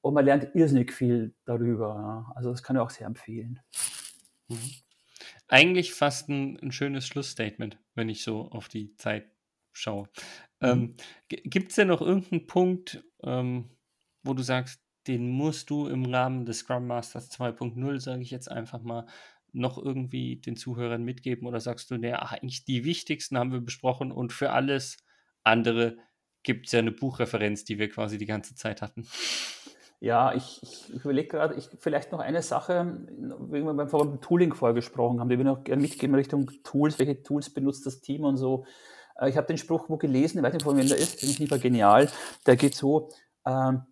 Und 0.00 0.12
man 0.12 0.24
lernt 0.26 0.54
irrsinnig 0.54 0.92
viel 0.92 1.32
darüber. 1.46 2.30
Also 2.34 2.50
das 2.50 2.62
kann 2.62 2.76
ich 2.76 2.82
auch 2.82 2.90
sehr 2.90 3.06
empfehlen. 3.06 3.60
Mhm. 4.48 4.58
Eigentlich 5.48 5.94
fast 5.94 6.28
ein, 6.28 6.58
ein, 6.60 6.72
schönes 6.72 7.06
Schlussstatement, 7.06 7.78
wenn 7.94 8.10
ich 8.10 8.22
so 8.22 8.50
auf 8.50 8.68
die 8.68 8.94
Zeit 8.96 9.30
schaue. 9.72 10.08
Mhm. 10.60 10.68
Ähm, 10.68 10.96
Gibt 11.28 11.70
es 11.70 11.76
denn 11.76 11.88
noch 11.88 12.02
irgendeinen 12.02 12.46
Punkt, 12.46 13.02
ähm, 13.22 13.70
wo 14.22 14.34
du 14.34 14.42
sagst, 14.42 14.83
den 15.06 15.30
musst 15.30 15.70
du 15.70 15.86
im 15.88 16.06
Rahmen 16.06 16.44
des 16.46 16.58
Scrum 16.60 16.86
Masters 16.86 17.30
2.0, 17.30 18.00
sage 18.00 18.22
ich 18.22 18.30
jetzt 18.30 18.50
einfach 18.50 18.82
mal, 18.82 19.06
noch 19.52 19.78
irgendwie 19.78 20.36
den 20.36 20.56
Zuhörern 20.56 21.04
mitgeben 21.04 21.46
oder 21.46 21.60
sagst 21.60 21.90
du, 21.90 21.96
naja, 21.96 22.18
eigentlich 22.18 22.64
die 22.64 22.84
wichtigsten 22.84 23.38
haben 23.38 23.52
wir 23.52 23.60
besprochen 23.60 24.10
und 24.10 24.32
für 24.32 24.50
alles 24.50 24.98
andere 25.44 25.96
gibt 26.42 26.66
es 26.66 26.72
ja 26.72 26.80
eine 26.80 26.90
Buchreferenz, 26.90 27.64
die 27.64 27.78
wir 27.78 27.88
quasi 27.88 28.18
die 28.18 28.26
ganze 28.26 28.54
Zeit 28.54 28.82
hatten. 28.82 29.06
Ja, 30.00 30.34
ich, 30.34 30.60
ich, 30.62 30.90
überlege 30.90 31.28
gerade, 31.28 31.54
ich, 31.54 31.68
vielleicht 31.78 32.12
noch 32.12 32.18
eine 32.18 32.42
Sache, 32.42 33.06
wie 33.48 33.62
wir 33.62 33.72
beim, 33.72 33.88
beim 33.88 34.20
Tooling 34.20 34.52
vorgesprochen 34.52 35.20
haben, 35.20 35.30
die 35.30 35.38
wir 35.38 35.44
noch 35.44 35.64
gerne 35.64 35.80
mitgeben 35.80 36.14
Richtung 36.14 36.50
Tools, 36.62 36.98
welche 36.98 37.22
Tools 37.22 37.48
benutzt 37.48 37.86
das 37.86 38.00
Team 38.00 38.24
und 38.24 38.36
so. 38.36 38.66
Äh, 39.18 39.30
ich 39.30 39.36
habe 39.36 39.46
den 39.46 39.56
Spruch 39.56 39.88
wo 39.88 39.96
gelesen, 39.96 40.38
ich 40.38 40.44
weiß 40.44 40.52
nicht, 40.52 40.64
von 40.64 40.76
wem 40.76 40.88
der 40.88 40.98
ist, 40.98 41.22
den 41.22 41.30
ich 41.30 41.40
nicht 41.40 41.62
genial. 41.62 42.10
Der 42.46 42.56
geht 42.56 42.74
so, 42.74 43.08
ähm, 43.46 43.82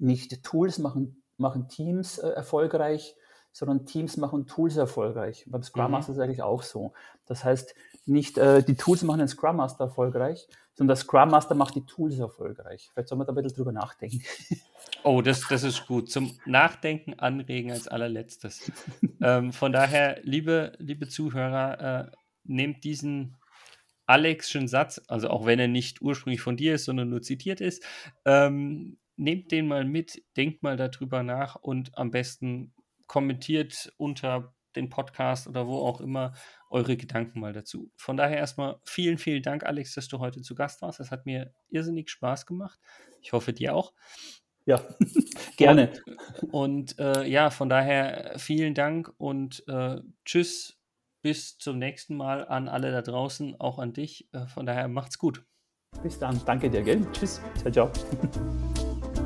nicht 0.00 0.42
Tools 0.42 0.78
machen, 0.78 1.22
machen 1.36 1.68
Teams 1.68 2.18
äh, 2.18 2.28
erfolgreich, 2.28 3.16
sondern 3.52 3.86
Teams 3.86 4.16
machen 4.16 4.46
Tools 4.46 4.76
erfolgreich. 4.76 5.44
Beim 5.48 5.62
Scrum 5.62 5.86
mhm. 5.86 5.92
Master 5.92 6.12
ist 6.12 6.18
es 6.18 6.24
eigentlich 6.24 6.42
auch 6.42 6.62
so. 6.62 6.92
Das 7.26 7.44
heißt, 7.44 7.74
nicht 8.06 8.38
äh, 8.38 8.62
die 8.62 8.76
Tools 8.76 9.02
machen 9.02 9.18
den 9.18 9.28
Scrum 9.28 9.56
Master 9.56 9.84
erfolgreich, 9.84 10.48
sondern 10.74 10.96
der 10.96 11.02
Scrum 11.02 11.30
Master 11.30 11.54
macht 11.54 11.74
die 11.74 11.84
Tools 11.84 12.18
erfolgreich. 12.18 12.90
Vielleicht 12.92 13.08
soll 13.08 13.18
man 13.18 13.26
da 13.26 13.32
ein 13.32 13.36
bisschen 13.36 13.56
drüber 13.56 13.72
nachdenken. 13.72 14.22
Oh, 15.02 15.22
das, 15.22 15.46
das 15.48 15.62
ist 15.62 15.86
gut. 15.86 16.10
Zum 16.10 16.38
Nachdenken 16.44 17.18
anregen 17.18 17.70
als 17.70 17.88
allerletztes. 17.88 18.70
ähm, 19.22 19.50
von 19.50 19.72
daher, 19.72 20.20
liebe, 20.24 20.72
liebe 20.78 21.08
Zuhörer, 21.08 22.10
äh, 22.10 22.10
nehmt 22.44 22.84
diesen 22.84 23.36
Alexschen 24.04 24.68
Satz, 24.68 25.00
also 25.08 25.30
auch 25.30 25.46
wenn 25.46 25.58
er 25.58 25.68
nicht 25.68 26.02
ursprünglich 26.02 26.42
von 26.42 26.56
dir 26.56 26.74
ist, 26.74 26.84
sondern 26.84 27.08
nur 27.08 27.22
zitiert 27.22 27.62
ist, 27.62 27.82
ähm, 28.26 28.98
nehmt 29.20 29.52
den 29.52 29.68
mal 29.68 29.84
mit, 29.84 30.22
denkt 30.36 30.62
mal 30.62 30.76
darüber 30.76 31.22
nach 31.22 31.56
und 31.56 31.96
am 31.96 32.10
besten 32.10 32.72
kommentiert 33.06 33.92
unter 33.98 34.54
den 34.76 34.88
Podcast 34.88 35.46
oder 35.48 35.66
wo 35.66 35.78
auch 35.78 36.00
immer 36.00 36.32
eure 36.70 36.96
Gedanken 36.96 37.40
mal 37.40 37.52
dazu. 37.52 37.90
Von 37.96 38.16
daher 38.16 38.38
erstmal 38.38 38.80
vielen, 38.84 39.18
vielen 39.18 39.42
Dank, 39.42 39.64
Alex, 39.64 39.94
dass 39.94 40.08
du 40.08 40.20
heute 40.20 40.42
zu 40.42 40.54
Gast 40.54 40.80
warst. 40.80 41.00
Das 41.00 41.10
hat 41.10 41.26
mir 41.26 41.52
irrsinnig 41.70 42.08
Spaß 42.08 42.46
gemacht. 42.46 42.78
Ich 43.20 43.32
hoffe, 43.32 43.52
dir 43.52 43.74
auch. 43.74 43.92
Ja, 44.64 44.86
gerne. 45.56 45.92
Und, 46.50 46.94
und 46.94 46.98
äh, 46.98 47.26
ja, 47.26 47.50
von 47.50 47.68
daher 47.68 48.34
vielen 48.38 48.74
Dank 48.74 49.12
und 49.18 49.66
äh, 49.68 50.00
tschüss. 50.24 50.76
Bis 51.22 51.58
zum 51.58 51.78
nächsten 51.78 52.16
Mal 52.16 52.48
an 52.48 52.68
alle 52.68 52.92
da 52.92 53.02
draußen, 53.02 53.60
auch 53.60 53.78
an 53.78 53.92
dich. 53.92 54.28
Äh, 54.32 54.46
von 54.46 54.64
daher 54.64 54.88
macht's 54.88 55.18
gut. 55.18 55.44
Bis 56.02 56.18
dann. 56.18 56.40
Danke 56.46 56.70
dir, 56.70 56.82
gell? 56.82 57.06
Tschüss. 57.12 57.42
Ciao, 57.58 57.70
ciao. 57.70 57.92